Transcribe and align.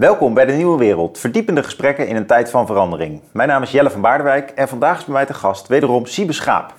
Welkom 0.00 0.34
bij 0.34 0.44
de 0.44 0.52
Nieuwe 0.52 0.78
Wereld, 0.78 1.18
verdiepende 1.18 1.62
gesprekken 1.62 2.08
in 2.08 2.16
een 2.16 2.26
tijd 2.26 2.50
van 2.50 2.66
verandering. 2.66 3.20
Mijn 3.32 3.48
naam 3.48 3.62
is 3.62 3.70
Jelle 3.70 3.90
van 3.90 4.00
Baardewijk 4.00 4.50
en 4.50 4.68
vandaag 4.68 4.98
is 4.98 5.04
bij 5.04 5.14
mij 5.14 5.26
te 5.26 5.34
gast 5.34 5.66
wederom 5.66 6.06
Siebe 6.06 6.32
Schaap. 6.32 6.74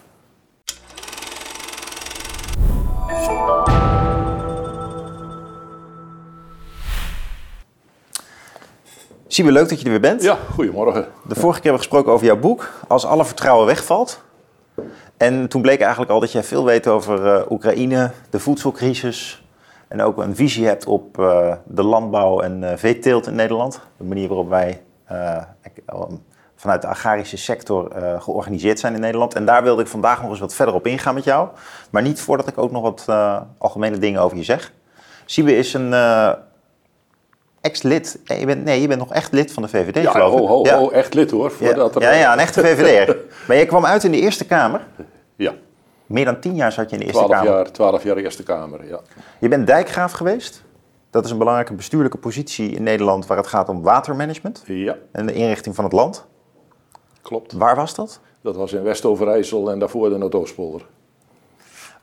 Siebe, 9.27 9.51
leuk 9.51 9.69
dat 9.69 9.79
je 9.79 9.85
er 9.85 9.91
weer 9.91 9.99
bent. 9.99 10.23
Ja, 10.23 10.37
goedemorgen. 10.53 11.07
De 11.27 11.35
vorige 11.35 11.61
keer 11.61 11.71
hebben 11.71 11.71
we 11.71 11.77
gesproken 11.77 12.11
over 12.11 12.25
jouw 12.25 12.39
boek, 12.39 12.69
Als 12.87 13.05
alle 13.05 13.25
vertrouwen 13.25 13.65
wegvalt. 13.65 14.23
En 15.17 15.47
toen 15.47 15.61
bleek 15.61 15.79
eigenlijk 15.81 16.11
al 16.11 16.19
dat 16.19 16.31
jij 16.31 16.43
veel 16.43 16.65
weet 16.65 16.87
over 16.87 17.25
uh, 17.25 17.51
Oekraïne, 17.51 18.11
de 18.29 18.39
voedselcrisis, 18.39 19.40
en 19.91 20.01
ook 20.01 20.17
een 20.17 20.35
visie 20.35 20.65
hebt 20.65 20.85
op 20.85 21.17
uh, 21.19 21.53
de 21.65 21.83
landbouw 21.83 22.41
en 22.41 22.61
uh, 22.61 22.71
veeteelt 22.75 23.27
in 23.27 23.35
Nederland. 23.35 23.81
De 23.97 24.03
manier 24.03 24.27
waarop 24.27 24.49
wij 24.49 24.81
uh, 25.11 25.37
vanuit 26.55 26.81
de 26.81 26.87
agrarische 26.87 27.37
sector 27.37 27.91
georganiseerd 28.19 28.79
zijn 28.79 28.93
in 28.93 28.99
Nederland. 28.99 29.35
En 29.35 29.45
daar 29.45 29.63
wilde 29.63 29.81
ik 29.81 29.87
vandaag 29.87 30.21
nog 30.21 30.29
eens 30.29 30.39
wat 30.39 30.53
verder 30.53 30.75
op 30.75 30.87
ingaan 30.87 31.13
met 31.13 31.23
jou. 31.23 31.47
Maar 31.89 32.01
niet 32.01 32.21
voordat 32.21 32.47
ik 32.47 32.57
ook 32.57 32.71
nog 32.71 32.81
wat 32.81 33.05
algemene 33.57 33.97
dingen 33.97 34.21
over 34.21 34.37
je 34.37 34.43
zeg. 34.43 34.73
Siebe 35.25 35.57
is 35.57 35.73
een 35.73 35.93
ex-lid. 37.61 38.19
Je 38.23 38.45
bent, 38.45 38.63
nee, 38.63 38.81
je 38.81 38.87
bent 38.87 38.99
nog 38.99 39.13
echt 39.13 39.31
lid 39.31 39.53
van 39.53 39.63
de 39.63 39.69
VVD, 39.69 40.03
ja, 40.03 40.11
geloof 40.11 40.41
ik. 40.41 40.47
Ho, 40.47 40.63
ja, 40.63 40.77
ho, 40.77 40.89
echt 40.89 41.13
lid 41.13 41.31
hoor. 41.31 41.51
Voordat 41.51 41.93
ja, 41.93 41.99
er... 41.99 42.13
ja, 42.13 42.19
ja, 42.19 42.33
een 42.33 42.39
echte 42.39 42.61
VVD'er. 42.61 43.17
maar 43.47 43.57
je 43.57 43.65
kwam 43.65 43.85
uit 43.85 44.03
in 44.03 44.11
de 44.11 44.19
Eerste 44.19 44.45
Kamer. 44.45 44.81
Ja. 45.35 45.53
Meer 46.11 46.25
dan 46.25 46.39
tien 46.39 46.55
jaar 46.55 46.71
zat 46.71 46.89
je 46.89 46.95
in 46.95 47.01
de 47.01 47.05
Eerste 47.05 47.25
12 47.25 47.41
Kamer. 47.41 47.53
Jaar, 47.53 47.71
12 47.71 48.03
jaar 48.03 48.17
Eerste 48.17 48.43
Kamer, 48.43 48.87
ja. 48.87 48.99
Je 49.39 49.47
bent 49.47 49.67
dijkgraaf 49.67 50.11
geweest. 50.11 50.63
Dat 51.09 51.25
is 51.25 51.31
een 51.31 51.37
belangrijke 51.37 51.73
bestuurlijke 51.73 52.17
positie 52.17 52.69
in 52.71 52.83
Nederland 52.83 53.25
waar 53.25 53.37
het 53.37 53.47
gaat 53.47 53.69
om 53.69 53.81
watermanagement. 53.81 54.63
Ja. 54.65 54.97
En 55.11 55.25
de 55.25 55.33
inrichting 55.33 55.75
van 55.75 55.83
het 55.83 55.93
land. 55.93 56.25
Klopt. 57.21 57.53
Waar 57.53 57.75
was 57.75 57.95
dat? 57.95 58.19
Dat 58.41 58.55
was 58.55 58.73
in 58.73 58.83
West-Overijssel 58.83 59.71
en 59.71 59.79
daarvoor 59.79 60.09
de 60.09 60.17
Noordoostpolder. 60.17 60.85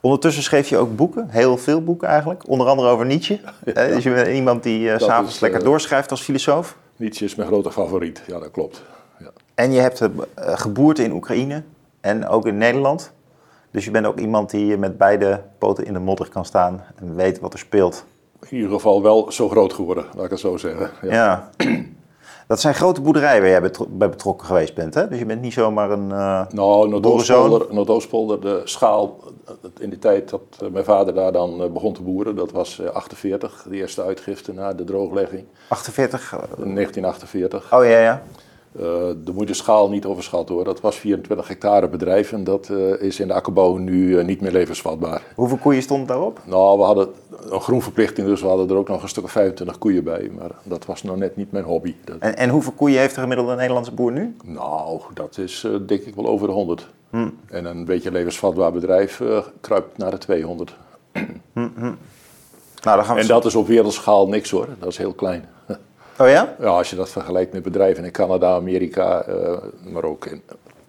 Ondertussen 0.01 0.43
schreef 0.43 0.69
je 0.69 0.77
ook 0.77 0.97
boeken, 0.97 1.29
heel 1.31 1.57
veel 1.57 1.83
boeken 1.83 2.09
eigenlijk. 2.09 2.49
Onder 2.49 2.67
andere 2.67 2.89
over 2.89 3.07
Nietzsche. 3.07 3.41
Ja. 3.65 3.87
Dus 3.87 4.03
je 4.03 4.11
bent 4.11 4.29
iemand 4.29 4.63
die 4.63 4.81
uh, 4.81 4.99
s'avonds 4.99 5.37
uh, 5.37 5.41
lekker 5.41 5.65
doorschrijft 5.65 6.11
als 6.11 6.23
filosoof. 6.23 6.77
Nietzsche 6.97 7.25
is 7.25 7.35
mijn 7.35 7.49
grote 7.49 7.73
favoriet, 7.73 8.23
ja 8.27 8.39
dat 8.39 8.51
klopt. 8.51 8.83
Ja. 9.19 9.31
En 9.55 9.73
je 9.73 9.81
hebt 9.81 10.01
uh, 10.01 10.09
geboorte 10.37 11.03
in 11.03 11.13
Oekraïne 11.13 11.63
en 12.01 12.29
ook 12.29 12.47
in 12.47 12.59
Nederland. 12.59 13.13
Dus 13.79 13.87
je 13.87 13.93
bent 13.93 14.07
ook 14.07 14.19
iemand 14.19 14.51
die 14.51 14.77
met 14.77 14.99
beide 14.99 15.43
poten 15.59 15.85
in 15.85 15.93
de 15.93 15.99
modder 15.99 16.29
kan 16.29 16.45
staan 16.45 16.85
en 16.97 17.15
weet 17.15 17.41
wat 17.41 17.53
er 17.53 17.59
speelt. 17.59 18.05
In 18.49 18.57
ieder 18.57 18.71
geval 18.71 19.03
wel 19.03 19.33
zo 19.33 19.49
groot 19.49 19.73
geworden, 19.73 20.05
laat 20.15 20.25
ik 20.25 20.31
het 20.31 20.41
zo 20.41 20.57
zeggen. 20.57 20.91
Ja. 21.03 21.13
ja. 21.13 21.51
Dat 22.47 22.61
zijn 22.61 22.75
grote 22.75 23.01
boerderijen 23.01 23.41
waar 23.41 23.51
jij 23.51 23.61
betro 23.61 23.87
bij 23.91 24.09
betrokken 24.09 24.47
geweest 24.47 24.75
bent, 24.75 24.95
hè? 24.95 25.09
Dus 25.09 25.19
je 25.19 25.27
bent 25.27 25.41
niet 25.41 25.53
zomaar 25.53 25.91
een 25.91 26.09
uh, 26.09 26.47
Nou, 26.51 26.89
Noordoostpolder, 26.89 27.67
Noordoostpolder, 27.71 28.41
de 28.41 28.61
schaal 28.65 29.19
in 29.79 29.91
de 29.91 29.99
tijd 29.99 30.29
dat 30.29 30.71
mijn 30.73 30.85
vader 30.85 31.15
daar 31.15 31.33
dan 31.33 31.73
begon 31.73 31.93
te 31.93 32.03
boeren, 32.03 32.37
dat 32.37 32.53
was 32.53 32.83
48, 32.93 33.67
de 33.69 33.77
eerste 33.77 34.03
uitgifte 34.03 34.53
na 34.53 34.73
de 34.73 34.85
drooglegging. 34.85 35.45
48? 35.69 36.31
1948. 36.31 37.73
Oh 37.75 37.85
ja, 37.85 37.99
ja. 37.99 38.23
Uh, 38.77 38.83
de 39.25 39.33
moet 39.35 39.47
de 39.47 39.55
schaal 39.55 39.89
niet 39.89 40.05
overschat 40.05 40.49
hoor. 40.49 40.65
Dat 40.65 40.81
was 40.81 40.97
24 40.97 41.49
hectare 41.49 41.89
bedrijf 41.89 42.33
en 42.33 42.45
dat 42.45 42.69
uh, 42.69 43.03
is 43.03 43.21
in 43.21 43.29
de 43.29 43.35
akkerbouw 43.35 43.77
nu 43.77 44.19
uh, 44.19 44.25
niet 44.25 44.41
meer 44.41 44.53
levensvatbaar. 44.53 45.23
Hoeveel 45.35 45.57
koeien 45.57 45.83
stond 45.83 46.09
daarop? 46.09 46.41
Nou, 46.45 46.79
we 46.79 46.85
hadden 46.85 47.09
een 47.51 47.61
groenverplichting, 47.61 48.27
dus 48.27 48.41
we 48.41 48.47
hadden 48.47 48.69
er 48.69 48.77
ook 48.77 48.89
nog 48.89 49.03
een 49.03 49.09
stuk 49.09 49.25
of 49.25 49.31
25 49.31 49.79
koeien 49.79 50.05
bij. 50.05 50.31
Maar 50.39 50.51
dat 50.63 50.87
was 50.87 51.03
nog 51.03 51.17
net 51.17 51.37
niet 51.37 51.53
mijn 51.53 51.65
hobby. 51.65 51.95
Dat... 52.05 52.19
En, 52.19 52.37
en, 52.37 52.49
hoeveel 52.49 52.73
koeien 52.73 52.99
heeft 52.99 53.15
de 53.15 53.21
gemiddelde 53.21 53.55
Nederlandse 53.55 53.93
boer 53.93 54.13
nu? 54.13 54.37
Nou, 54.45 55.01
dat 55.15 55.39
is 55.39 55.67
denk 55.87 56.03
ik 56.03 56.15
wel 56.15 56.27
over 56.27 56.47
de 56.47 56.53
100. 56.53 56.89
Hm. 57.11 57.29
En 57.47 57.65
een 57.65 57.85
beetje 57.85 58.11
levensvatbaar 58.11 58.73
bedrijf 58.73 59.23
kruipt 59.61 59.99
naar 59.99 60.11
de 60.11 60.19
200. 60.19 60.77
Hm, 61.13 61.69
hm. 61.77 61.93
Nou, 62.83 62.97
dan 62.97 63.05
gaan 63.05 63.15
we 63.15 63.21
en 63.21 63.27
dat 63.27 63.45
is 63.45 63.55
op 63.55 63.67
wereldschaal 63.67 64.29
niks 64.29 64.51
hoor, 64.51 64.69
dat 64.79 64.89
is 64.89 64.97
heel 64.97 65.13
klein. 65.13 65.49
Oh 66.19 66.29
ja? 66.29 66.55
Ja, 66.61 66.67
als 66.67 66.91
je 66.91 66.97
dat 66.97 67.11
vergelijkt 67.11 67.53
met 67.53 67.63
bedrijven 67.63 68.05
in 68.05 68.11
Canada, 68.11 68.55
Amerika, 68.55 69.29
uh, 69.29 69.57
maar 69.93 70.05
ook 70.05 70.27
in 70.27 70.43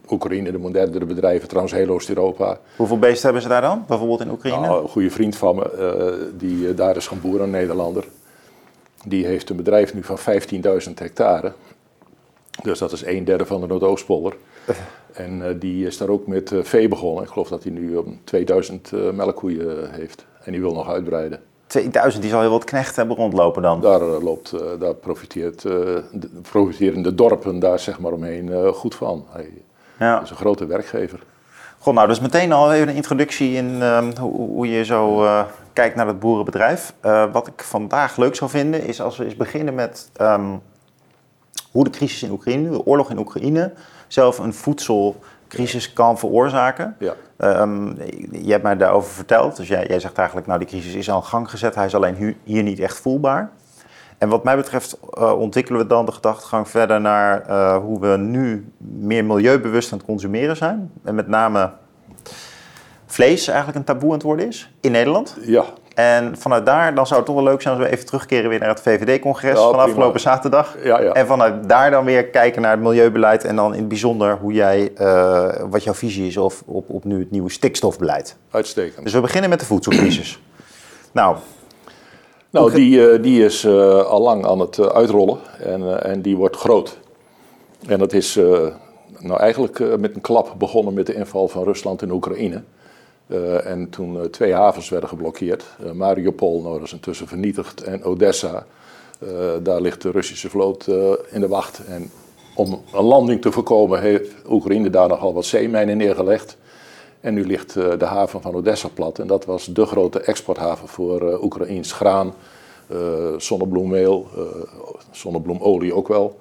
Oekraïne, 0.10 0.52
de 0.52 0.58
modernere 0.58 1.06
bedrijven, 1.06 1.48
trouwens 1.48 1.74
heel 1.74 1.90
Oost-Europa. 1.90 2.60
Hoeveel 2.76 3.00
beesten 3.00 3.24
hebben 3.24 3.42
ze 3.42 3.48
daar 3.48 3.62
dan, 3.62 3.84
bijvoorbeeld 3.88 4.22
in 4.22 4.30
Oekraïne? 4.30 4.60
Nou, 4.60 4.82
een 4.82 4.90
goede 4.90 5.10
vriend 5.10 5.36
van 5.36 5.56
me, 5.56 5.72
uh, 5.80 6.38
die 6.38 6.68
uh, 6.68 6.76
daar 6.78 6.96
is 6.96 7.08
gaan 7.08 7.22
boeren, 7.22 7.44
een 7.44 7.52
Nederlander. 7.52 8.06
Die 9.06 9.26
heeft 9.26 9.50
een 9.50 9.56
bedrijf 9.56 9.94
nu 9.94 10.04
van 10.04 10.18
15.000 10.18 10.94
hectare. 10.94 11.52
Dus 12.64 12.80
dat 12.80 12.92
is 12.92 13.06
een 13.06 13.26
derde 13.26 13.46
van 13.46 13.62
de 13.62 13.68
Noordoostpolder. 13.68 14.36
En 15.14 15.60
die 15.60 15.86
is 15.86 15.98
daar 15.98 16.10
ook 16.10 16.28
met 16.28 16.52
vee 16.62 16.88
begonnen. 16.88 17.24
Ik 17.24 17.30
geloof 17.30 17.50
dat 17.50 17.64
hij 17.64 17.72
nu 17.72 18.00
2000 18.24 18.92
melkkoeien 19.14 19.92
heeft. 19.92 20.26
En 20.44 20.52
die 20.52 20.62
wil 20.62 20.74
nog 20.74 20.90
uitbreiden. 20.90 21.42
2000, 21.70 22.22
die 22.22 22.32
zal 22.32 22.42
heel 22.42 22.50
wat 22.50 22.64
knechten 22.64 22.96
hebben 22.96 23.16
rondlopen 23.16 23.62
dan. 23.62 23.82
Daar, 23.82 24.02
loopt, 24.02 24.54
uh, 24.54 24.62
daar 24.80 24.94
profiteert, 24.94 25.64
uh, 25.64 25.72
de, 26.12 26.30
profiteren 26.52 27.02
de 27.02 27.16
dorpen 27.16 27.60
daar 27.60 27.80
zeg 27.80 28.00
maar 28.00 28.12
omheen 28.12 28.74
goed 28.74 28.96
van. 28.96 29.26
Hij 29.30 29.52
ja. 30.00 30.22
is 30.22 30.30
een 30.30 30.36
grote 30.36 30.66
werkgever. 30.66 31.20
Goed, 31.80 31.94
nou, 31.94 32.08
dus 32.08 32.20
meteen 32.20 32.52
al 32.52 32.74
even 32.74 32.88
een 32.88 32.96
introductie 32.96 33.54
in 33.54 33.84
hoe, 34.20 34.32
hoe, 34.32 34.70
je 34.70 34.86
zo 34.86 35.26
kijkt 35.74 35.96
naar 35.96 36.08
het 36.08 36.20
boerenbedrijf. 36.20 36.94
wat 37.32 37.48
ik 37.48 37.64
vandaag 37.64 38.18
leuk 38.18 38.36
zou 38.36 38.50
vinden 38.50 38.86
is 38.86 39.02
als 39.02 39.18
we 39.18 39.26
eens 39.26 39.36
beginnen 39.36 39.76
met 39.76 40.10
um, 40.22 40.62
hoe 41.72 41.84
de 41.84 41.90
crisis 41.90 42.24
in 42.24 42.32
Oekraïne, 42.32 42.70
de 42.70 42.86
oorlog 42.86 43.10
in 43.10 43.18
Oekraïne, 43.18 43.74
zelf 44.08 44.38
een 44.38 44.54
voedselcrisis 44.54 45.94
kan 45.94 46.18
veroorzaken. 46.18 46.96
Ja. 47.00 47.14
Um, 47.44 47.98
je 48.32 48.52
hebt 48.52 48.64
mij 48.64 48.78
daarover 48.78 49.12
verteld, 49.12 49.56
dus 49.56 49.68
jij, 49.68 50.00
zegt 50.00 50.18
eigenlijk, 50.18 50.48
nou 50.48 50.60
die 50.60 50.68
crisis 50.68 50.94
is 50.94 51.10
al 51.10 51.18
in 51.18 51.24
gang 51.24 51.50
gezet, 51.50 51.76
hij 51.76 51.86
is 51.86 51.96
alleen 51.96 52.36
hier 52.44 52.64
niet 52.64 52.80
echt 52.80 53.00
voelbaar. 53.00 53.52
En 54.18 54.30
wat 54.30 54.44
mij 54.44 54.56
betreft 54.56 55.00
uh, 55.18 55.40
ontwikkelen 55.40 55.82
we 55.82 55.88
dan 55.88 56.06
de 56.06 56.12
gedachtegang 56.12 56.70
verder 56.70 57.02
naar 57.02 57.50
uh, 57.50 57.78
hoe 57.78 58.00
we 58.00 58.18
nu 58.18 58.72
meer 58.78 59.26
milieubewust 59.26 59.92
aan 59.92 59.98
het 59.98 60.08
consumeren 60.08 60.58
zijn. 60.58 60.92
En 61.04 61.16
met 61.16 61.28
name 61.28 61.72
vlees 63.06 63.48
eigenlijk 63.48 63.78
een 63.78 63.84
taboe 63.84 64.10
aan 64.10 64.16
het 64.16 64.24
worden 64.24 64.48
is 64.48 64.74
in 64.82 64.92
Nederland. 64.92 65.38
Ja. 65.42 65.66
En 66.00 66.38
vanuit 66.38 66.66
daar, 66.66 66.96
dan 66.96 67.08
zou 67.08 67.20
het 67.20 67.28
toch 67.28 67.36
wel 67.36 67.46
leuk 67.46 67.62
zijn 67.62 67.76
als 67.76 67.84
we 67.84 67.92
even 67.92 68.06
terugkeren 68.06 68.50
weer 68.50 68.60
naar 68.60 68.70
het 68.70 68.82
VVD-congres 68.82 69.58
ja, 69.58 69.70
van 69.70 69.80
afgelopen 69.80 70.20
zaterdag. 70.20 70.76
Ja, 70.84 71.02
ja. 71.02 71.12
En 71.12 71.28
vanuit 71.28 71.70
daar 71.70 71.92
dan 71.92 72.06
weer 72.06 72.26
kijken 72.26 72.62
naar 72.62 72.72
het 72.72 72.80
milieubeleid 72.80 73.44
en 73.44 73.56
dan 73.56 73.74
in 73.74 73.80
het 73.80 73.88
bijzonder 73.88 74.38
hoe 74.38 74.54
jij, 74.54 74.92
uh, 74.98 75.50
wat 75.70 75.84
jouw 75.84 75.94
visie 75.94 76.28
is 76.28 76.38
op, 76.38 76.54
op, 76.66 76.90
op 76.90 77.04
nu 77.04 77.20
het 77.20 77.32
nieuwe 77.32 77.50
stikstofbeleid. 77.50 78.36
Uitstekend. 78.52 79.04
Dus 79.04 79.14
we 79.14 79.22
beginnen 79.22 79.50
met 79.50 79.60
de 79.60 79.66
voedselcrisis. 79.66 80.40
nou, 81.12 81.36
nou 82.50 82.74
die, 82.74 83.00
uh, 83.00 83.22
die 83.22 83.46
is 83.46 83.64
uh, 83.64 84.02
al 84.04 84.22
lang 84.22 84.46
aan 84.46 84.60
het 84.60 84.92
uitrollen 84.94 85.38
en, 85.60 86.04
en 86.04 86.22
die 86.22 86.38
wordt 86.38 86.56
groot. 86.56 87.00
En 87.88 88.00
dat 88.00 88.14
is 88.14 88.36
nou 89.20 89.40
eigenlijk 89.40 89.98
met 89.98 90.16
een 90.16 90.22
klap 90.22 90.56
begonnen 90.58 90.94
met 90.94 91.06
de 91.06 91.14
inval 91.14 91.48
van 91.48 91.64
Rusland 91.64 92.02
in 92.02 92.12
Oekraïne. 92.12 92.64
Uh, 93.30 93.66
en 93.66 93.90
toen 93.90 94.16
uh, 94.16 94.22
twee 94.22 94.54
havens 94.54 94.90
werden 94.90 95.10
geblokkeerd. 95.10 95.66
Uh, 95.84 95.92
Mariupol, 95.92 96.62
nou, 96.62 96.80
dat 96.80 96.92
intussen 96.92 97.28
vernietigd. 97.28 97.84
En 97.84 98.04
Odessa, 98.04 98.66
daar 99.64 99.82
ligt 99.82 100.02
de 100.02 100.12
Russische 100.12 100.50
vloot 100.50 100.88
in 101.30 101.42
de 101.42 101.48
wacht. 101.48 101.86
En 101.86 102.12
om 102.56 102.82
een 102.94 103.04
landing 103.04 103.42
te 103.42 103.52
voorkomen 103.52 104.02
heeft 104.02 104.34
Oekraïne 104.50 104.90
daar 104.90 105.08
nogal 105.08 105.34
wat 105.34 105.46
zeemijnen 105.46 105.98
neergelegd. 105.98 106.58
En 107.22 107.34
nu 107.34 107.46
ligt 107.46 107.74
de 107.74 108.06
haven 108.06 108.42
van 108.42 108.54
Odessa 108.54 108.88
plat. 108.88 109.20
En 109.20 109.28
dat 109.28 109.46
was 109.46 109.66
de 109.66 109.86
grote 109.86 110.20
exporthaven 110.20 110.88
voor 110.88 111.40
Oekraïns 111.44 111.92
graan, 111.92 112.34
zonnebloemmeel, 113.38 114.28
zonnebloemolie 115.12 115.94
ook 115.94 116.08
wel. 116.08 116.40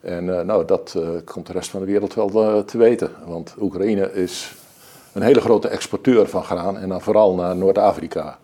En 0.00 0.24
nou, 0.24 0.64
dat 0.64 0.96
komt 1.24 1.46
de 1.46 1.52
rest 1.52 1.70
van 1.70 1.80
de 1.80 1.86
wereld 1.86 2.14
wel 2.14 2.64
te 2.64 2.78
weten. 2.78 3.10
Want 3.26 3.54
Oekraïne 3.60 4.12
is 4.12 4.54
een 5.12 5.22
hele 5.22 5.40
grote 5.40 5.68
exporteur 5.68 6.28
van 6.28 6.44
graan 6.44 6.78
en 6.78 6.88
dan 6.88 7.00
vooral 7.00 7.34
naar 7.34 7.56
Noord-Afrika. 7.56 8.38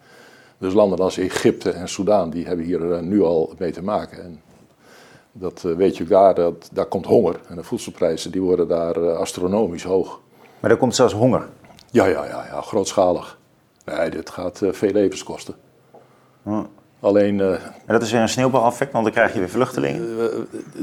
Dus 0.59 0.73
landen 0.73 0.99
als 0.99 1.19
Egypte 1.19 1.71
en 1.71 1.89
Soudaan, 1.89 2.31
die 2.31 2.47
hebben 2.47 2.65
hier 2.65 3.03
nu 3.03 3.23
al 3.23 3.55
mee 3.59 3.73
te 3.73 3.83
maken. 3.83 4.23
En 4.23 4.41
dat 5.33 5.63
weet 5.63 5.97
je 5.97 6.05
daar, 6.05 6.35
dat, 6.35 6.69
daar 6.73 6.87
komt 6.87 7.07
honger. 7.07 7.41
En 7.49 7.57
de 7.57 7.63
voedselprijzen 7.63 8.31
die 8.31 8.43
worden 8.43 8.69
daar 8.69 9.15
astronomisch 9.15 9.83
hoog. 9.83 10.21
Maar 10.61 10.71
er 10.71 10.77
komt 10.77 10.95
zelfs 10.95 11.15
honger? 11.15 11.49
Ja, 11.91 12.07
ja, 12.07 12.25
ja, 12.25 12.47
ja 12.51 12.61
grootschalig. 12.61 13.39
Nee, 13.85 14.11
dit 14.11 14.31
gaat 14.31 14.61
veel 14.71 14.93
levens 14.93 15.23
kosten. 15.23 15.55
Hm. 16.43 16.65
Alleen... 17.01 17.39
Uh, 17.39 17.53
en 17.53 17.63
dat 17.87 18.03
is 18.03 18.13
weer 18.13 18.21
een 18.21 18.29
sneeuwbaleffect, 18.29 18.93
want 18.93 19.05
dan 19.05 19.13
krijg 19.13 19.33
je 19.33 19.39
weer 19.39 19.49
vluchtelingen. 19.49 20.03
Uh, 20.03 20.17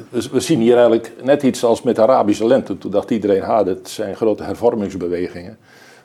we, 0.10 0.30
we, 0.32 0.40
zien 0.40 0.60
hier 0.60 0.74
eigenlijk 0.74 1.14
net 1.24 1.44
iets 1.44 1.64
als 1.64 1.82
met 1.82 1.96
de 1.96 2.02
Arabische 2.02 2.48
lente. 2.48 2.78
Toen 2.78 2.92
dacht 2.92 3.12
iedereen, 3.12 3.42
ha, 3.42 3.64
dit 3.64 3.90
zijn 3.90 4.16
grote 4.16 4.44
hervormingsbewegingen. 4.44 5.58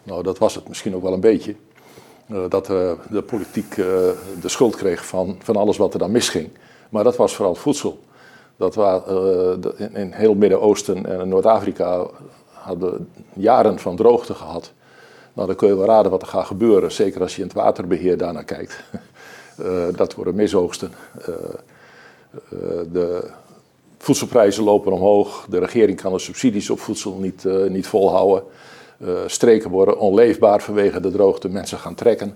Nou, 0.02 0.22
dat 0.22 0.38
was 0.38 0.54
het 0.54 0.68
misschien 0.68 0.94
ook 0.94 1.02
wel 1.02 1.12
een 1.12 1.20
beetje. 1.20 1.54
Uh, 2.30 2.38
dat 2.48 2.66
de 2.66 3.22
politiek 3.26 3.74
de 4.40 4.48
schuld 4.48 4.76
kreeg 4.76 5.06
van, 5.06 5.36
van 5.42 5.56
alles 5.56 5.76
wat 5.76 5.92
er 5.92 5.98
dan 5.98 6.10
misging. 6.10 6.48
Maar 6.88 7.04
dat 7.04 7.16
was 7.16 7.34
vooral 7.34 7.54
voedsel. 7.54 7.98
Dat 8.56 8.74
waren, 8.74 9.60
in, 9.76 9.94
in 9.94 10.12
heel 10.12 10.34
Midden-Oosten 10.34 11.20
en 11.20 11.28
Noord-Afrika 11.28 12.06
hadden 12.52 13.08
jaren 13.32 13.78
van 13.78 13.96
droogte 13.96 14.34
gehad. 14.34 14.72
Nou, 15.32 15.46
dan 15.46 15.56
kun 15.56 15.68
je 15.68 15.76
wel 15.76 15.86
raden 15.86 16.10
wat 16.10 16.22
er 16.22 16.28
gaat 16.28 16.46
gebeuren, 16.46 16.92
zeker 16.92 17.20
als 17.20 17.36
je 17.36 17.42
in 17.42 17.46
het 17.48 17.56
waterbeheer 17.56 18.16
daarnaar 18.16 18.44
kijkt. 18.44 18.84
Uh, 19.62 19.84
dat 19.96 20.14
worden 20.14 20.34
misoogsten. 20.34 20.92
Uh, 21.20 21.34
uh, 22.52 22.58
de 22.92 23.30
voedselprijzen 23.98 24.64
lopen 24.64 24.92
omhoog. 24.92 25.46
De 25.48 25.58
regering 25.58 26.00
kan 26.00 26.12
de 26.12 26.18
subsidies 26.18 26.70
op 26.70 26.80
voedsel 26.80 27.18
niet, 27.18 27.44
niet 27.68 27.86
volhouden. 27.86 28.42
streken 29.26 29.70
worden 29.70 29.98
onleefbaar 29.98 30.62
vanwege 30.62 31.00
de 31.00 31.10
droogte. 31.10 31.48
Mensen 31.48 31.78
gaan 31.78 31.94
trekken. 31.94 32.34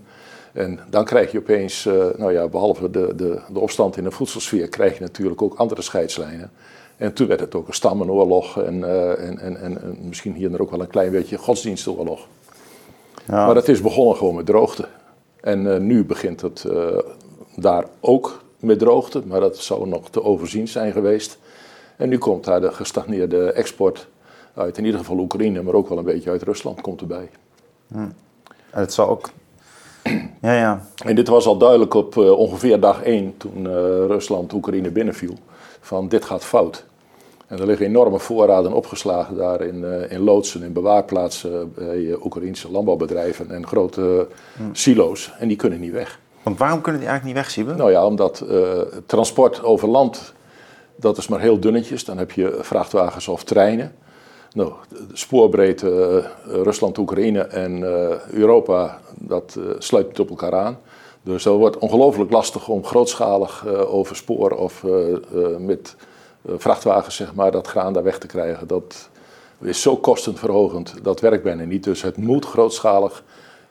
En 0.52 0.80
dan 0.90 1.04
krijg 1.04 1.32
je 1.32 1.38
opeens, 1.38 1.84
nou 2.16 2.32
ja, 2.32 2.48
behalve 2.48 2.90
de, 2.90 3.14
de, 3.16 3.40
de 3.52 3.60
opstand 3.60 3.96
in 3.96 4.04
de 4.04 4.10
voedselsfeer, 4.10 4.68
krijg 4.68 4.94
je 4.94 5.00
natuurlijk 5.00 5.42
ook 5.42 5.54
andere 5.54 5.82
scheidslijnen. 5.82 6.50
En 6.96 7.12
toen 7.12 7.26
werd 7.26 7.40
het 7.40 7.54
ook 7.54 7.68
een 7.68 7.74
stammenoorlog 7.74 8.62
en, 8.62 8.84
en, 9.18 9.38
en, 9.38 9.60
en, 9.60 9.96
misschien 10.02 10.34
hier 10.34 10.46
en 10.46 10.54
er 10.54 10.62
ook 10.62 10.70
wel 10.70 10.80
een 10.80 10.86
klein 10.86 11.10
beetje 11.10 11.38
godsdienstoorlog. 11.38 12.26
Ja. 13.26 13.46
Maar 13.46 13.56
het 13.56 13.68
is 13.68 13.80
begonnen 13.80 14.16
gewoon 14.16 14.34
met 14.34 14.46
droogte. 14.46 14.88
En 15.44 15.66
uh, 15.66 15.76
nu 15.76 16.04
begint 16.04 16.40
het 16.40 16.64
uh, 16.70 16.98
daar 17.56 17.84
ook 18.00 18.42
met 18.58 18.78
droogte, 18.78 19.22
maar 19.26 19.40
dat 19.40 19.58
zou 19.58 19.88
nog 19.88 20.10
te 20.10 20.22
overzien 20.22 20.68
zijn 20.68 20.92
geweest. 20.92 21.38
En 21.96 22.08
nu 22.08 22.18
komt 22.18 22.44
daar 22.44 22.60
de 22.60 22.72
gestagneerde 22.72 23.52
export 23.52 24.08
uit, 24.54 24.78
in 24.78 24.84
ieder 24.84 25.00
geval 25.00 25.18
Oekraïne, 25.18 25.62
maar 25.62 25.74
ook 25.74 25.88
wel 25.88 25.98
een 25.98 26.04
beetje 26.04 26.30
uit 26.30 26.42
Rusland 26.42 26.80
komt 26.80 27.00
erbij. 27.00 27.30
Hm. 27.88 27.98
En 28.70 28.80
het 28.80 28.92
zal 28.92 29.08
ook. 29.08 29.30
ja, 30.42 30.54
ja. 30.54 30.86
En 31.04 31.14
dit 31.14 31.28
was 31.28 31.46
al 31.46 31.58
duidelijk 31.58 31.94
op 31.94 32.14
uh, 32.16 32.30
ongeveer 32.30 32.80
dag 32.80 33.02
1 33.02 33.36
toen 33.36 33.66
Rusland 34.06 34.52
Oekraïne 34.52 34.90
binnenviel: 34.90 35.34
van 35.80 36.08
dit 36.08 36.24
gaat 36.24 36.44
fout. 36.44 36.84
En 37.54 37.60
er 37.60 37.66
liggen 37.66 37.86
enorme 37.86 38.18
voorraden 38.18 38.72
opgeslagen 38.72 39.36
daar 39.36 39.60
in, 39.60 39.80
uh, 39.80 40.10
in 40.10 40.20
loodsen, 40.20 40.62
in 40.62 40.72
bewaarplaatsen 40.72 41.72
bij 41.74 41.98
uh, 41.98 42.24
Oekraïnse 42.24 42.70
landbouwbedrijven 42.70 43.50
en 43.50 43.66
grote 43.66 44.26
hmm. 44.56 44.74
silo's. 44.74 45.32
En 45.38 45.48
die 45.48 45.56
kunnen 45.56 45.80
niet 45.80 45.92
weg. 45.92 46.18
Want 46.42 46.58
waarom 46.58 46.80
kunnen 46.80 47.00
die 47.00 47.10
eigenlijk 47.10 47.36
niet 47.36 47.44
weg, 47.44 47.54
Siebe? 47.54 47.74
Nou 47.74 47.90
ja, 47.90 48.06
omdat 48.06 48.44
uh, 48.50 48.78
transport 49.06 49.62
over 49.62 49.88
land, 49.88 50.32
dat 50.96 51.16
is 51.16 51.28
maar 51.28 51.40
heel 51.40 51.60
dunnetjes. 51.60 52.04
Dan 52.04 52.18
heb 52.18 52.30
je 52.30 52.58
vrachtwagens 52.60 53.28
of 53.28 53.44
treinen. 53.44 53.94
Nou, 54.52 54.72
de 54.88 55.06
spoorbreedte 55.12 56.24
Rusland-Oekraïne 56.44 57.40
en 57.40 57.82
Europa, 58.30 58.98
dat 59.14 59.58
sluit 59.78 60.06
niet 60.06 60.20
op 60.20 60.30
elkaar 60.30 60.54
aan. 60.54 60.78
Dus 61.22 61.42
dat 61.42 61.56
wordt 61.56 61.78
ongelooflijk 61.78 62.30
lastig 62.30 62.68
om 62.68 62.84
grootschalig 62.84 63.66
over 63.66 64.16
spoor 64.16 64.50
of 64.50 64.84
met 65.58 65.96
eh, 65.98 66.04
vrachtwagens 66.46 67.16
zeg 67.16 67.34
maar, 67.34 67.50
dat 67.50 67.66
graan 67.66 67.92
daar 67.92 68.02
weg 68.02 68.18
te 68.18 68.26
krijgen. 68.26 68.66
Dat 68.66 69.08
is 69.60 69.82
zo 69.82 69.96
kostenverhogend, 69.96 70.94
dat 71.02 71.20
werkt 71.20 71.42
bijna 71.42 71.64
niet. 71.64 71.84
Dus 71.84 72.02
het 72.02 72.16
moet 72.16 72.44
grootschalig 72.44 73.24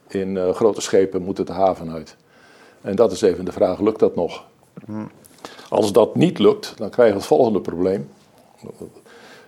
in 0.07 0.35
uh, 0.35 0.49
grote 0.49 0.81
schepen 0.81 1.21
moet 1.21 1.37
het 1.37 1.47
de 1.47 1.53
haven 1.53 1.91
uit. 1.91 2.15
En 2.81 2.95
dat 2.95 3.11
is 3.11 3.21
even 3.21 3.45
de 3.45 3.51
vraag, 3.51 3.79
lukt 3.79 3.99
dat 3.99 4.15
nog? 4.15 4.43
Hmm. 4.85 5.11
Als 5.69 5.91
dat 5.91 6.15
niet 6.15 6.39
lukt, 6.39 6.73
dan 6.77 6.89
krijgen 6.89 7.13
we 7.13 7.19
het 7.19 7.29
volgende 7.29 7.61
probleem. 7.61 8.09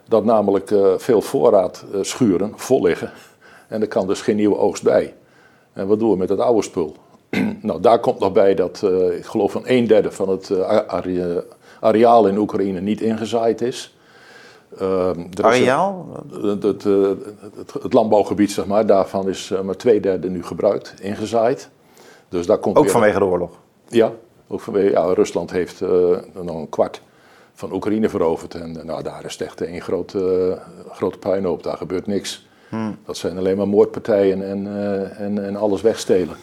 Dat 0.08 0.26
namelijk 0.26 0.72
uh, 0.72 0.94
veel 0.98 1.22
voorraad 1.22 1.86
uh, 1.94 2.04
schuren 2.04 2.54
vol 2.56 2.82
liggen. 2.82 3.12
En 3.68 3.82
er 3.82 3.88
kan 3.88 4.08
dus 4.08 4.22
geen 4.22 4.36
nieuwe 4.36 4.58
oogst 4.58 4.84
bij. 4.84 5.14
En 5.74 5.88
wat 5.88 6.00
doen 6.00 6.10
we 6.12 6.18
met 6.18 6.30
het 6.30 6.40
oude 6.40 6.62
spul? 6.62 6.96
nou, 7.62 7.82
daar 7.82 8.00
komt 8.00 8.20
nog 8.20 8.32
bij 8.32 8.56
dat, 8.56 8.84
ik 9.18 9.26
geloof 9.26 9.52
van 9.52 9.62
een 9.66 9.88
derde 9.88 10.12
van 10.12 10.30
het 10.30 10.50
areaal 11.86 12.28
in 12.28 12.38
Oekraïne 12.38 12.82
niet 12.82 13.02
ingezaaid 13.02 13.62
is. 13.62 13.98
Uh, 14.82 15.10
areaal? 15.42 16.08
Het, 16.32 16.64
het, 16.64 16.84
het, 16.84 17.74
het, 17.82 17.94
landbouwgebied, 17.94 18.52
zeg 18.52 18.66
maar, 18.66 18.86
daarvan 18.86 19.30
is 19.30 19.50
uh, 19.50 19.62
maar 19.62 19.76
twee 19.76 20.00
derde 20.00 20.30
nu 20.30 20.44
gebruikt, 20.44 20.94
ingezaaid. 21.02 21.70
Dus 22.30 22.46
daar 22.46 22.58
komt 22.58 22.78
ook 22.78 22.90
vanwege 22.90 23.20
de 23.20 23.26
oorlog? 23.26 23.52
Ja, 23.88 24.12
ook 24.48 24.62
vanwege, 24.62 24.92
ja 24.92 25.14
Rusland 25.14 25.52
heeft 25.52 25.82
uh, 25.82 25.90
nog 26.42 26.56
een 26.56 26.70
kwart 26.70 27.02
van 27.54 27.74
Oekraïne 27.74 28.10
veroverd. 28.10 28.56
En 28.56 28.80
nou, 28.84 29.04
daar 29.04 29.26
is 29.26 29.38
echt 29.38 29.62
een 29.62 29.82
grote, 29.82 30.60
grote 30.92 31.18
puinhoop, 31.18 31.64
daar 31.64 31.78
gebeurt 31.78 32.08
niks. 32.08 32.48
Hmm. 32.70 32.98
Dat 33.06 33.18
zijn 33.18 33.38
alleen 33.38 33.58
maar 33.58 33.68
moordpartijen 33.68 34.48
en, 34.50 34.68
en, 35.18 35.46
en 35.46 35.56
alles 35.56 35.82
wegstelen. 35.82 36.36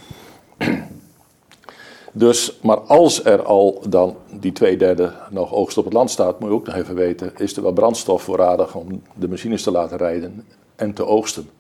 Dus, 2.15 2.59
maar 2.63 2.81
als 2.81 3.25
er 3.25 3.43
al 3.43 3.83
dan 3.89 4.17
die 4.41 4.53
twee 4.53 4.77
derde 4.77 5.13
nog 5.31 5.53
oogst 5.53 5.79
op 5.79 5.85
het 5.85 5.93
land 5.93 6.11
staat, 6.11 6.41
moet 6.41 6.49
je 6.49 6.55
ook 6.55 6.67
nog 6.67 6.75
even 6.75 6.95
weten, 6.95 7.33
is 7.37 7.57
er 7.57 7.63
wel 7.63 7.73
brandstof 7.73 8.23
voorradig 8.23 8.75
om 8.75 9.03
de 9.15 9.29
machines 9.29 9.63
te 9.63 9.71
laten 9.71 9.97
rijden 9.97 10.45
en 10.77 10.93
te 10.93 11.07
oogsten. 11.07 11.51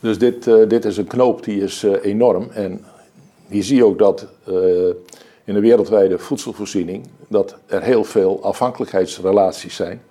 Dus 0.00 0.18
dit, 0.18 0.46
uh, 0.46 0.68
dit 0.68 0.84
is 0.84 0.96
een 0.96 1.06
knoop 1.06 1.44
die 1.44 1.62
is 1.62 1.82
uh, 1.82 2.04
enorm. 2.04 2.50
En 2.50 2.84
hier 3.48 3.62
zie 3.62 3.76
je 3.76 3.84
ook 3.84 3.98
dat 3.98 4.26
uh, 4.48 4.54
in 5.44 5.54
de 5.54 5.60
wereldwijde 5.60 6.18
voedselvoorziening, 6.18 7.06
dat 7.28 7.56
er 7.66 7.82
heel 7.82 8.04
veel 8.04 8.42
afhankelijkheidsrelaties 8.42 9.74
zijn 9.74 10.02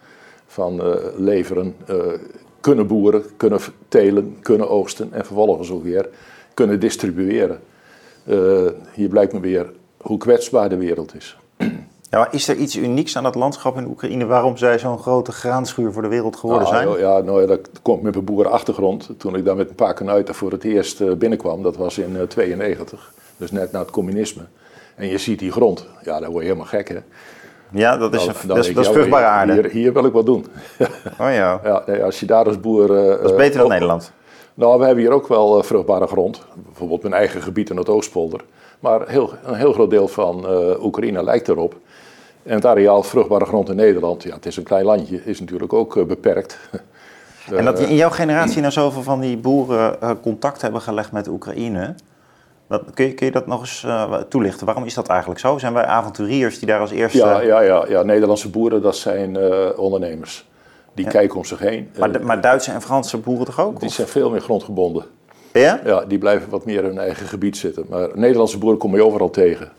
van 0.48 0.82
leveren, 1.18 1.76
kunnen 2.60 2.88
boeren, 2.88 3.24
kunnen 3.38 3.60
telen, 3.88 4.38
kunnen 4.42 4.70
oogsten 4.70 5.14
en 5.14 5.26
vervolgens 5.26 5.72
ook 5.72 5.84
weer 5.84 6.10
kunnen 6.54 6.80
distribueren. 6.80 7.60
Uh, 8.26 8.68
hier 8.94 9.10
blijkt 9.10 9.34
me 9.34 9.40
weer 9.40 9.72
hoe 9.98 10.18
kwetsbaar 10.18 10.70
de 10.70 10.78
wereld 10.78 11.16
is. 11.16 11.38
Ja, 12.12 12.18
maar 12.18 12.28
is 12.32 12.48
er 12.48 12.56
iets 12.56 12.76
unieks 12.76 13.18
aan 13.18 13.24
dat 13.24 13.36
landschap 13.36 13.78
in 13.78 13.88
Oekraïne 13.88 14.26
waarom 14.26 14.58
zij 14.58 14.80
zo'n 14.80 15.00
grote 15.00 15.32
graanschuur 15.32 15.92
voor 15.92 16.02
de 16.02 16.08
wereld 16.08 16.36
geworden 16.36 16.72
nou, 16.72 16.84
zijn? 16.84 17.00
Ja, 17.00 17.20
nou 17.20 17.42
ja, 17.42 17.48
dat 17.48 17.70
komt 17.82 18.02
met 18.02 18.14
mijn 18.14 18.26
boerenachtergrond. 18.26 19.10
Toen 19.18 19.36
ik 19.36 19.46
daar 19.46 19.56
met 19.56 19.70
een 19.70 19.76
paar 19.76 19.94
kanuiten 19.94 20.36
voor 20.36 20.52
het 20.52 20.64
eerst 20.64 21.02
uh, 21.02 21.14
binnenkwam, 21.14 21.64
dat 21.64 21.78
was 21.78 21.98
in 21.98 22.14
1992, 22.14 23.00
uh, 23.00 23.22
dus 23.38 23.52
net 23.52 23.72
na 23.72 23.80
het 23.80 23.92
communisme. 23.92 24.42
En 24.96 25.08
je 25.08 25.18
ziet 25.18 25.40
die 25.40 25.52
grond, 25.52 25.88
ja, 26.04 26.20
daar 26.20 26.30
word 26.30 26.44
je 26.44 26.50
helemaal 26.50 26.70
gek 26.70 26.90
hè. 26.90 27.00
Ja, 27.70 27.98
dat 27.98 28.14
is, 28.14 28.26
een, 28.26 28.34
dat, 28.48 28.58
dat, 28.74 28.86
is 28.86 28.90
vruchtbare 28.90 29.26
aarde. 29.26 29.54
Hier, 29.54 29.70
hier, 29.70 29.94
wil 29.94 30.06
ik 30.06 30.14
wat 30.14 30.26
doen. 30.26 30.46
Oh 30.80 30.88
ja. 31.18 31.60
ja 31.64 31.84
nee, 31.86 32.04
als 32.04 32.20
je 32.20 32.26
daar 32.26 32.46
als 32.46 32.60
boer... 32.60 32.90
Uh, 32.90 33.08
dat 33.08 33.30
is 33.30 33.36
beter 33.36 33.60
dan 33.60 33.70
Nederland. 33.70 34.12
Nou, 34.54 34.80
we 34.80 34.86
hebben 34.86 35.04
hier 35.04 35.14
ook 35.14 35.28
wel 35.28 35.58
uh, 35.58 35.64
vruchtbare 35.64 36.08
grond. 36.08 36.42
Bijvoorbeeld 36.66 37.02
mijn 37.02 37.14
eigen 37.14 37.42
gebied 37.42 37.70
in 37.70 37.78
het 37.78 37.90
Oostpolder. 37.90 38.44
Maar 38.80 39.08
heel, 39.08 39.34
een 39.44 39.56
heel 39.56 39.74
groot 39.74 39.90
deel 39.90 40.08
van 40.08 40.46
uh, 40.52 40.84
Oekraïne 40.84 41.24
lijkt 41.24 41.48
erop. 41.48 41.76
En 42.44 42.54
het 42.54 42.66
areaal 42.66 43.04
vruchtbare 43.04 43.46
grond 43.46 43.70
in 43.70 43.76
Nederland, 43.76 44.24
ja, 44.24 44.36
het 44.36 44.46
is 44.46 44.58
een 44.58 44.64
klein 44.64 44.86
landje, 44.86 45.22
is 45.26 45.40
natuurlijk 45.40 45.74
ook 45.74 45.96
uh, 45.96 46.06
beperkt. 46.06 46.58
en 47.52 47.66
dat 47.66 47.80
in 47.80 47.96
jouw 47.96 48.10
generatie 48.10 48.62
nou 48.62 48.74
zoveel 48.74 49.04
van 49.04 49.20
die 49.20 49.38
boeren 49.38 50.20
contact 50.22 50.62
hebben 50.62 50.82
gelegd 50.82 51.12
met 51.12 51.28
Oekraïne. 51.28 51.96
Wat, 52.68 52.84
kun, 52.94 53.06
je, 53.06 53.14
kun, 53.14 53.26
je, 53.26 53.32
dat 53.32 53.48
nog 53.48 53.60
eens 53.60 53.86
toelichten? 54.30 54.66
Waarom 54.66 54.86
is 54.86 54.94
dat 54.94 55.08
eigenlijk 55.08 55.40
zo? 55.40 55.58
Zijn 55.58 55.74
wij 55.74 55.86
avonturiers 55.86 56.60
die 56.60 56.68
daar 56.68 56.80
als 56.80 56.92
eerste... 56.92 57.18
Ja, 57.18 57.42
ja, 57.42 57.62
ja, 57.62 57.86
ja. 57.88 58.04
Nederlandse 58.04 58.50
boeren, 58.50 58.82
dat 58.82 58.96
zijn 58.96 59.38
ondernemers. 59.78 60.51
Die 60.94 61.08
kijken 61.08 61.38
om 61.38 61.46
zich 61.46 61.60
heen. 61.60 61.90
Maar, 62.00 62.12
eh, 62.12 62.22
maar, 62.22 62.42
Duitse 62.42 62.72
en 62.72 62.82
Franse 62.82 63.18
boeren 63.18 63.46
toch 63.46 63.60
ook? 63.60 63.80
Die 63.80 63.90
zijn 63.90 64.08
veel 64.08 64.30
meer 64.30 64.42
grondgebonden. 64.42 65.06
Ja? 65.54 65.82
Ja, 65.86 66.06
die 66.06 66.18
blijven 66.18 66.50
wat 66.50 66.66
meer 66.66 66.80
in 66.80 66.86
hun 66.86 66.98
eigen 66.98 67.26
gebied 67.26 67.58
zitten. 67.58 67.86
Maar 67.90 68.10
Nederlandse 68.14 68.58
boeren 68.58 68.80
kom 68.80 68.96
je 68.96 69.06
overal 69.06 69.30
tegen. 69.30 69.72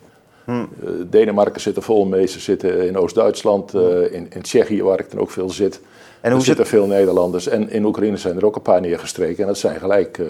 Hmm. 0.45 0.69
Uh, 0.85 0.91
Denemarken 1.07 1.61
zitten 1.61 1.83
vol 1.83 2.05
mee, 2.05 2.27
ze 2.27 2.41
zitten 2.41 2.87
in 2.87 2.97
Oost-Duitsland, 2.97 3.75
uh, 3.75 4.13
in, 4.13 4.27
in 4.31 4.43
Tsjechië 4.43 4.83
waar 4.83 5.01
ik 5.01 5.11
dan 5.11 5.21
ook 5.21 5.31
veel 5.31 5.51
zit. 5.51 5.81
En 6.21 6.33
er 6.33 6.43
zitten 6.43 6.67
veel 6.67 6.87
Nederlanders. 6.87 7.49
En 7.49 7.71
in 7.71 7.85
Oekraïne 7.85 8.17
zijn 8.17 8.37
er 8.37 8.47
ook 8.47 8.57
een 8.57 8.63
paar 8.63 8.81
neergestreken. 8.81 9.43
En 9.43 9.47
dat 9.47 9.59
zijn 9.59 9.79
gelijk 9.79 10.19
uh, 10.19 10.27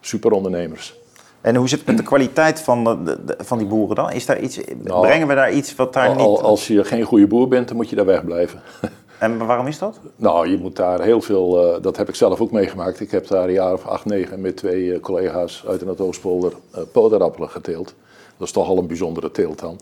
superondernemers. 0.00 1.00
En 1.40 1.56
hoe 1.56 1.68
zit 1.68 1.78
het 1.78 1.88
met 1.88 1.96
de 1.96 2.02
kwaliteit 2.02 2.60
van, 2.60 2.84
de, 3.04 3.36
van 3.38 3.58
die 3.58 3.66
boeren 3.66 3.96
dan? 3.96 4.12
Is 4.12 4.26
daar 4.26 4.40
iets, 4.40 4.60
nou, 4.82 5.06
brengen 5.06 5.28
we 5.28 5.34
daar 5.34 5.52
iets 5.52 5.74
wat 5.74 5.92
daar 5.92 6.08
al, 6.08 6.30
niet... 6.30 6.40
Als 6.40 6.66
je 6.66 6.84
geen 6.84 7.02
goede 7.02 7.26
boer 7.26 7.48
bent, 7.48 7.68
dan 7.68 7.76
moet 7.76 7.90
je 7.90 7.96
daar 7.96 8.06
wegblijven. 8.06 8.62
En 9.22 9.46
waarom 9.46 9.66
is 9.66 9.78
dat? 9.78 10.00
Nou, 10.16 10.48
je 10.48 10.58
moet 10.58 10.76
daar 10.76 11.00
heel 11.00 11.20
veel, 11.20 11.74
uh, 11.74 11.82
dat 11.82 11.96
heb 11.96 12.08
ik 12.08 12.14
zelf 12.14 12.40
ook 12.40 12.50
meegemaakt. 12.50 13.00
Ik 13.00 13.10
heb 13.10 13.26
daar 13.26 13.44
een 13.44 13.52
jaar 13.52 13.72
of 13.72 13.86
acht, 13.86 14.04
negen 14.04 14.40
met 14.40 14.56
twee 14.56 14.84
uh, 14.84 15.00
collega's 15.00 15.64
uit 15.68 15.80
het 15.80 16.00
Oostpolder 16.00 16.52
uh, 16.52 16.82
poderappelen 16.92 17.50
geteeld. 17.50 17.94
Dat 18.36 18.46
is 18.46 18.52
toch 18.52 18.68
al 18.68 18.78
een 18.78 18.86
bijzondere 18.86 19.30
teelt 19.30 19.58
dan. 19.58 19.80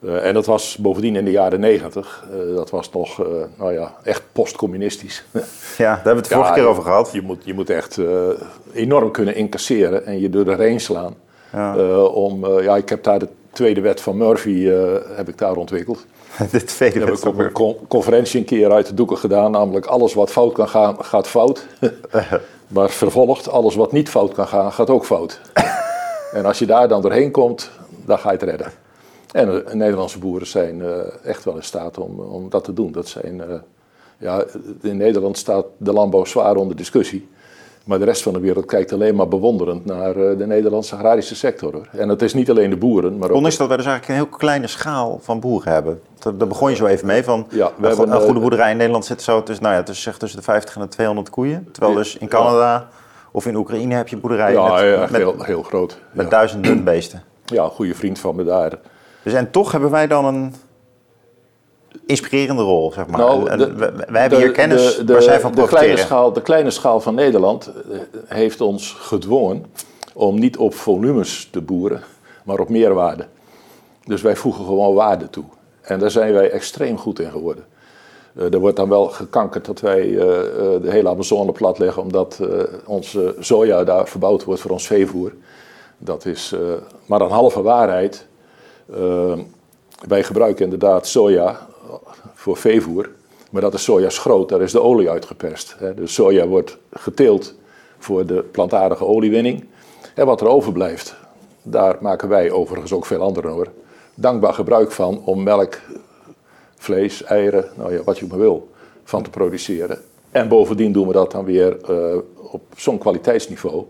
en 0.00 0.34
dat 0.34 0.46
was 0.46 0.76
bovendien 0.76 1.16
in 1.16 1.24
de 1.24 1.30
jaren 1.30 1.60
negentig, 1.60 2.24
dat 2.54 2.70
was 2.70 2.90
nog, 2.92 3.22
nou 3.58 3.72
ja, 3.72 3.94
echt 4.02 4.22
postcommunistisch. 4.32 5.24
ja, 5.32 5.42
daar 5.78 5.94
hebben 5.94 6.14
we 6.14 6.18
het 6.18 6.28
vorige 6.28 6.52
keer 6.52 6.66
over 6.66 6.82
gehad. 6.82 7.12
Je 7.12 7.22
moet, 7.22 7.44
je 7.44 7.54
moet 7.54 7.70
echt 7.70 8.00
enorm 8.72 9.10
kunnen 9.10 9.34
incasseren 9.34 10.06
en 10.06 10.20
je 10.20 10.30
door 10.30 10.44
de 10.44 10.78
slaan. 10.78 11.14
Ja. 11.52 11.76
om, 12.02 12.60
ja, 12.60 12.76
ik 12.76 12.88
heb 12.88 13.02
daar 13.02 13.18
de 13.18 13.28
tweede 13.52 13.80
wet 13.80 14.00
van 14.00 14.16
Murphy 14.16 14.64
heb 15.16 15.28
ik 15.28 15.38
daar 15.38 15.56
ontwikkeld. 15.56 16.06
de 16.50 16.64
tweede 16.64 16.98
heb 16.98 17.08
ik 17.08 17.24
op 17.24 17.38
een 17.38 17.78
conferentie 17.88 18.40
een 18.40 18.46
keer 18.46 18.72
uit 18.72 18.86
de 18.86 18.94
doeken 18.94 19.18
gedaan. 19.18 19.50
Namelijk 19.50 19.86
alles 19.86 20.14
wat 20.14 20.30
fout 20.30 20.52
kan 20.52 20.68
gaan, 20.68 21.04
gaat 21.04 21.26
fout. 21.26 21.66
maar 22.68 22.90
vervolgd, 22.90 23.48
alles 23.48 23.74
wat 23.74 23.92
niet 23.92 24.08
fout 24.08 24.34
kan 24.34 24.46
gaan, 24.46 24.72
gaat 24.72 24.90
ook 24.90 25.04
fout. 25.04 25.40
en 26.32 26.44
als 26.44 26.58
je 26.58 26.66
daar 26.66 26.88
dan 26.88 27.02
doorheen 27.02 27.30
komt, 27.30 27.70
dan 28.04 28.18
ga 28.18 28.30
je 28.32 28.38
het 28.38 28.48
redden. 28.48 28.72
En 29.32 29.46
de 29.46 29.74
Nederlandse 29.74 30.18
boeren 30.18 30.46
zijn 30.46 30.82
echt 31.24 31.44
wel 31.44 31.56
in 31.56 31.62
staat 31.62 31.98
om, 31.98 32.20
om 32.20 32.48
dat 32.48 32.64
te 32.64 32.72
doen. 32.72 32.92
Dat 32.92 33.08
zijn, 33.08 33.42
ja, 34.18 34.44
in 34.82 34.96
Nederland 34.96 35.38
staat 35.38 35.66
de 35.76 35.92
landbouw 35.92 36.24
zwaar 36.24 36.56
onder 36.56 36.76
discussie. 36.76 37.28
Maar 37.86 37.98
de 37.98 38.04
rest 38.04 38.22
van 38.22 38.32
de 38.32 38.40
wereld 38.40 38.64
kijkt 38.64 38.92
alleen 38.92 39.14
maar 39.14 39.28
bewonderend 39.28 39.84
naar 39.84 40.16
eh, 40.16 40.38
de 40.38 40.46
Nederlandse 40.46 40.94
agrarische 40.94 41.34
sector. 41.34 41.72
Hoor. 41.72 41.88
En 41.92 42.08
het 42.08 42.22
is 42.22 42.34
niet 42.34 42.50
alleen 42.50 42.70
de 42.70 42.76
boeren, 42.76 43.18
maar 43.18 43.28
ook... 43.28 43.36
Ondanks 43.36 43.56
dat 43.56 43.68
wij 43.68 43.76
dus 43.76 43.86
eigenlijk 43.86 44.18
een 44.18 44.26
heel 44.26 44.38
kleine 44.38 44.66
schaal 44.66 45.18
van 45.22 45.40
boeren 45.40 45.72
hebben. 45.72 46.00
Daar 46.18 46.48
begon 46.48 46.70
je 46.70 46.76
zo 46.76 46.86
even 46.86 47.06
mee 47.06 47.24
van, 47.24 47.46
ja, 47.50 47.66
we 47.76 47.82
een, 47.82 47.88
hebben, 47.88 48.14
een 48.14 48.20
goede 48.20 48.40
boerderij 48.40 48.70
in 48.70 48.76
Nederland 48.76 49.04
zit 49.04 49.22
zo 49.22 49.42
tussen, 49.42 49.64
nou 49.64 49.76
ja, 49.76 49.82
tussen, 49.82 50.04
zeg, 50.04 50.18
tussen 50.18 50.38
de 50.38 50.44
50 50.44 50.74
en 50.74 50.80
de 50.80 50.88
200 50.88 51.30
koeien. 51.30 51.68
Terwijl 51.72 51.94
dus 51.94 52.16
in 52.16 52.28
Canada 52.28 52.88
of 53.30 53.46
in 53.46 53.56
Oekraïne 53.56 53.94
heb 53.94 54.08
je 54.08 54.16
boerderijen 54.16 54.60
ja, 54.60 54.72
met, 54.72 54.80
ja, 54.82 55.00
met, 55.00 55.10
heel, 55.10 55.42
heel 55.42 55.62
groot. 55.62 55.98
met 56.12 56.24
ja. 56.24 56.30
duizenden 56.30 56.84
beesten. 56.84 57.22
Ja, 57.44 57.64
een 57.64 57.70
goede 57.70 57.94
vriend 57.94 58.18
van 58.18 58.34
me 58.34 58.44
daar. 58.44 58.72
Dus 59.22 59.32
en 59.32 59.50
toch 59.50 59.72
hebben 59.72 59.90
wij 59.90 60.06
dan 60.06 60.24
een 60.24 60.54
inspirerende 62.06 62.62
rol, 62.62 62.92
zeg 62.92 63.06
maar. 63.06 63.18
Nou, 63.18 63.56
de- 63.56 63.74
wij 64.08 64.20
hebben 64.20 64.38
hier 64.38 64.50
kennis 64.50 64.96
de, 64.96 65.12
waar 65.12 65.22
zij 65.22 65.40
van 65.40 65.50
de 65.50 65.56
kleine, 65.56 65.68
profiteren. 65.70 65.98
schaal, 65.98 66.32
de 66.32 66.42
kleine 66.42 66.70
schaal 66.70 67.00
van 67.00 67.14
Nederland 67.14 67.70
eh, 67.90 67.98
heeft 68.26 68.60
ons 68.60 68.92
gedwongen 68.92 69.64
om 70.14 70.38
niet 70.38 70.56
op 70.56 70.74
volumes 70.74 71.48
te 71.52 71.60
boeren, 71.60 72.02
maar 72.44 72.58
op 72.58 72.68
meerwaarde. 72.68 73.26
Dus 74.04 74.22
wij 74.22 74.36
voegen 74.36 74.64
gewoon 74.64 74.94
waarde 74.94 75.30
toe. 75.30 75.44
En 75.82 75.98
daar 75.98 76.10
zijn 76.10 76.32
wij 76.32 76.50
extreem 76.50 76.98
goed 76.98 77.18
in 77.18 77.30
geworden. 77.30 77.64
Eh, 78.36 78.52
er 78.52 78.58
wordt 78.58 78.76
dan 78.76 78.88
wel 78.88 79.06
gekankerd 79.06 79.64
dat 79.64 79.80
wij 79.80 80.02
eh, 80.10 80.16
de 80.82 80.90
hele 80.90 81.08
Amazone 81.08 81.52
plat 81.52 81.78
leggen, 81.78 82.02
omdat 82.02 82.40
onze 82.86 83.34
soja 83.40 83.84
daar 83.84 84.08
verbouwd 84.08 84.44
wordt 84.44 84.60
voor 84.60 84.70
ons 84.70 84.86
veevoer. 84.86 85.32
Dat 85.98 86.24
is 86.24 86.54
maar 87.06 87.20
een 87.20 87.30
halve 87.30 87.62
waarheid. 87.62 88.26
Wij 90.08 90.22
gebruiken 90.22 90.64
inderdaad 90.64 91.06
soja 91.06 91.66
voor 92.46 92.56
veevoer, 92.56 93.10
maar 93.50 93.62
dat 93.62 93.74
is 93.74 93.82
sojaschroot, 93.82 94.48
daar 94.48 94.60
is 94.60 94.72
de 94.72 94.80
olie 94.80 95.10
uitgeperst. 95.10 95.76
De 95.78 96.06
soja 96.06 96.46
wordt 96.46 96.78
geteeld 96.92 97.54
voor 97.98 98.26
de 98.26 98.42
plantaardige 98.42 99.04
oliewinning. 99.04 99.64
En 100.14 100.26
wat 100.26 100.40
er 100.40 100.48
overblijft, 100.48 101.16
daar 101.62 101.96
maken 102.00 102.28
wij 102.28 102.50
overigens 102.50 102.92
ook 102.92 103.06
veel 103.06 103.20
anderen 103.20 103.50
hoor, 103.50 103.68
dankbaar 104.14 104.54
gebruik 104.54 104.92
van 104.92 105.22
om 105.24 105.42
melk, 105.42 105.80
vlees, 106.76 107.22
eieren, 107.22 107.70
nou 107.76 107.92
ja, 107.92 108.02
wat 108.04 108.18
je 108.18 108.26
maar 108.26 108.38
wil, 108.38 108.70
van 109.04 109.22
te 109.22 109.30
produceren. 109.30 109.98
En 110.30 110.48
bovendien 110.48 110.92
doen 110.92 111.06
we 111.06 111.12
dat 111.12 111.30
dan 111.30 111.44
weer 111.44 111.80
eh, 111.80 112.16
op 112.52 112.62
zo'n 112.76 112.98
kwaliteitsniveau 112.98 113.84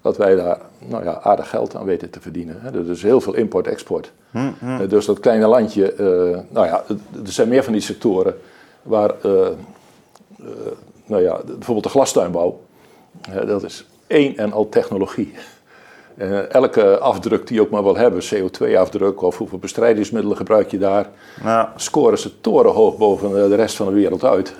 dat 0.00 0.16
wij 0.16 0.34
daar 0.34 0.60
nou 0.78 1.04
ja, 1.04 1.20
aardig 1.22 1.48
geld 1.48 1.76
aan 1.76 1.84
weten 1.84 2.10
te 2.10 2.20
verdienen. 2.20 2.60
Hè. 2.60 2.78
Er 2.78 2.90
is 2.90 3.02
heel 3.02 3.20
veel 3.20 3.34
import-export. 3.34 4.12
Eh, 4.32 4.78
Dus 4.88 5.06
dat 5.06 5.20
kleine 5.20 5.46
landje, 5.46 5.92
eh, 5.92 6.38
nou 6.48 6.66
ja, 6.66 6.84
er 7.24 7.32
zijn 7.32 7.48
meer 7.48 7.64
van 7.64 7.72
die 7.72 7.82
sectoren 7.82 8.34
waar, 8.82 9.10
eh, 9.22 9.48
nou 11.06 11.22
ja, 11.22 11.40
bijvoorbeeld 11.44 11.82
de 11.82 11.90
glastuinbouw, 11.90 12.60
dat 13.46 13.62
is 13.62 13.86
één 14.06 14.36
en 14.36 14.52
al 14.52 14.68
technologie. 14.68 15.32
Eh, 16.16 16.54
elke 16.54 16.98
afdruk 16.98 17.46
die 17.46 17.56
je 17.56 17.62
ook 17.62 17.70
maar 17.70 17.82
wil 17.82 17.96
hebben, 17.96 18.22
CO2-afdruk 18.22 19.22
of 19.22 19.38
hoeveel 19.38 19.58
bestrijdingsmiddelen 19.58 20.36
gebruik 20.36 20.70
je 20.70 20.78
daar, 20.78 21.10
Nou, 21.42 21.68
scoren 21.76 22.18
ze 22.18 22.40
torenhoog 22.40 22.96
boven 22.96 23.42
eh, 23.42 23.48
de 23.48 23.54
rest 23.54 23.76
van 23.76 23.86
de 23.86 23.92
wereld 23.92 24.24
uit. 24.24 24.54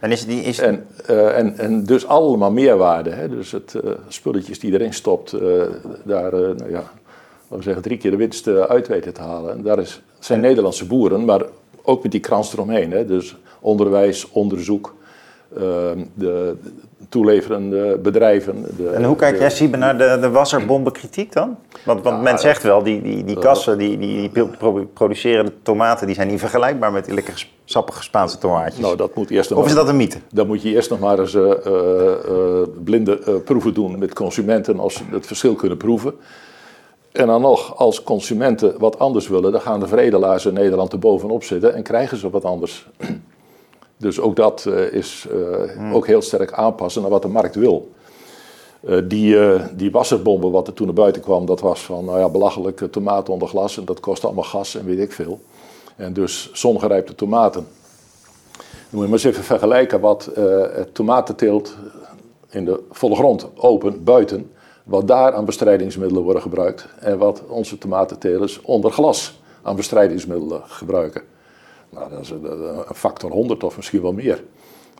en 0.00 0.12
is 0.12 0.26
die, 0.26 0.42
is, 0.42 0.58
En, 0.58 0.86
eh, 1.06 1.38
en, 1.38 1.58
en 1.58 1.84
dus 1.84 2.06
allemaal 2.06 2.50
meerwaarde. 2.50 3.10
Hè? 3.10 3.28
Dus 3.28 3.52
het 3.52 3.74
spulletjes 4.08 4.58
die 4.58 4.72
erin 4.72 4.92
stopt, 4.92 5.30
daar, 6.04 6.32
nou 6.32 6.70
ja, 6.70 6.82
laten 7.42 7.56
we 7.56 7.62
zeggen, 7.62 7.82
drie 7.82 7.96
keer 7.96 8.10
de 8.10 8.16
winst 8.16 8.48
uit 8.48 8.88
weten 8.88 9.12
te 9.12 9.20
halen. 9.22 9.52
En 9.52 9.62
daar 9.62 9.78
is, 9.78 10.02
zijn 10.18 10.40
Nederlandse 10.40 10.86
boeren, 10.86 11.24
maar 11.24 11.42
ook 11.82 12.02
met 12.02 12.12
die 12.12 12.20
krans 12.20 12.52
eromheen. 12.52 12.90
Hè? 12.90 13.06
Dus 13.06 13.36
onderwijs, 13.60 14.28
onderzoek, 14.30 14.94
de, 15.54 16.06
de 16.14 16.56
toeleverende 17.12 17.98
bedrijven. 18.02 18.64
De, 18.76 18.88
en 18.88 19.04
hoe 19.04 19.16
kijkt 19.16 19.34
de- 19.36 19.40
jij, 19.42 19.50
Siebe, 19.50 19.76
naar 19.76 19.98
de, 19.98 20.18
de 20.20 20.30
wasserbombenkritiek 20.30 21.32
dan? 21.32 21.56
Want, 21.84 22.02
want 22.02 22.16
Ja, 22.16 22.22
men 22.22 22.38
zegt 22.38 22.62
wel, 22.62 22.82
die, 22.82 23.02
die, 23.02 23.24
die 23.24 23.38
kassen 23.38 23.78
die, 23.78 23.98
die, 23.98 24.30
die 24.30 24.48
pro- 24.58 24.86
produceren 24.92 25.62
tomaten, 25.62 26.06
die 26.06 26.14
zijn 26.14 26.28
niet 26.28 26.40
vergelijkbaar 26.40 26.92
met 26.92 27.04
die 27.04 27.14
lekker 27.14 27.46
sappige 27.64 28.02
Spaanse 28.02 28.38
tomaatjes. 28.38 28.80
Nou, 28.80 28.96
dat 28.96 29.14
moet 29.14 29.30
eerst 29.30 29.50
nog 29.50 29.58
of 29.58 29.66
is 29.66 29.74
dat 29.74 29.88
een 29.88 29.96
mythe? 29.96 30.18
Dan 30.32 30.46
moet 30.46 30.62
je 30.62 30.70
eerst 30.70 30.90
nog 30.90 30.98
maar 31.00 31.18
eens 31.18 31.34
eh, 31.34 31.50
eh, 31.66 32.12
eh, 32.12 32.68
blinde 32.84 33.40
proeven 33.44 33.74
doen 33.74 33.98
met 33.98 34.14
consumenten 34.14 34.80
als 34.80 34.94
ze 34.94 35.02
het 35.10 35.26
verschil 35.26 35.54
kunnen 35.54 35.78
proeven. 35.78 36.14
En 37.12 37.26
dan 37.26 37.40
nog, 37.40 37.76
als 37.78 38.02
consumenten 38.02 38.74
wat 38.78 38.98
anders 38.98 39.28
willen, 39.28 39.52
dan 39.52 39.60
gaan 39.60 39.80
de 39.80 39.86
veredelaars 39.86 40.46
in 40.46 40.54
Nederland 40.54 40.92
er 40.92 40.98
bovenop 40.98 41.44
zitten 41.44 41.74
en 41.74 41.82
krijgen 41.82 42.16
ze 42.16 42.30
wat 42.30 42.44
anders. 42.44 42.86
Dus 44.02 44.20
ook 44.20 44.36
dat 44.36 44.66
eh, 44.66 44.92
is 44.92 45.26
eh, 45.30 45.94
ook 45.94 46.06
heel 46.06 46.22
sterk 46.22 46.52
aanpassen 46.52 47.02
naar 47.02 47.10
wat 47.10 47.22
de 47.22 47.28
markt 47.28 47.54
wil. 47.54 47.90
Eh, 48.80 48.98
die, 49.04 49.38
eh, 49.38 49.64
die 49.74 49.90
wasserbomben 49.90 50.50
wat 50.50 50.66
er 50.66 50.72
toen 50.72 50.86
naar 50.86 50.94
buiten 50.94 51.22
kwam, 51.22 51.46
dat 51.46 51.60
was 51.60 51.80
van 51.80 52.04
nou 52.04 52.18
ja, 52.18 52.28
belachelijk 52.28 52.78
tomaten 52.90 53.32
onder 53.32 53.48
glas 53.48 53.78
en 53.78 53.84
dat 53.84 54.00
kost 54.00 54.24
allemaal 54.24 54.44
gas 54.44 54.74
en 54.74 54.84
weet 54.84 54.98
ik 54.98 55.12
veel. 55.12 55.40
En 55.96 56.12
dus 56.12 56.50
zongerijpte 56.52 57.14
tomaten. 57.14 57.66
Dan 58.52 58.60
moet 58.90 59.02
je 59.02 59.08
maar 59.08 59.18
eens 59.18 59.24
even 59.24 59.44
vergelijken 59.44 60.00
wat 60.00 60.30
het 60.74 60.94
tomatenteelt 60.94 61.76
in 62.50 62.64
de 62.64 62.82
volle 62.90 63.14
grond, 63.14 63.46
open, 63.56 64.04
buiten, 64.04 64.50
wat 64.84 65.08
daar 65.08 65.32
aan 65.32 65.44
bestrijdingsmiddelen 65.44 66.22
worden 66.22 66.42
gebruikt 66.42 66.86
en 67.00 67.18
wat 67.18 67.42
onze 67.48 67.78
tomatentelers 67.78 68.60
onder 68.62 68.92
glas 68.92 69.40
aan 69.62 69.76
bestrijdingsmiddelen 69.76 70.62
gebruiken. 70.64 71.22
Nou, 71.94 72.10
dat 72.10 72.20
is 72.20 72.30
een, 72.30 72.94
factor 72.94 73.30
100 73.30 73.64
of 73.64 73.76
misschien 73.76 74.02
wel 74.02 74.12
meer 74.12 74.42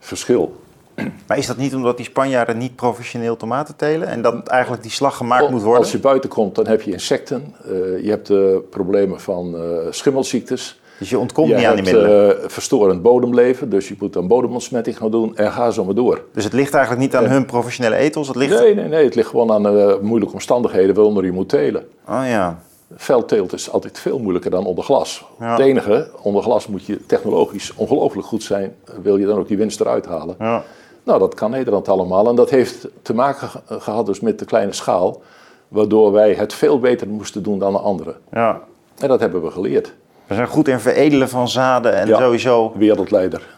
verschil. 0.00 0.56
Maar 1.26 1.38
is 1.38 1.46
dat 1.46 1.56
niet 1.56 1.74
omdat 1.74 1.96
die 1.96 2.06
Spanjaarden 2.06 2.58
niet 2.58 2.76
professioneel 2.76 3.36
tomaten 3.36 3.76
telen 3.76 4.08
en 4.08 4.22
dat 4.22 4.46
eigenlijk 4.46 4.82
die 4.82 4.90
slag 4.90 5.16
gemaakt 5.16 5.50
moet 5.50 5.62
worden? 5.62 5.82
Als 5.82 5.92
je 5.92 5.98
buiten 5.98 6.30
komt, 6.30 6.54
dan 6.54 6.66
heb 6.66 6.82
je 6.82 6.92
insecten, 6.92 7.54
eh, 7.64 7.70
je 8.04 8.10
hebt 8.10 8.30
eh, 8.30 8.38
problemen 8.70 9.20
van 9.20 9.56
eh, 9.56 9.62
schimmelziektes. 9.90 10.80
Dus 10.98 11.10
je 11.10 11.18
ontkomt 11.18 11.48
je 11.48 11.54
niet 11.54 11.64
aan 11.64 11.74
die 11.74 11.84
middelen. 11.84 12.50
verstorend 12.50 13.02
bodemleven, 13.02 13.68
dus 13.70 13.88
je 13.88 13.94
moet 13.98 14.12
dan 14.12 14.26
bodemontsmetting 14.26 14.96
gaan 14.96 15.10
doen 15.10 15.36
en 15.36 15.52
ga 15.52 15.70
zo 15.70 15.84
maar 15.84 15.94
door. 15.94 16.24
dus 16.32 16.44
het 16.44 16.52
ligt 16.52 16.74
eigenlijk 16.74 17.04
niet 17.04 17.16
aan 17.16 17.30
hun 17.30 17.46
professionele 17.46 17.96
ethos, 17.96 18.28
het 18.28 18.36
ligt... 18.36 18.60
Nee, 18.60 18.74
nee, 18.74 18.88
nee, 18.88 19.04
het 19.04 19.14
ligt 19.14 19.28
gewoon 19.28 19.52
aan 19.52 19.98
moeilijke 20.04 20.34
omstandigheden 20.34 20.94
waaronder 20.94 21.24
je 21.24 21.32
moet 21.32 21.48
telen. 21.48 21.86
Oh 22.08 22.22
ja. 22.26 22.62
Veldteelt 22.96 23.52
is 23.52 23.70
altijd 23.70 23.98
veel 23.98 24.18
moeilijker 24.18 24.50
dan 24.50 24.66
onder 24.66 24.84
glas. 24.84 25.24
Ja. 25.40 25.50
Het 25.50 25.58
enige, 25.60 26.08
onder 26.22 26.42
glas 26.42 26.66
moet 26.66 26.84
je 26.84 27.06
technologisch 27.06 27.72
ongelooflijk 27.76 28.26
goed 28.26 28.42
zijn, 28.42 28.74
wil 29.02 29.16
je 29.16 29.26
dan 29.26 29.38
ook 29.38 29.48
die 29.48 29.56
winst 29.56 29.80
eruit 29.80 30.06
halen. 30.06 30.34
ja. 30.38 30.62
Nou, 31.04 31.18
dat 31.18 31.34
kan 31.34 31.50
Nederland 31.50 31.88
allemaal. 31.88 32.28
En 32.28 32.34
dat 32.34 32.50
heeft 32.50 32.86
te 33.02 33.14
maken 33.14 33.48
ge- 33.48 33.80
gehad 33.80 34.06
dus 34.06 34.20
met 34.20 34.38
de 34.38 34.44
kleine 34.44 34.72
schaal, 34.72 35.22
waardoor 35.68 36.12
wij 36.12 36.34
het 36.34 36.54
veel 36.54 36.78
beter 36.80 37.08
moesten 37.08 37.42
doen 37.42 37.58
dan 37.58 37.72
de 37.72 37.78
anderen. 37.78 38.16
ja. 38.32 38.60
En 38.98 39.08
dat 39.08 39.20
hebben 39.20 39.42
we 39.42 39.50
geleerd. 39.50 39.92
We 40.26 40.34
zijn 40.34 40.46
goed 40.46 40.68
in 40.68 40.80
veredelen 40.80 41.28
van 41.28 41.48
zaden 41.48 41.94
en 41.94 42.06
Ja. 42.08 42.18
sowieso 42.18 42.72
Wereldleider. 42.76 43.56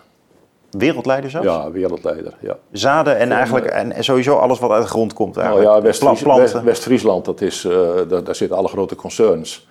Wereldleiders 0.79 1.33
zelfs. 1.33 1.47
Ja, 1.49 1.71
wereldleider. 1.71 2.33
Ja. 2.41 2.57
Zaden 2.73 3.19
en 3.19 3.33
eigenlijk 3.33 3.67
en 3.67 4.05
sowieso 4.05 4.37
alles 4.37 4.59
wat 4.59 4.71
uit 4.71 4.83
de 4.83 4.89
grond 4.89 5.13
komt 5.13 5.35
Nou 5.35 5.47
eigenlijk. 5.47 5.77
ja, 5.77 5.83
West-Fries- 5.83 6.23
Pla- 6.23 6.35
planten. 6.35 6.55
West- 6.55 6.65
West-Friesland, 6.65 7.25
dat 7.25 7.41
is, 7.41 7.65
eh, 7.65 7.79
daar, 8.09 8.25
daar 8.25 8.35
zitten 8.35 8.57
alle 8.57 8.69
grote 8.69 8.95
concerns. 8.97 9.67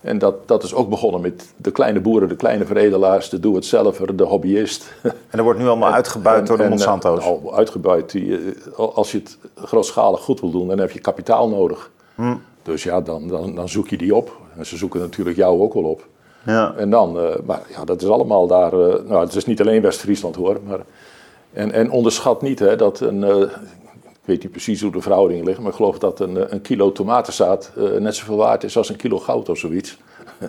En 0.00 0.18
dat, 0.18 0.48
dat 0.48 0.62
is 0.62 0.74
ook 0.74 0.88
begonnen 0.88 1.20
met 1.20 1.52
de 1.56 1.70
kleine 1.70 2.00
boeren, 2.00 2.28
de 2.28 2.36
kleine 2.36 2.64
veredelaars, 2.64 3.28
de 3.28 3.40
doe-het-zelver, 3.40 4.16
de 4.16 4.24
hobbyist. 4.24 4.92
En 5.02 5.12
dat 5.30 5.40
wordt 5.40 5.58
nu 5.58 5.66
allemaal 5.66 5.92
uitgebuit 6.00 6.46
door 6.46 6.56
de 6.56 6.62
En, 6.62 6.68
eh, 6.70 6.74
Monsanto's. 6.76 7.24
nou, 7.24 7.54
uitgebuit. 7.54 8.10
Die, 8.10 8.36
eh, 8.36 8.78
als 8.78 9.12
je 9.12 9.18
het 9.18 9.38
grootschalig 9.54 10.20
goed 10.20 10.40
wil 10.40 10.50
doen, 10.50 10.68
dan 10.68 10.78
heb 10.78 10.90
je 10.90 10.98
kapitaal 11.00 11.48
nodig. 11.48 11.90
Hm. 12.14 12.34
Dus 12.62 12.82
ja, 12.82 13.00
dan, 13.00 13.28
dan, 13.28 13.54
dan 13.54 13.68
zoek 13.68 13.88
je 13.88 13.96
die 13.96 14.14
op. 14.14 14.32
En 14.58 14.66
ze 14.66 14.76
zoeken 14.76 15.00
natuurlijk 15.00 15.36
jou 15.36 15.60
ook 15.60 15.74
wel 15.74 15.82
op. 15.84 16.06
ja. 16.46 16.74
En 16.76 16.90
dan, 16.90 17.18
eh, 17.20 17.34
maar 17.44 17.62
ja, 17.70 17.84
dat 17.84 18.02
is 18.02 18.08
allemaal 18.08 18.46
daar. 18.46 18.72
eh, 18.72 19.02
nou, 19.08 19.24
het 19.24 19.34
is 19.34 19.44
niet 19.44 19.60
alleen 19.60 19.82
West-Friesland 19.82 20.36
hoor. 20.36 20.58
Maar, 20.66 20.80
en, 21.52 21.72
en 21.72 21.90
onderschat 21.90 22.42
niet 22.42 22.58
hè, 22.58 22.76
dat 22.76 23.00
een. 23.00 23.24
eh, 23.24 23.40
ik 24.06 24.32
weet 24.32 24.42
niet 24.42 24.52
precies 24.52 24.80
hoe 24.82 24.92
de 24.92 25.00
verhoudingen 25.00 25.44
liggen, 25.44 25.62
maar 25.62 25.72
ik 25.72 25.78
geloof 25.78 25.98
dat 25.98 26.20
een, 26.20 26.52
een 26.52 26.60
kilo 26.60 26.92
tomatenzaad 26.92 27.70
net 27.98 28.14
zoveel 28.14 28.36
waard 28.36 28.64
is 28.64 28.76
als 28.76 28.88
een 28.88 28.96
kilo 28.96 29.18
goud 29.18 29.48
of 29.48 29.58
zoiets. 29.58 29.96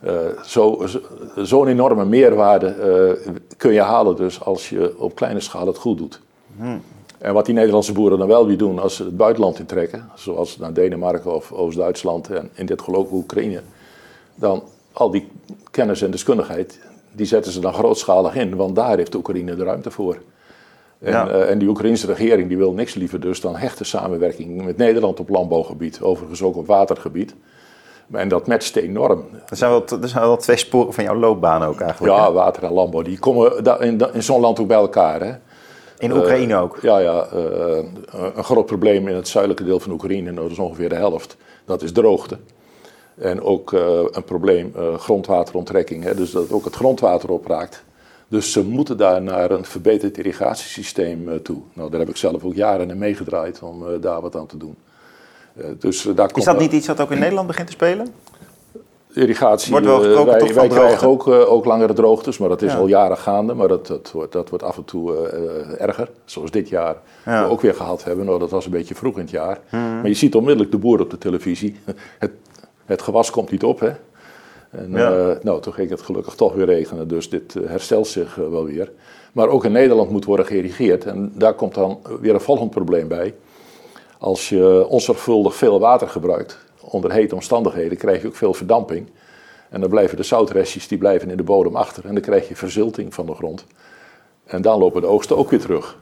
Eh, 0.00 0.14
zo- 0.44 0.86
zo- 0.86 1.00
Zo'n 1.36 1.66
enorme 1.66 2.04
meerwaarde 2.04 3.18
kun 3.56 3.72
je 3.72 3.80
halen 3.80 4.16
dus 4.16 4.44
als 4.44 4.68
je 4.68 4.94
op 4.98 5.14
kleine 5.14 5.40
schaal 5.40 5.66
het 5.66 5.78
goed 5.78 5.98
doet. 5.98 6.20
En 7.18 7.32
wat 7.32 7.44
die 7.46 7.54
Nederlandse 7.54 7.92
boeren 7.92 8.18
dan 8.18 8.28
wel 8.28 8.46
weer 8.46 8.58
doen 8.58 8.78
als 8.78 8.96
ze 8.96 9.04
het 9.04 9.16
buitenland 9.16 9.58
intrekken, 9.58 10.10
zoals 10.14 10.58
naar 10.58 10.72
Denemarken 10.72 11.34
of 11.34 11.52
Oost-Duitsland 11.52 12.30
en 12.30 12.50
in 12.54 12.66
dit 12.66 12.78
geval 12.80 12.94
ook 13.00 13.12
Oekraïne, 13.12 13.60
dan 14.34 14.62
al 14.98 15.10
die 15.10 15.28
kennis 15.70 16.02
en 16.02 16.10
deskundigheid, 16.10 16.78
die 17.12 17.26
zetten 17.26 17.52
ze 17.52 17.60
dan 17.60 17.74
grootschalig 17.74 18.34
in, 18.34 18.56
want 18.56 18.76
daar 18.76 18.96
heeft 18.96 19.12
de 19.12 19.18
Oekraïne 19.18 19.56
de 19.56 19.64
ruimte 19.64 19.90
voor. 19.90 20.18
En, 20.98 21.12
Ja. 21.12 21.28
eh, 21.28 21.50
en 21.50 21.58
die 21.58 21.68
Oekraïnse 21.68 22.06
regering 22.06 22.48
die 22.48 22.56
wil 22.56 22.72
niks 22.72 22.94
liever 22.94 23.20
dus 23.20 23.40
dan 23.40 23.56
hechte 23.56 23.84
samenwerking 23.84 24.64
met 24.64 24.76
Nederland 24.76 25.20
op 25.20 25.28
landbouwgebied, 25.28 26.00
overigens 26.02 26.42
ook 26.42 26.56
op 26.56 26.66
watergebied. 26.66 27.34
En 28.12 28.28
dat 28.28 28.46
matcht 28.46 28.76
enorm. 28.76 29.24
Er 29.48 29.56
zijn, 29.56 29.70
wel, 29.70 29.84
er 30.02 30.08
zijn 30.08 30.22
wel 30.22 30.36
twee 30.36 30.56
sporen 30.56 30.92
van 30.92 31.04
jouw 31.04 31.16
loopbaan 31.16 31.62
ook 31.62 31.80
eigenlijk. 31.80 32.16
Ja, 32.16 32.24
hè? 32.26 32.32
water 32.32 32.62
en 32.62 32.72
landbouw, 32.72 33.02
die 33.02 33.18
komen 33.18 33.64
in, 33.80 34.00
in 34.12 34.22
zo'n 34.22 34.40
land 34.40 34.60
ook 34.60 34.66
bij 34.66 34.76
elkaar. 34.76 35.20
Hè? 35.20 35.32
In 35.98 36.12
Oekraïne 36.12 36.56
ook. 36.56 36.78
Ja, 36.82 36.98
ja 36.98 37.26
eh, 37.32 37.84
een 38.34 38.44
groot 38.44 38.66
probleem 38.66 39.08
in 39.08 39.14
het 39.14 39.28
zuidelijke 39.28 39.64
deel 39.64 39.80
van 39.80 39.92
Oekraïne, 39.92 40.30
nou, 40.30 40.42
dat 40.42 40.50
is 40.50 40.58
ongeveer 40.58 40.88
de 40.88 40.94
helft, 40.94 41.36
dat 41.64 41.82
is 41.82 41.92
droogte. 41.92 42.38
En 43.18 43.42
ook 43.42 43.72
eh, 43.72 43.80
een 44.10 44.24
probleem 44.24 44.72
eh, 44.76 44.94
grondwateronttrekking, 44.94 46.04
hè, 46.04 46.14
dus 46.14 46.30
dat 46.30 46.52
ook 46.52 46.64
het 46.64 46.74
grondwater 46.74 47.30
opraakt. 47.30 47.84
Dus 48.28 48.52
ze 48.52 48.64
moeten 48.64 48.96
daar 48.96 49.22
naar 49.22 49.50
een 49.50 49.64
verbeterd 49.64 50.18
irrigatiesysteem 50.18 51.28
eh, 51.28 51.34
toe. 51.34 51.60
Nou, 51.72 51.90
daar 51.90 52.00
heb 52.00 52.08
ik 52.08 52.16
zelf 52.16 52.44
ook 52.44 52.54
jaren 52.54 52.90
in 52.90 52.98
meegedraaid 52.98 53.62
om 53.62 53.84
daar 54.00 54.20
wat 54.20 54.36
aan 54.36 54.46
te 54.46 54.56
doen. 54.56 54.76
Dus 55.78 56.02
daar 56.02 56.30
Is 56.34 56.44
dat 56.44 56.58
niet 56.58 56.72
iets 56.72 56.86
wat 56.86 57.00
ook 57.00 57.10
in 57.10 57.18
Nederland 57.18 57.46
begint 57.46 57.66
te 57.66 57.72
spelen? 57.72 58.06
irrigatie. 59.12 59.70
Wordt 59.70 59.86
wel 59.86 59.96
gesproken 59.98 60.30
wij 60.30 60.38
toch 60.38 60.52
wij 60.52 60.68
krijgen 60.68 61.08
ook, 61.08 61.26
ook 61.26 61.64
langere 61.64 61.92
droogtes, 61.92 62.38
maar 62.38 62.48
dat 62.48 62.62
is 62.62 62.72
Ja. 62.72 62.78
al 62.78 62.86
jaren 62.86 63.16
gaande. 63.16 63.54
Maar 63.54 63.68
dat, 63.68 63.86
dat, 63.86 64.10
wordt, 64.12 64.32
dat 64.32 64.48
wordt 64.48 64.64
af 64.64 64.76
en 64.76 64.84
toe 64.84 65.28
erger. 65.78 66.10
Zoals 66.24 66.50
dit 66.50 66.68
jaar 66.68 66.96
Ja. 67.24 67.44
we 67.44 67.50
ook 67.50 67.60
weer 67.60 67.74
gehad 67.74 68.04
hebben. 68.04 68.26
Nou, 68.26 68.38
dat 68.38 68.50
was 68.50 68.64
een 68.64 68.70
beetje 68.70 68.94
vroeg 68.94 69.14
in 69.14 69.20
het 69.20 69.30
jaar. 69.30 69.60
Maar 69.70 70.08
je 70.08 70.14
ziet 70.14 70.34
onmiddellijk 70.34 70.70
de 70.70 70.78
boer 70.78 71.00
op 71.00 71.10
de 71.10 71.18
televisie. 71.18 71.76
Het, 72.18 72.30
het 72.88 73.02
gewas 73.02 73.30
komt 73.30 73.50
niet 73.50 73.64
op, 73.64 73.80
hè. 73.80 73.90
En, 74.70 74.90
Ja. 74.90 75.30
eh, 75.30 75.36
nou, 75.42 75.60
toen 75.60 75.72
ging 75.72 75.90
het 75.90 76.02
gelukkig 76.02 76.34
toch 76.34 76.54
weer 76.54 76.66
regenen, 76.66 77.08
dus 77.08 77.30
dit 77.30 77.56
eh, 77.56 77.68
herstelt 77.68 78.06
zich 78.06 78.38
eh, 78.38 78.48
wel 78.48 78.64
weer. 78.64 78.92
Maar 79.32 79.48
ook 79.48 79.64
in 79.64 79.72
Nederland 79.72 80.10
moet 80.10 80.24
worden 80.24 80.46
geïrrigeerd. 80.46 81.04
En 81.04 81.32
daar 81.34 81.54
komt 81.54 81.74
dan 81.74 81.98
weer 82.20 82.34
een 82.34 82.40
volgend 82.40 82.70
probleem 82.70 83.08
bij. 83.08 83.34
Als 84.18 84.48
je 84.48 84.86
onzorgvuldig 84.88 85.54
veel 85.54 85.80
water 85.80 86.08
gebruikt, 86.08 86.58
onder 86.80 87.12
hete 87.12 87.34
omstandigheden, 87.34 87.98
krijg 87.98 88.22
je 88.22 88.26
ook 88.28 88.34
veel 88.36 88.54
verdamping. 88.54 89.08
En 89.68 89.80
dan 89.80 89.90
blijven 89.90 90.16
de 90.16 90.22
zoutrestjes 90.22 90.88
die 90.88 90.98
blijven 90.98 91.30
in 91.30 91.36
de 91.36 91.42
bodem 91.42 91.76
achter. 91.76 92.04
En 92.04 92.12
dan 92.12 92.22
krijg 92.22 92.48
je 92.48 92.56
verzilting 92.56 93.14
van 93.14 93.26
de 93.26 93.34
grond. 93.34 93.66
En 94.44 94.62
dan 94.62 94.78
lopen 94.78 95.00
de 95.00 95.06
oogsten 95.06 95.36
ook 95.36 95.50
weer 95.50 95.60
terug. 95.60 95.98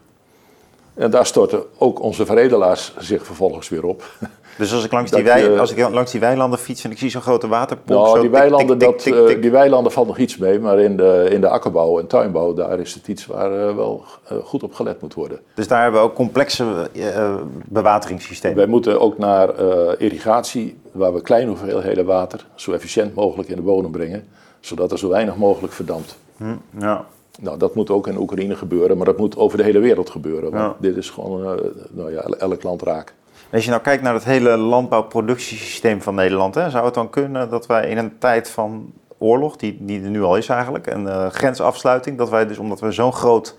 En 0.96 1.10
daar 1.10 1.26
storten 1.26 1.62
ook 1.78 2.02
onze 2.02 2.26
veredelaars 2.26 2.92
zich 2.98 3.26
vervolgens 3.26 3.68
weer 3.68 3.84
op. 3.84 4.04
Dus 4.58 4.74
als 4.74 4.84
ik 4.84 4.92
langs 4.92 5.10
die, 5.10 5.24
wei, 5.24 5.50
je- 5.50 5.58
als 5.60 5.72
ik 5.72 5.88
langs 5.88 6.10
die 6.10 6.20
weilanden 6.20 6.58
fiets 6.58 6.84
en 6.84 6.90
ik 6.90 6.98
zie 6.98 7.10
zo'n 7.10 7.20
grote 7.22 7.48
waterpomp... 7.48 7.88
Nou, 7.88 8.14
zo 8.16 8.20
die 8.20 8.30
weilanden, 8.30 8.78
tik, 8.78 8.88
dat, 8.88 8.98
tik, 8.98 9.14
eh, 9.14 9.24
tik, 9.24 9.42
die 9.42 9.50
weilanden 9.50 9.92
valt 9.92 10.06
nog 10.06 10.18
iets 10.18 10.36
mee, 10.36 10.58
maar 10.60 10.78
in 10.80 10.96
de, 10.96 11.26
in 11.30 11.40
de 11.40 11.48
akkerbouw 11.48 11.98
en 11.98 12.06
tuinbouw, 12.06 12.54
daar 12.54 12.78
is 12.80 12.94
het 12.94 13.08
iets 13.08 13.26
waar 13.26 13.68
eh, 13.68 13.74
wel 13.76 14.04
eh, 14.28 14.36
goed 14.44 14.62
op 14.62 14.74
gelet 14.74 15.00
moet 15.00 15.14
worden. 15.14 15.40
Dus 15.54 15.68
daar 15.68 15.82
hebben 15.82 16.00
we 16.00 16.06
ook 16.06 16.14
complexe 16.14 16.90
eh, 16.94 17.34
bewateringssystemen. 17.66 18.56
Wij 18.56 18.66
moeten 18.66 19.00
ook 19.00 19.18
naar 19.18 19.48
eh, 19.54 19.92
irrigatie, 19.98 20.76
waar 20.92 21.14
we 21.14 21.20
kleine 21.20 21.48
hoeveelheden 21.48 22.04
water 22.04 22.46
zo 22.54 22.72
efficiënt 22.72 23.14
mogelijk 23.14 23.48
in 23.48 23.56
de 23.56 23.62
bodem 23.62 23.90
brengen, 23.90 24.28
zodat 24.60 24.92
er 24.92 24.98
zo 24.98 25.08
weinig 25.08 25.36
mogelijk 25.36 25.72
verdampt. 25.72 26.16
Hm, 26.36 26.54
ja. 26.78 27.04
Nou, 27.40 27.58
dat 27.58 27.74
moet 27.74 27.90
ook 27.90 28.06
in 28.06 28.18
Oekraïne 28.18 28.56
gebeuren, 28.56 28.96
maar 28.96 29.06
dat 29.06 29.18
moet 29.18 29.36
over 29.36 29.58
de 29.58 29.64
hele 29.64 29.78
wereld 29.78 30.10
gebeuren. 30.10 30.50
Want 30.50 30.54
Ja. 30.64 30.76
dit 30.78 30.96
is 30.96 31.10
gewoon, 31.10 31.42
eh, 31.58 31.64
nou 31.90 32.12
ja, 32.12 32.20
elk 32.20 32.62
land 32.62 32.82
raak. 32.82 33.14
Als 33.52 33.64
je 33.64 33.70
nou 33.70 33.82
kijkt 33.82 34.02
naar 34.02 34.14
het 34.14 34.24
hele 34.24 34.56
landbouwproductiesysteem 34.56 36.02
van 36.02 36.14
Nederland, 36.14 36.54
hè, 36.54 36.70
zou 36.70 36.84
het 36.84 36.94
dan 36.94 37.10
kunnen 37.10 37.50
dat 37.50 37.66
wij 37.66 37.88
in 37.88 37.98
een 37.98 38.18
tijd 38.18 38.50
van 38.50 38.92
oorlog, 39.18 39.56
die, 39.56 39.76
die 39.80 40.02
er 40.02 40.10
nu 40.10 40.22
al 40.22 40.36
is 40.36 40.48
eigenlijk, 40.48 40.86
en 40.86 41.08
eh, 41.08 41.26
grensafsluiting, 41.30 42.18
dat 42.18 42.30
wij 42.30 42.46
dus 42.46 42.58
omdat 42.58 42.80
we 42.80 42.90
zo'n 42.92 43.12
groot 43.12 43.56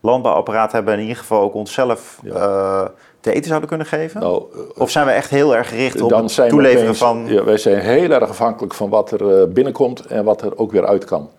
landbouwapparaat 0.00 0.72
hebben, 0.72 0.94
in 0.94 1.00
ieder 1.00 1.16
geval 1.16 1.40
ook 1.42 1.54
onszelf 1.54 2.18
Ja. 2.22 2.34
eh, 2.34 2.84
te 3.20 3.32
eten 3.32 3.44
zouden 3.46 3.68
kunnen 3.68 3.86
geven? 3.86 4.20
Nou, 4.20 4.42
of 4.78 4.90
zijn 4.90 5.06
we 5.06 5.12
echt 5.12 5.30
heel 5.30 5.56
erg 5.56 5.68
gericht 5.68 6.00
op 6.00 6.10
het 6.10 6.48
toeleveren 6.48 6.82
opeens- 6.82 6.98
van... 6.98 7.24
Ja, 7.26 7.44
wij 7.44 7.56
zijn 7.58 7.78
heel 7.78 8.10
erg 8.10 8.28
afhankelijk 8.28 8.74
van 8.74 8.88
wat 8.90 9.10
er 9.10 9.52
binnenkomt 9.52 10.06
en 10.06 10.24
wat 10.24 10.42
er 10.42 10.58
ook 10.58 10.72
weer 10.72 10.86
uit 10.86 11.04
kan. 11.04 11.30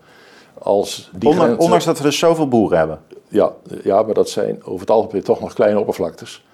Als 0.66 1.10
die 1.12 1.28
Onder- 1.28 1.44
grenzen- 1.44 1.64
ondanks 1.64 1.84
dat 1.84 1.98
we 1.98 2.04
dus 2.04 2.18
zoveel 2.18 2.48
boeren 2.48 2.78
hebben. 2.78 3.00
Ja, 3.28 3.52
ja, 3.82 4.02
maar 4.02 4.14
dat 4.14 4.28
zijn 4.28 4.64
over 4.64 4.80
het 4.80 4.90
algemeen 4.90 5.22
toch 5.22 5.40
nog 5.40 5.52
kleine 5.52 5.78
oppervlaktes. 5.78 6.44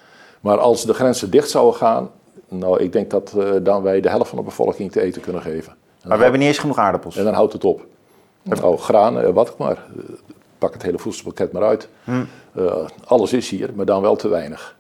Maar 0.41 0.59
als 0.59 0.85
de 0.85 0.95
grenzen 0.95 1.31
dicht 1.31 1.51
zouden 1.51 1.75
gaan, 1.75 2.11
nou, 2.49 2.81
ik 2.83 2.93
denk 2.93 3.11
dat 3.11 3.33
eh, 3.39 3.51
dan 3.63 3.83
wij 3.83 4.01
de 4.01 4.09
helft 4.09 4.29
van 4.29 4.39
de 4.39 4.45
bevolking 4.45 4.93
te 4.93 5.01
eten 5.01 5.23
kunnen 5.23 5.43
geven. 5.43 5.73
En 5.73 6.09
Maar 6.09 6.17
we 6.17 6.23
hebben 6.23 6.41
niet 6.41 6.49
eens 6.49 6.59
genoeg 6.59 6.79
aardappels. 6.79 7.17
En 7.17 7.25
dan 7.25 7.35
houdt 7.35 7.53
het 7.53 7.65
op. 7.65 7.87
Nou, 8.43 8.79
graan, 8.79 9.21
eh, 9.21 9.31
wat 9.31 9.51
ook 9.51 9.59
maar. 9.59 9.77
Eh, 9.97 10.03
Pak 10.59 10.73
het 10.73 10.83
hele 10.83 10.99
voedselpakket 10.99 11.53
maar 11.53 11.63
uit. 11.63 11.89
Hm. 12.05 12.25
Alles 13.05 13.33
is 13.33 13.51
hier, 13.51 13.71
maar 13.75 13.85
dan 13.87 14.03
wel 14.03 14.17
te 14.17 14.29
weinig. 14.29 14.77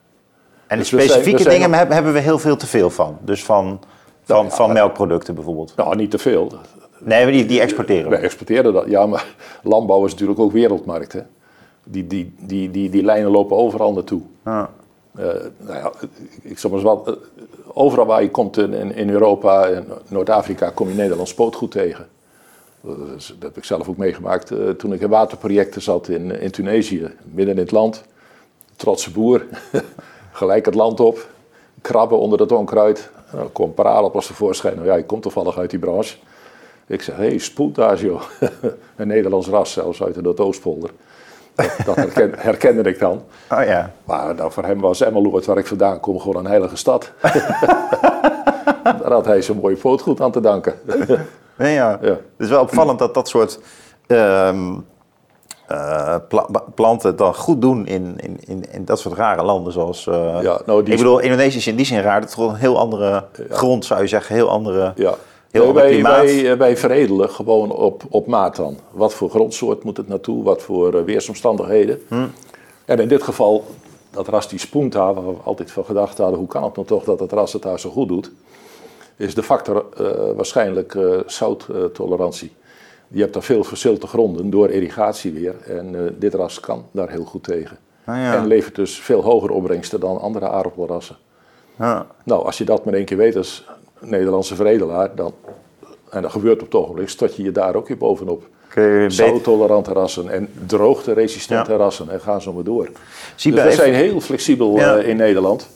En 0.66 0.76
de 0.76 0.82
Dus 0.82 0.90
we 0.90 0.96
zijn- 0.96 1.08
specifieke 1.10 1.42
we 1.42 1.48
dingen 1.50 1.70
nog- 1.70 1.78
hebben, 1.92 2.12
we 2.12 2.18
heel 2.18 2.38
veel 2.38 2.56
te 2.56 2.66
veel 2.66 2.90
van. 2.90 3.18
Dus 3.20 3.44
van, 3.44 3.80
van, 4.22 4.50
van 4.50 4.72
melkproducten 4.72 5.34
bijvoorbeeld. 5.34 5.72
Nou, 5.76 5.96
niet 5.96 6.10
te 6.10 6.18
veel. 6.18 6.52
Nee, 7.04 7.32
die, 7.32 7.46
die 7.46 7.60
exporteren 7.60 8.10
Wij 8.10 8.18
we. 8.18 8.24
exporteren 8.24 8.72
dat. 8.72 8.84
Ja, 8.88 9.06
maar 9.06 9.34
landbouw 9.62 10.04
is 10.04 10.12
natuurlijk 10.12 10.38
ook 10.40 10.52
wereldmarkt. 10.52 11.12
Hè? 11.12 11.20
Die, 11.84 12.06
die, 12.06 12.34
die, 12.40 12.70
die, 12.70 12.90
die 12.90 13.02
lijnen 13.02 13.30
lopen 13.30 13.56
overal 13.56 13.92
naartoe. 13.92 14.20
Eh, 14.44 14.60
nou 15.56 15.78
ja, 15.78 15.92
ik, 16.42 16.58
zal 16.58 16.70
maar 16.70 16.78
eens 16.78 16.88
wat. 16.88 17.08
eh, 17.08 17.14
overal 17.72 18.06
waar 18.06 18.22
je 18.22 18.30
komt 18.30 18.56
in, 18.58 18.94
in, 18.94 19.10
Europa 19.10 19.66
en 19.68 19.86
Noord-Afrika 20.08 20.70
kom 20.70 20.88
je 20.88 20.94
Nederlands 20.94 21.30
spootgoed 21.30 21.70
tegen. 21.70 22.08
Dat, 22.80 22.96
is- 23.16 23.26
dat 23.38 23.42
heb 23.48 23.56
ik 23.56 23.64
zelf 23.64 23.88
ook 23.88 23.96
meegemaakt 23.96 24.50
eh, 24.50 24.68
toen 24.68 24.92
ik 24.92 25.00
in 25.00 25.08
waterprojecten 25.08 25.82
zat 25.82 26.08
in, 26.08 26.40
in 26.40 26.50
Tunesië, 26.50 27.10
midden 27.24 27.54
in 27.54 27.60
het 27.60 27.70
land. 27.70 28.02
Trotse 28.76 29.10
boer, 29.10 29.46
gelijk 30.32 30.64
het 30.64 30.74
land 30.74 31.00
op, 31.00 31.28
krabben 31.80 32.18
onder 32.18 32.40
het 32.40 32.52
onkruid. 32.52 33.10
Nou, 33.32 33.44
er 33.44 33.50
kwam 33.52 33.74
paradeappels 33.74 34.26
tevoorschijn. 34.26 34.74
Nou 34.74 34.86
ja, 34.86 34.96
ik 34.96 35.06
kom 35.06 35.20
toevallig 35.20 35.58
uit 35.58 35.70
die 35.70 35.78
branche. 35.78 36.16
Ik 36.92 37.02
zeg, 37.02 37.16
hé, 37.16 37.22
hey, 37.26 38.18
een 38.96 39.06
Nederlands 39.08 39.48
ras, 39.48 39.72
zelfs 39.72 40.02
uit 40.02 40.14
de 40.14 40.22
Noordoostpolder. 40.22 40.90
Dat, 41.54 41.70
dat 41.84 41.96
herken- 41.96 42.34
herkende 42.48 42.82
ik 42.90 42.98
dan. 42.98 43.22
Oh 43.50 43.64
ja. 43.64 43.92
Maar 44.04 44.34
nou, 44.34 44.52
voor 44.52 44.64
hem 44.64 44.80
was 44.80 45.00
Emmeloord, 45.00 45.46
waar 45.46 45.58
ik 45.58 45.66
vandaan 45.66 46.00
kom, 46.00 46.20
gewoon 46.20 46.36
een 46.44 46.50
heilige 46.50 46.76
stad. 46.76 47.10
Daar 48.84 49.12
had 49.12 49.24
hij 49.24 49.42
zo'n 49.42 49.56
mooie 49.62 49.76
footgoed 49.76 50.20
aan 50.20 50.30
te 50.32 50.40
danken. 50.40 50.74
Nee, 51.56 51.74
ja. 51.74 51.98
Ja. 52.02 52.08
Het 52.08 52.20
is 52.36 52.48
wel 52.48 52.60
opvallend 52.62 52.98
dat 52.98 53.14
dat 53.14 53.28
soort 53.28 53.58
pla- 56.28 56.46
ba- 56.50 56.64
planten 56.74 57.08
het 57.08 57.18
dan 57.18 57.34
goed 57.34 57.60
doen 57.60 57.86
in, 57.86 58.14
in, 58.16 58.38
in, 58.46 58.64
in 58.72 58.84
dat 58.84 58.98
soort 59.00 59.14
rare 59.14 59.42
landen 59.42 59.72
zoals... 59.72 60.06
eh, 60.06 60.38
Ja, 60.42 60.60
nou, 60.66 60.82
die 60.82 60.92
ik 60.92 60.98
bedoel, 60.98 61.18
Indonesië 61.18 61.56
is 61.56 61.66
in 61.66 61.76
die 61.76 61.86
zin 61.86 62.00
raar. 62.00 62.20
Het 62.20 62.28
is 62.28 62.34
gewoon 62.34 62.50
een 62.50 62.56
heel 62.56 62.78
andere 62.78 63.24
grond, 63.50 63.84
zou 63.84 64.00
je 64.00 64.06
zeggen. 64.06 64.34
Heel 64.34 64.48
andere... 64.50 64.92
Ja. 64.94 65.14
Heel 65.52 65.64
Nee, 65.64 65.72
wij, 65.72 65.90
klimaat. 65.90 66.24
wij, 66.24 66.50
eh, 66.50 66.58
wij 66.58 66.76
veredelen 66.76 67.30
gewoon 67.30 67.70
op, 67.70 68.02
op 68.08 68.26
maat 68.26 68.56
dan. 68.56 68.78
Wat 68.90 69.14
voor 69.14 69.30
grondsoort 69.30 69.84
moet 69.84 69.96
het 69.96 70.08
naartoe, 70.08 70.44
wat 70.44 70.62
voor 70.62 70.94
eh, 70.94 71.04
weersomstandigheden. 71.04 72.02
Hm. 72.08 72.26
En 72.84 72.98
in 72.98 73.08
dit 73.08 73.22
geval, 73.22 73.64
dat 74.10 74.28
ras 74.28 74.48
die 74.48 74.58
Spoenta, 74.58 75.14
waar 75.14 75.26
we 75.26 75.42
altijd 75.42 75.70
van 75.70 75.84
gedacht 75.84 76.18
hadden, 76.18 76.38
hoe 76.38 76.48
kan 76.48 76.64
het 76.64 76.74
nou 76.74 76.86
toch 76.86 77.04
dat 77.04 77.20
het 77.20 77.32
ras 77.32 77.52
het 77.52 77.62
daar 77.62 77.80
zo 77.80 77.90
goed 77.90 78.08
doet, 78.08 78.30
is 79.16 79.34
de 79.34 79.42
factor 79.42 79.84
eh, 79.96 80.06
waarschijnlijk 80.36 80.98
zouttolerantie. 81.26 82.52
Je 83.08 83.20
hebt 83.20 83.32
daar 83.32 83.42
veel 83.42 83.64
verzilte 83.64 84.06
gronden 84.06 84.50
door 84.50 84.70
irrigatie 84.70 85.32
weer. 85.32 85.54
En 85.66 86.16
dit 86.18 86.34
ras 86.34 86.60
kan 86.60 86.84
daar 86.90 87.10
heel 87.10 87.24
goed 87.24 87.44
tegen. 87.44 87.78
Ah, 88.04 88.16
ja. 88.16 88.34
En 88.34 88.46
levert 88.46 88.74
dus 88.74 88.98
veel 88.98 89.22
hogere 89.22 89.52
opbrengsten 89.52 90.00
dan 90.00 90.20
andere 90.20 90.48
aardappelrassen. 90.48 91.16
Ja. 91.78 92.06
Nou, 92.24 92.44
als 92.44 92.58
je 92.58 92.64
dat 92.64 92.84
maar 92.84 92.94
één 92.94 93.04
keer 93.04 93.16
weet 93.16 93.36
als 93.36 93.64
Nederlandse 94.04 94.54
veredelaar, 94.54 95.14
dan, 95.14 95.32
en 96.12 96.22
dat 96.22 96.30
gebeurt 96.30 96.60
op 96.60 96.66
het 96.66 96.74
ogenblik, 96.74 97.08
stort 97.08 97.36
je 97.36 97.42
je 97.42 97.52
daar 97.52 97.74
ook 97.74 97.88
weer 97.88 97.96
bovenop. 97.96 98.42
Zouttolerante 99.08 99.92
rassen 99.92 100.28
en 100.28 100.48
droogte-resistente 100.66 101.70
Ja. 101.70 101.76
rassen 101.76 102.10
en 102.10 102.20
gaan 102.20 102.42
zo 102.42 102.52
maar 102.52 102.64
door. 102.64 102.88
Dus 103.34 103.44
we 103.44 103.72
zijn 103.72 103.94
heel 103.94 104.20
flexibel 104.20 104.76
Ja. 104.76 104.92
Hm. 104.94 104.98
eh, 104.98 105.08
in 105.08 105.16
Nederland. 105.16 105.68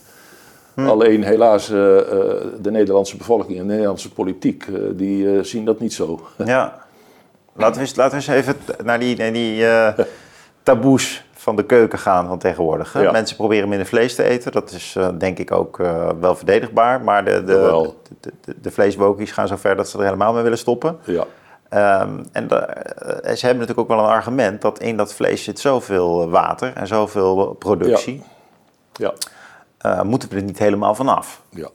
Alleen 0.75 1.23
helaas, 1.25 1.71
eh, 1.71 1.99
eh, 1.99 2.05
de 2.61 2.71
Nederlandse 2.71 3.17
bevolking 3.17 3.59
en 3.59 3.67
de 3.67 3.73
Nederlandse 3.73 4.13
politiek, 4.13 4.65
die 4.93 5.43
zien 5.45 5.65
dat 5.65 5.81
niet 5.81 5.93
zo. 5.93 6.21
Ja. 6.45 6.85
Laten 7.53 7.75
we 7.75 7.81
eens, 7.81 7.97
laten 7.97 8.19
we 8.19 8.33
eens 8.33 8.47
even 8.47 8.57
naar 8.85 8.99
die, 8.99 9.17
naar 9.17 9.33
die 9.33 9.65
taboes 10.63 11.26
van 11.47 11.57
de 11.57 11.65
keuken 11.65 11.99
gaan 11.99 12.27
van 12.29 12.39
tegenwoordig. 12.39 12.93
Hè? 12.93 13.01
Ja. 13.01 13.11
Mensen 13.11 13.37
proberen 13.37 13.69
minder 13.69 13.87
vlees 13.87 14.15
te 14.15 14.23
eten. 14.23 14.53
Dat 14.53 14.71
is 14.71 14.95
eh, 14.97 15.09
denk 15.19 15.39
ik 15.39 15.53
ook 15.53 15.81
eh, 15.81 16.09
wel 16.21 16.37
verdedigbaar. 16.37 17.01
Maar 17.01 17.25
de, 17.25 17.45
de, 17.45 17.93
de, 18.21 18.33
de, 18.41 18.55
de 18.61 18.71
vleeswokies 18.71 19.33
gaan 19.33 19.49
zover 19.49 19.77
dat 19.77 19.89
ze 19.89 19.99
er 19.99 20.05
helemaal 20.05 20.33
mee 20.33 20.43
willen 20.43 20.59
stoppen. 20.59 20.99
Ja, 21.05 21.25
Ehm, 21.69 22.11
en 22.33 22.49
eh, 22.51 23.35
ze 23.35 23.47
hebben 23.47 23.59
natuurlijk 23.67 23.79
ook 23.79 23.89
wel 23.89 23.99
een 23.99 24.11
argument 24.13 24.61
dat 24.63 24.79
in 24.79 24.97
dat 24.97 25.15
vlees 25.15 25.45
zit 25.45 25.59
zoveel 25.61 26.31
water 26.31 26.73
en 26.75 26.87
zoveel 26.87 27.57
productie. 27.59 28.23
ja, 28.93 29.13
Eh, 29.79 30.03
moeten 30.03 30.29
we 30.29 30.37
er 30.37 30.43
niet 30.43 30.59
helemaal 30.59 30.95
vanaf? 30.95 31.43
ja. 31.51 31.69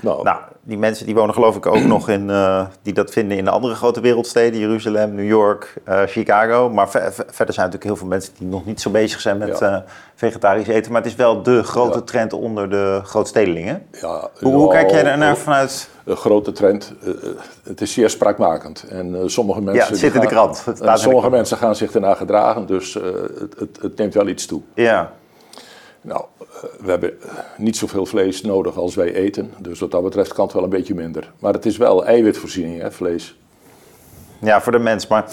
Nou, 0.00 0.22
nou, 0.22 0.38
die 0.62 0.78
mensen 0.78 1.06
die 1.06 1.14
wonen 1.14 1.34
geloof 1.34 1.56
ik 1.56 1.66
ook 1.66 1.84
nog 1.84 2.08
in, 2.08 2.28
uh, 2.28 2.66
die 2.82 2.92
dat 2.92 3.10
vinden 3.10 3.38
in 3.38 3.44
de 3.44 3.50
andere 3.50 3.74
grote 3.74 4.00
wereldsteden, 4.00 4.60
Jeruzalem, 4.60 5.14
New 5.14 5.26
York, 5.26 5.74
uh, 5.88 6.02
Chicago. 6.06 6.70
Maar 6.70 6.88
verder 6.90 7.34
zijn 7.34 7.66
natuurlijk 7.66 7.84
heel 7.84 7.96
veel 7.96 8.06
mensen 8.06 8.32
die 8.38 8.46
nog 8.46 8.66
niet 8.66 8.80
zo 8.80 8.90
bezig 8.90 9.20
zijn 9.20 9.38
met 9.38 9.58
ja. 9.58 9.72
uh, 9.72 9.78
vegetarisch 10.14 10.66
eten. 10.66 10.92
Maar 10.92 11.02
het 11.02 11.10
is 11.10 11.16
wel 11.16 11.42
de 11.42 11.62
grote 11.62 11.98
ja. 11.98 12.04
trend 12.04 12.32
onder 12.32 12.70
de 12.70 13.00
grootstedelingen. 13.04 13.86
Ja, 14.00 14.28
hoe, 14.40 14.54
hoe 14.54 14.70
kijk 14.70 14.90
jij 14.90 15.02
daarnaar 15.02 15.36
vanuit? 15.36 15.88
Een 16.04 16.16
grote 16.16 16.52
trend. 16.52 16.92
het 17.62 17.80
is 17.80 17.92
zeer 17.92 18.10
spraakmakend. 18.10 18.84
En 18.88 19.30
sommige 19.30 19.60
mensen. 19.60 19.84
Ja, 19.84 19.90
het 19.90 19.98
zit 19.98 20.14
in 20.14 20.20
de 20.20 20.26
krant. 20.26 20.64
sommige 20.94 21.30
mensen 21.30 21.56
gaan 21.56 21.76
zich 21.76 21.92
ernaar 21.92 22.16
gedragen, 22.16 22.66
dus 22.66 22.94
het, 22.94 23.54
het, 23.58 23.78
het 23.80 23.96
neemt 23.96 24.14
wel 24.14 24.28
iets 24.28 24.46
toe. 24.46 24.62
Ja. 24.74 25.12
Nou, 26.00 26.24
we 26.80 26.90
hebben 26.90 27.12
niet 27.56 27.76
zoveel 27.76 28.06
vlees 28.06 28.42
nodig 28.42 28.76
als 28.76 28.94
wij 28.94 29.14
eten. 29.14 29.52
Dus 29.58 29.80
wat 29.80 29.90
dat 29.90 30.02
betreft 30.02 30.32
kan 30.32 30.44
het 30.44 30.54
wel 30.54 30.62
een 30.62 30.68
beetje 30.68 30.94
minder. 30.94 31.32
Maar 31.38 31.52
het 31.52 31.66
is 31.66 31.76
wel 31.76 32.04
eiwitvoorziening, 32.04 32.80
hè, 32.80 32.92
vlees. 32.92 33.38
Ja, 34.40 34.60
voor 34.60 34.72
de 34.72 34.78
mens. 34.78 35.06
Maar 35.06 35.24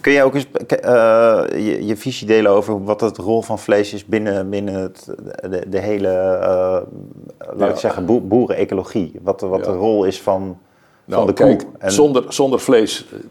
kun 0.00 0.12
je 0.12 0.22
ook 0.22 0.34
eens 0.34 0.46
uh, 0.84 1.44
je, 1.50 1.86
je, 1.86 1.96
visie 1.96 2.26
delen 2.26 2.50
over 2.50 2.84
wat 2.84 3.00
de 3.00 3.12
rol 3.16 3.42
van 3.42 3.58
vlees 3.58 3.92
is 3.92 4.04
binnen, 4.04 4.50
binnen 4.50 4.74
het, 4.74 5.04
de, 5.42 5.68
de, 5.68 5.78
hele, 5.78 6.38
uh, 6.42 7.56
laat 7.58 7.70
ik 7.70 7.76
zeggen, 7.76 8.06
boer, 8.06 8.26
boerenecologie? 8.26 9.12
Wat, 9.22 9.40
wat 9.40 9.64
de 9.64 9.70
rol 9.70 10.04
is 10.04 10.20
van, 10.20 10.58
nou, 11.04 11.26
van 11.26 11.34
de 11.34 11.42
koe? 11.42 11.70
En... 11.78 11.92
Zonder, 11.92 12.24
zonder 12.28 12.60
vlees, 12.60 13.06
nou, 13.10 13.22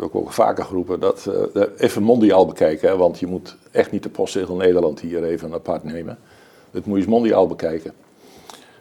dat 0.00 0.12
heb 0.12 0.22
ook 0.22 0.32
vaker 0.32 0.64
geroepen, 0.64 1.00
dat 1.00 1.28
uh, 1.54 1.62
even 1.76 2.02
mondiaal 2.02 2.46
bekijken. 2.46 2.98
Want 2.98 3.18
je 3.18 3.26
moet 3.26 3.56
echt 3.70 3.90
niet 3.90 4.02
de 4.02 4.08
postzegel 4.08 4.56
Nederland 4.56 5.00
hier 5.00 5.24
even 5.24 5.54
apart 5.54 5.84
nemen. 5.84 6.18
Het 6.70 6.84
moet 6.84 6.94
je 6.96 7.02
eens 7.02 7.12
mondiaal 7.12 7.46
bekijken. 7.46 7.92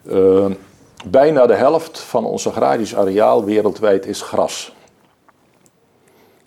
Uh, 0.03 0.45
bijna 1.09 1.45
de 1.45 1.53
helft 1.53 1.99
van 1.99 2.25
ons 2.25 2.47
agrarisch 2.47 2.95
areaal 2.95 3.43
wereldwijd 3.43 4.05
is 4.05 4.21
gras. 4.21 4.75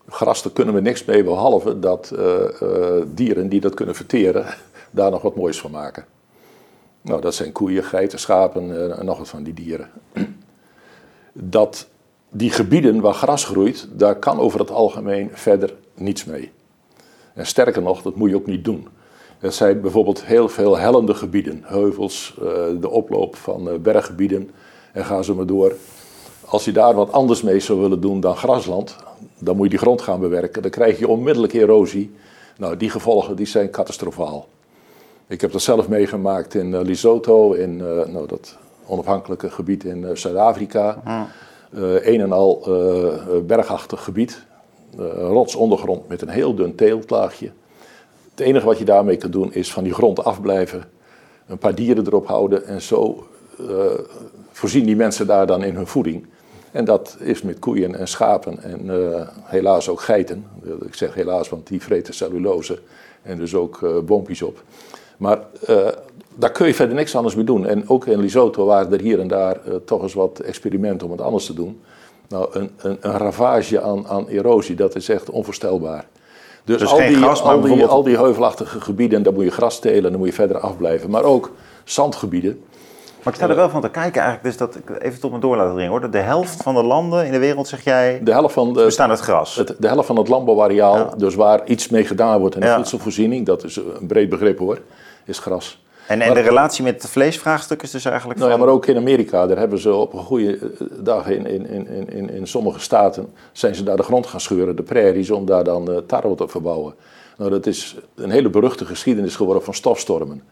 Gras, 0.08 0.42
daar 0.42 0.52
kunnen 0.52 0.74
we 0.74 0.80
niks 0.80 1.04
mee, 1.04 1.24
behalve 1.24 1.78
dat 1.78 2.10
uh, 2.14 2.36
uh, 2.62 3.02
dieren 3.14 3.48
die 3.48 3.60
dat 3.60 3.74
kunnen 3.74 3.94
verteren, 3.94 4.46
daar 4.90 5.10
nog 5.10 5.22
wat 5.22 5.36
moois 5.36 5.60
van 5.60 5.70
maken. 5.70 6.04
Nou, 7.02 7.20
dat 7.20 7.34
zijn 7.34 7.52
koeien, 7.52 7.84
geiten, 7.84 8.18
schapen 8.18 8.96
en 8.98 9.04
nog 9.04 9.18
wat 9.18 9.28
van 9.28 9.42
die 9.42 9.54
dieren. 9.54 9.90
Dat 11.32 11.88
die 12.30 12.50
gebieden 12.50 13.00
waar 13.00 13.14
gras 13.14 13.44
groeit, 13.44 13.88
daar 13.92 14.16
kan 14.16 14.38
over 14.38 14.60
het 14.60 14.70
algemeen 14.70 15.30
verder 15.32 15.74
niets 15.94 16.24
mee. 16.24 16.50
En 17.34 17.46
sterker 17.46 17.82
nog, 17.82 18.02
dat 18.02 18.14
moet 18.14 18.30
je 18.30 18.36
ook 18.36 18.46
niet 18.46 18.64
doen. 18.64 18.88
Er 19.38 19.52
zijn 19.52 19.80
bijvoorbeeld 19.80 20.24
heel 20.24 20.48
veel 20.48 20.78
hellende 20.78 21.14
gebieden, 21.14 21.62
heuvels, 21.64 22.34
eh, 22.38 22.44
de 22.80 22.90
oploop 22.90 23.36
van 23.36 23.68
eh, 23.68 23.74
berggebieden 23.74 24.50
en 24.92 25.04
ga 25.04 25.22
zo 25.22 25.34
maar 25.34 25.46
door. 25.46 25.74
Als 26.44 26.64
je 26.64 26.72
daar 26.72 26.94
wat 26.94 27.12
anders 27.12 27.42
mee 27.42 27.60
zou 27.60 27.80
willen 27.80 28.00
doen 28.00 28.20
dan 28.20 28.36
grasland, 28.36 28.96
dan 29.38 29.56
moet 29.56 29.64
je 29.64 29.70
die 29.70 29.78
grond 29.78 30.02
gaan 30.02 30.20
bewerken. 30.20 30.62
Dan 30.62 30.70
krijg 30.70 30.98
je 30.98 31.08
onmiddellijk 31.08 31.52
erosie. 31.52 32.14
Nou, 32.56 32.76
die 32.76 32.90
gevolgen 32.90 33.36
die 33.36 33.46
zijn 33.46 33.70
catastrofaal. 33.70 34.48
Ik 35.26 35.40
heb 35.40 35.52
dat 35.52 35.62
zelf 35.62 35.88
meegemaakt 35.88 36.54
in 36.54 36.72
uh, 36.72 36.80
Lesotho, 36.80 37.52
in 37.52 37.76
nou, 37.76 38.26
dat 38.26 38.56
onafhankelijke 38.86 39.50
gebied 39.50 39.84
in 39.84 40.16
Zuid-Afrika. 40.16 41.02
Een 41.72 42.20
en 42.20 42.32
al 42.32 42.62
bergachtig 43.46 44.04
gebied, 44.04 44.44
rotsondergrond 45.16 46.08
met 46.08 46.22
een 46.22 46.28
heel 46.28 46.54
dun 46.54 46.74
teeltlaagje. 46.74 47.50
Het 48.30 48.40
enige 48.40 48.66
wat 48.66 48.78
je 48.78 48.84
daarmee 48.84 49.16
kan 49.16 49.30
doen 49.30 49.52
is 49.52 49.72
van 49.72 49.84
die 49.84 49.94
grond 49.94 50.24
afblijven, 50.24 50.84
een 51.46 51.58
paar 51.58 51.74
dieren 51.74 52.06
erop 52.06 52.26
houden 52.26 52.66
en 52.66 52.82
zo 52.82 53.26
voorzien 54.50 54.84
die 54.84 54.96
mensen 54.96 55.26
daar 55.26 55.46
dan 55.46 55.62
in 55.62 55.74
hun 55.74 55.86
voeding. 55.86 56.26
En 56.70 56.84
dat 56.84 57.16
is 57.20 57.42
met 57.42 57.58
koeien 57.58 57.94
en 57.94 58.08
schapen 58.08 58.62
en 58.62 58.90
helaas 59.44 59.88
ook 59.88 60.00
geiten. 60.00 60.46
Ik 60.86 60.94
zeg 60.94 61.14
helaas, 61.14 61.48
want 61.48 61.66
die 61.66 61.82
vreten 61.82 62.14
cellulose 62.14 62.78
en 63.22 63.38
dus 63.38 63.54
ook 63.54 63.80
uh, 63.80 63.98
boompjes 63.98 64.42
op. 64.42 64.62
Maar 65.16 65.38
daar 66.40 66.50
kun 66.50 66.66
je 66.66 66.74
verder 66.74 66.94
niks 66.94 67.16
anders 67.16 67.34
mee 67.34 67.44
doen. 67.44 67.66
En 67.66 67.88
ook 67.88 68.06
in 68.06 68.20
Lesotho 68.20 68.64
waren 68.64 68.92
er 68.92 69.00
hier 69.00 69.20
en 69.20 69.28
daar 69.28 69.56
toch 69.84 70.02
eens 70.02 70.14
wat 70.14 70.38
experimenten 70.38 71.06
om 71.06 71.12
het 71.12 71.20
anders 71.20 71.46
te 71.46 71.54
doen. 71.54 71.80
Nou, 72.28 72.48
een, 72.52 72.70
een, 72.76 72.96
een 73.00 73.18
ravage 73.18 73.80
aan, 73.80 74.06
aan 74.08 74.28
erosie, 74.28 74.76
dat 74.76 74.94
is 74.94 75.08
echt 75.08 75.30
onvoorstelbaar. 75.30 76.06
Dus, 76.64 76.78
dus 76.78 76.90
al, 76.90 76.98
die, 76.98 77.16
gras, 77.16 77.42
al, 77.42 77.60
die, 77.60 77.84
al 77.84 78.02
die 78.02 78.16
heuvelachtige 78.16 78.80
gebieden, 78.80 79.22
daar 79.22 79.32
moet 79.32 79.44
je 79.44 79.50
gras 79.50 79.78
telen, 79.78 80.10
dan 80.10 80.18
moet 80.18 80.28
je 80.28 80.34
verder 80.34 80.58
afblijven. 80.58 81.10
Maar 81.10 81.22
ook 81.22 81.50
zandgebieden. 81.84 82.64
Maar 83.22 83.32
ik 83.32 83.34
sta 83.34 83.48
er 83.48 83.56
wel 83.56 83.70
van 83.70 83.80
te 83.80 83.90
kijken 83.90 84.22
eigenlijk, 84.22 84.42
dus 84.42 84.56
dat 84.56 84.76
ik 84.76 85.02
even 85.02 85.20
tot 85.20 85.32
me 85.32 85.38
door 85.38 85.56
laten 85.56 85.72
dringen 85.72 85.90
hoor. 85.90 86.10
De 86.10 86.18
helft 86.18 86.62
van 86.62 86.74
de 86.74 86.82
landen 86.82 87.26
in 87.26 87.32
de 87.32 87.38
wereld, 87.38 87.68
zeg 87.68 87.84
jij, 87.84 88.20
de 88.22 88.32
helft 88.32 88.54
van 88.54 88.72
de, 88.72 88.84
bestaan 88.84 89.10
uit 89.10 89.20
gras. 89.20 89.54
Het, 89.54 89.74
de 89.78 89.88
helft 89.88 90.06
van 90.06 90.16
het 90.16 90.28
landbouwareaal, 90.28 91.14
dus 91.16 91.34
waar 91.34 91.66
iets 91.66 91.88
mee 91.88 92.04
gedaan 92.04 92.40
wordt 92.40 92.54
in 92.54 92.60
de 92.60 92.74
voedselvoorziening, 92.74 93.46
dat 93.46 93.64
is 93.64 93.76
een 93.76 94.06
breed 94.06 94.28
begrip 94.28 94.58
hoor, 94.58 94.78
is 95.24 95.38
gras. 95.38 95.82
En, 96.10 96.20
en 96.20 96.34
de 96.34 96.40
relatie 96.40 96.84
met 96.84 97.02
het 97.02 97.10
vleesvraagstuk 97.10 97.82
is 97.82 97.90
dus 97.90 98.04
eigenlijk. 98.04 98.38
Nou 98.38 98.50
ja, 98.50 98.56
maar 98.56 98.68
ook 98.68 98.86
in 98.86 98.96
Amerika, 98.96 99.46
daar 99.46 99.58
hebben 99.58 99.78
ze 99.78 99.94
op 99.94 100.12
een 100.12 100.24
goede 100.24 100.58
eh, 100.58 100.86
dag 100.98 101.28
in, 101.28 101.46
in, 101.46 101.66
in, 101.66 102.08
in, 102.10 102.30
in 102.30 102.46
sommige 102.46 102.80
staten. 102.80 103.32
zijn 103.52 103.74
ze 103.74 103.82
daar 103.82 103.96
de 103.96 104.02
grond 104.02 104.26
gaan 104.26 104.40
scheuren, 104.40 104.76
de 104.76 104.82
prairies, 104.82 105.30
om 105.30 105.44
daar 105.44 105.64
dan 105.64 105.90
uh, 105.90 105.96
tarwe 105.96 106.34
te 106.34 106.48
verbouwen. 106.48 106.94
Nou, 107.36 107.50
dat 107.50 107.66
is 107.66 107.96
een 108.14 108.30
hele 108.30 108.48
beruchte 108.48 108.84
geschiedenis 108.84 109.36
geworden 109.36 109.62
van 109.62 109.74
stofstormen. 109.74 110.42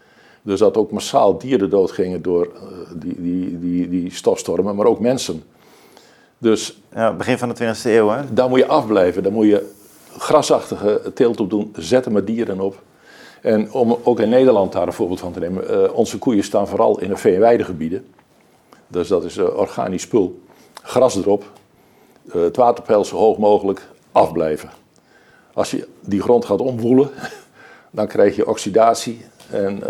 Dus 0.42 0.58
dat 0.58 0.76
ook 0.76 0.90
massaal 0.90 1.38
dieren 1.38 1.70
doodgingen 1.70 2.22
door 2.22 2.46
uh, 2.46 2.60
die, 2.94 3.22
die, 3.22 3.58
die, 3.58 3.88
die 3.88 4.12
stofstormen, 4.12 4.76
maar 4.76 4.86
ook 4.86 5.00
mensen. 5.00 5.42
Dus. 6.38 6.80
Ja, 6.94 7.12
begin 7.12 7.38
van 7.38 7.48
de 7.48 7.74
20e 7.74 7.82
eeuw, 7.84 8.08
hè? 8.08 8.34
Daar 8.34 8.48
moet 8.48 8.58
je 8.58 8.66
afblijven, 8.66 9.22
daar 9.22 9.32
moet 9.32 9.46
je 9.46 9.70
grasachtige 10.18 11.10
teelt 11.14 11.40
op 11.40 11.50
doen, 11.50 11.74
zetten 11.76 12.12
maar 12.12 12.24
dieren 12.24 12.60
op. 12.60 12.82
En 13.40 13.72
om 13.72 13.98
ook 14.02 14.20
in 14.20 14.28
Nederland 14.28 14.72
daar 14.72 14.86
een 14.86 14.92
voorbeeld 14.92 15.20
van 15.20 15.32
te 15.32 15.40
nemen, 15.40 15.70
uh, 15.70 15.94
onze 15.94 16.18
koeien 16.18 16.44
staan 16.44 16.68
vooral 16.68 17.00
in 17.00 17.08
de 17.08 17.16
veenweidegebieden. 17.16 18.06
Dus 18.86 19.08
dat 19.08 19.24
is 19.24 19.36
uh, 19.36 19.56
organisch 19.56 20.02
spul. 20.02 20.40
Gras 20.82 21.16
erop, 21.16 21.44
uh, 22.26 22.42
het 22.42 22.56
waterpeil 22.56 23.04
zo 23.04 23.16
hoog 23.16 23.38
mogelijk, 23.38 23.88
afblijven. 24.12 24.70
Als 25.52 25.70
je 25.70 25.88
die 26.00 26.20
grond 26.20 26.44
gaat 26.44 26.60
omwoelen, 26.60 27.10
dan 27.90 28.06
krijg 28.06 28.36
je 28.36 28.48
oxidatie 28.48 29.24
en 29.50 29.82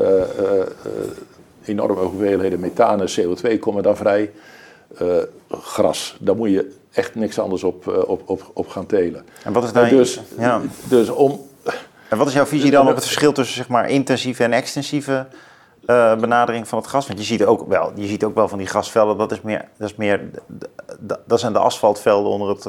enorme 1.65 2.01
hoeveelheden 2.01 2.61
methane, 2.61 3.11
CO2 3.21 3.59
komen 3.59 3.83
dan 3.83 3.97
vrij. 3.97 4.31
gras, 5.51 6.17
daar 6.21 6.37
moet 6.37 6.51
je 6.51 6.75
echt 6.93 7.15
niks 7.15 7.39
anders 7.39 7.65
op, 7.65 8.05
op, 8.07 8.23
op, 8.25 8.51
op 8.53 8.69
gaan 8.69 8.87
telen. 8.87 9.25
En 9.45 9.53
wat 9.53 9.65
is 9.65 9.73
daar... 9.73 9.89
Dus, 9.89 10.21
ja. 10.39 10.61
dus 10.89 11.09
om 11.09 11.48
en 12.09 12.19
wat 12.19 12.27
is 12.27 12.33
jouw 12.33 12.47
visie 12.47 12.71
dan 12.71 12.89
op 12.89 12.95
het 12.95 13.05
verschil 13.05 13.33
tussen 13.33 13.57
zeg 13.57 13.69
maar, 13.69 13.89
intensieve 13.89 14.45
en 14.45 14.53
extensieve 14.53 15.27
uh, 15.87 16.17
benadering 16.17 16.69
van 16.69 16.79
het 16.79 16.87
gras? 16.87 17.07
Want 17.07 17.19
je 17.19 17.25
ziet 17.25 17.45
ook 17.45 17.69
wel, 17.69 17.93
je 17.95 18.07
ziet 18.07 18.25
ook 18.25 18.35
wel 18.35 18.49
van 18.49 18.59
die 18.59 18.67
grasvelden, 18.67 19.19
dat, 19.19 19.33
is 19.33 19.41
meer, 19.41 19.69
dat, 19.77 19.89
is 19.89 19.97
meer, 19.97 20.21
dat 21.25 21.41
zijn 21.41 21.53
de 21.53 21.59
asfaltvelden 21.59 22.33
onder 22.33 22.49
het, 22.49 22.67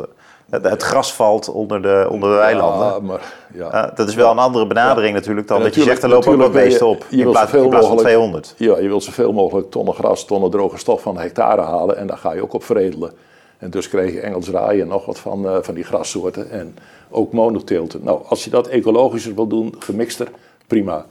het 0.50 0.84
gras 0.84 1.14
valt 1.14 1.50
onder 1.50 1.82
de, 1.82 2.08
onder 2.10 2.30
de 2.30 2.36
weilanden. 2.36 2.88
Ja, 2.88 3.00
maar, 3.00 3.34
ja. 3.54 3.86
Uh, 3.86 3.96
dat 3.96 4.08
is 4.08 4.16
wel 4.16 4.32
een 4.32 4.40
andere 4.40 4.68
benadering 4.68 5.14
natuurlijk 5.14 5.48
dan 5.48 5.62
dat 5.62 5.76
je 5.76 5.84
zegt, 5.84 6.04
er 6.04 6.10
lopen 6.10 6.42
ook 6.42 6.52
beesten 6.52 6.88
op 6.88 7.06
je, 7.10 7.18
in, 7.18 7.32
plaats, 7.32 7.54
in 7.54 7.70
plaats 7.70 7.88
van 7.88 7.98
200. 7.98 8.54
Ja, 8.58 8.80
je 8.80 8.88
wilt 8.88 9.04
zoveel 9.04 9.34
mogelijk 9.34 9.72
tonnen 9.72 9.94
gras, 9.94 10.26
tonnen 10.26 10.52
droge 10.52 10.78
stof 10.78 11.02
van 11.02 11.18
hectare 11.18 11.62
halen 11.62 11.98
en 11.98 12.08
daar 12.08 12.18
ga 12.18 12.34
je 12.34 12.42
ook 12.42 12.54
op 12.54 12.64
veredelen. 12.64 13.12
En 13.60 13.70
dus 13.70 13.90
kreeg 13.90 14.14
je 14.14 14.20
Engels 14.20 14.50
raaien 14.50 14.82
en 14.82 14.88
nog 14.88 15.06
wat 15.06 15.20
van, 15.20 15.46
uh, 15.46 15.58
van 15.62 15.74
die 15.74 15.84
grassoorten. 15.84 16.50
En 16.50 16.76
ook 17.10 17.32
monoteelten. 17.32 18.04
Nou, 18.04 18.22
als 18.26 18.44
je 18.44 18.50
dat 18.50 18.68
ecologischer 18.68 19.36
wil 19.36 19.48
doen, 19.48 19.76
gemixter, 19.80 20.32
prima. 20.68 21.06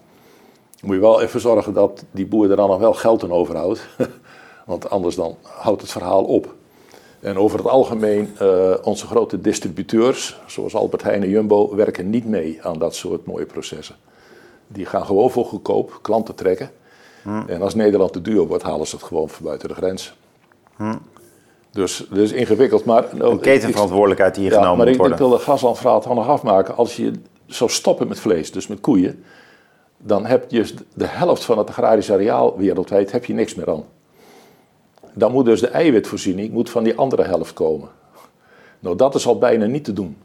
Moet 0.83 0.95
je 0.95 1.01
wel 1.01 1.23
even 1.23 1.41
zorgen 1.41 1.73
dat 1.73 2.05
die 2.11 2.27
boer 2.27 2.51
er 2.51 2.57
dan 2.57 2.69
nog 2.69 2.79
wel 2.79 2.95
geld 2.95 3.23
aan 3.23 3.33
overhoudt. 3.33 3.89
Want 4.67 4.91
anders 4.91 5.15
dan 5.15 5.37
houdt 5.43 5.81
het 5.81 5.91
verhaal 5.91 6.25
op. 6.25 6.55
En 7.21 7.37
over 7.37 7.59
het 7.59 7.69
algemeen, 7.69 8.37
uh, 8.43 8.75
onze 8.83 9.07
grote 9.07 9.41
distributeurs, 9.41 10.41
zoals 10.47 10.75
Albert 10.75 11.03
Heijn 11.03 11.23
en 11.23 11.29
Jumbo, 11.29 11.77
werken 11.77 12.11
niet 12.11 12.25
mee 12.25 12.59
aan 12.63 12.79
dat 12.79 12.95
soort 12.95 13.27
mooie 13.27 13.47
processen. 13.47 13.97
Die 14.67 14.87
gaan 14.87 15.05
gewoon 15.05 15.31
voor 15.31 15.45
goedkoop 15.45 15.99
klanten 16.03 16.35
trekken. 16.35 16.71
Hm. 17.23 17.43
En 17.47 17.63
als 17.63 17.75
Nederland 17.75 18.13
te 18.13 18.21
duur 18.21 18.47
wordt, 18.47 18.63
halen 18.63 18.87
ze 18.87 18.97
het 18.97 19.05
gewoon 19.05 19.29
van 19.29 19.45
buiten 19.45 19.69
de 19.69 19.75
grens. 19.75 20.17
Hm. 20.77 20.97
Dus, 21.71 22.07
dus 22.11 22.33
ingewikkeld. 22.33 22.85
Maar, 22.85 23.05
nou, 23.13 23.33
een 23.33 23.41
ketenverantwoordelijkheid 23.41 24.35
die 24.35 24.43
hier 24.43 24.53
genomen 24.53 24.87
moet 24.87 24.97
worden. 24.97 25.19
Maar 25.19 25.21
ik 25.21 25.27
wil 25.27 25.39
de 25.39 25.45
gaslandverhaal 25.45 26.01
toch 26.01 26.15
nog 26.15 26.29
afmaken. 26.29 26.77
Als 26.77 26.97
je 26.97 27.13
zou 27.47 27.71
stoppen 27.71 28.09
met 28.09 28.21
vlees, 28.21 28.53
dus 28.53 28.67
met 28.67 28.81
koeien, 28.81 29.25
dan 29.99 30.27
heb 30.27 30.51
je 30.51 30.75
de 30.95 31.07
helft 31.07 31.45
van 31.45 31.59
het 31.59 31.69
agrarisch 31.69 32.13
areaal 32.13 32.57
wereldwijd 32.57 33.13
heb 33.13 33.25
je 33.25 33.35
niks 33.35 33.55
meer 33.55 33.71
aan. 33.71 33.85
Dan 35.13 35.33
moet 35.33 35.45
dus 35.45 35.61
de 35.61 35.69
eiwitvoorziening 35.69 36.53
moet 36.53 36.71
van 36.71 36.85
die 36.85 36.97
andere 36.97 37.23
helft 37.23 37.53
komen. 37.53 37.89
Nou, 38.81 38.97
dat 38.97 39.15
is 39.15 39.27
al 39.27 39.39
bijna 39.39 39.67
niet 39.67 39.85
te 39.85 39.93
doen. 39.93 40.17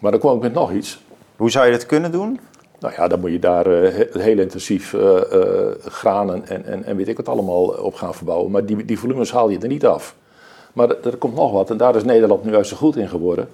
Maar 0.00 0.10
dan 0.10 0.20
kom 0.20 0.36
ik 0.36 0.42
met 0.42 0.52
nog 0.52 0.72
iets. 0.72 1.00
Hoe 1.36 1.50
zou 1.50 1.66
je 1.66 1.72
dat 1.72 1.86
kunnen 1.86 2.12
doen? 2.12 2.40
Nou 2.78 2.94
ja, 2.96 3.08
dan 3.08 3.20
moet 3.20 3.30
je 3.30 3.38
daar 3.38 3.66
uh, 3.66 4.04
heel 4.12 4.38
intensief 4.38 4.92
uh, 4.92 5.00
uh, 5.00 5.70
granen 5.84 6.48
en, 6.48 6.64
en, 6.64 6.84
en 6.84 6.96
weet 6.96 7.08
ik 7.08 7.16
wat 7.16 7.28
allemaal 7.28 7.64
op 7.64 7.94
gaan 7.94 8.14
verbouwen. 8.14 8.50
Maar 8.50 8.64
die, 8.64 8.84
die 8.84 8.98
volumes 8.98 9.32
haal 9.32 9.48
je 9.48 9.58
er 9.58 9.68
niet 9.68 9.86
af. 9.86 10.16
Maar 10.72 10.88
er, 10.88 11.16
komt 11.16 11.34
nog 11.34 11.52
wat 11.52 11.70
en 11.70 11.76
daar 11.76 11.96
is 11.96 12.04
Nederland 12.04 12.44
nu 12.44 12.50
juist 12.50 12.70
zo 12.70 12.76
goed 12.76 12.96
in 12.96 13.08
geworden. 13.08 13.48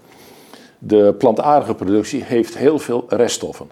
De 0.78 1.14
plantaardige 1.18 1.74
productie 1.74 2.22
heeft 2.24 2.58
heel 2.58 2.78
veel 2.78 3.04
reststoffen. 3.08 3.66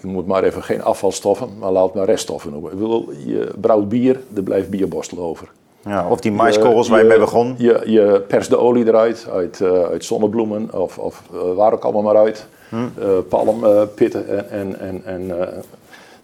Je 0.00 0.06
moet 0.06 0.26
maar 0.26 0.44
even 0.44 0.62
geen 0.62 0.82
afvalstoffen, 0.82 1.48
maar 1.58 1.72
laat 1.72 1.84
het 1.84 1.94
maar 1.94 2.04
reststoffen 2.04 2.50
noemen. 2.50 2.72
Ik 2.72 2.78
bedoel, 2.78 3.12
je 3.26 3.52
brouwt 3.60 3.88
bier, 3.88 4.20
er 4.34 4.42
blijft 4.42 4.70
bierborstel 4.70 5.18
over. 5.18 5.50
Ja, 5.84 6.08
of 6.08 6.20
die 6.20 6.32
maiskorrels 6.32 6.88
waar 6.88 6.98
je 6.98 7.04
mee 7.04 7.18
begon. 7.18 7.54
Je, 7.58 7.82
je 7.84 8.24
perst 8.28 8.50
de 8.50 8.58
olie 8.58 8.86
eruit, 8.86 9.26
uit, 9.32 9.60
uh, 9.60 9.82
uit 9.82 10.04
zonnebloemen 10.04 10.68
of, 10.72 10.98
of 10.98 11.22
uh, 11.34 11.54
waar 11.54 11.72
ook 11.72 11.84
allemaal 11.84 12.02
maar 12.02 12.16
uit. 12.16 12.46
Hm. 12.68 12.76
Uh, 12.76 13.08
palmpitten 13.28 14.50
en, 14.50 14.80
en, 14.80 15.04
en, 15.04 15.04
en 15.04 15.32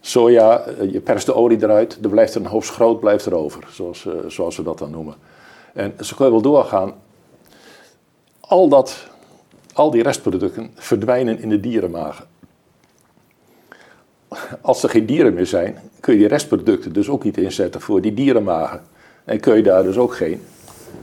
soja, 0.07 0.64
je 0.90 1.01
perst 1.01 1.27
de 1.27 1.35
olie 1.35 1.62
eruit. 1.62 1.99
Er 2.03 2.09
blijft 2.09 2.35
er 2.35 2.40
een 2.40 2.47
hoop 2.47 2.64
schroot 2.64 3.01
blijft 3.01 3.27
er 3.27 3.35
over, 3.35 3.64
zoals, 3.71 4.07
zoals 4.27 4.57
we 4.57 4.62
dat 4.62 4.79
dan 4.79 4.90
noemen. 4.90 5.14
En 5.73 5.95
zo 6.01 6.17
kun 6.17 6.25
je 6.25 6.31
wel 6.31 6.40
doorgaan. 6.40 6.95
Al, 8.40 8.69
dat, 8.69 9.07
al 9.73 9.90
die 9.90 10.03
restproducten 10.03 10.71
verdwijnen 10.75 11.40
in 11.40 11.49
de 11.49 11.61
dierenmagen. 11.61 12.25
Als 14.61 14.83
er 14.83 14.88
geen 14.88 15.07
dieren 15.07 15.35
meer 15.35 15.47
zijn, 15.47 15.79
kun 16.01 16.12
je 16.12 16.19
die 16.19 16.29
restproducten 16.29 16.93
dus 16.93 17.09
ook 17.09 17.25
niet 17.25 17.37
inzetten 17.37 17.81
voor 17.81 18.01
die 18.01 18.14
dierenmagen. 18.14 18.83
En 19.25 19.40
kun 19.40 19.57
je 19.57 19.62
daar 19.62 19.83
dus 19.83 19.97
ook 19.97 20.14
geen 20.14 20.43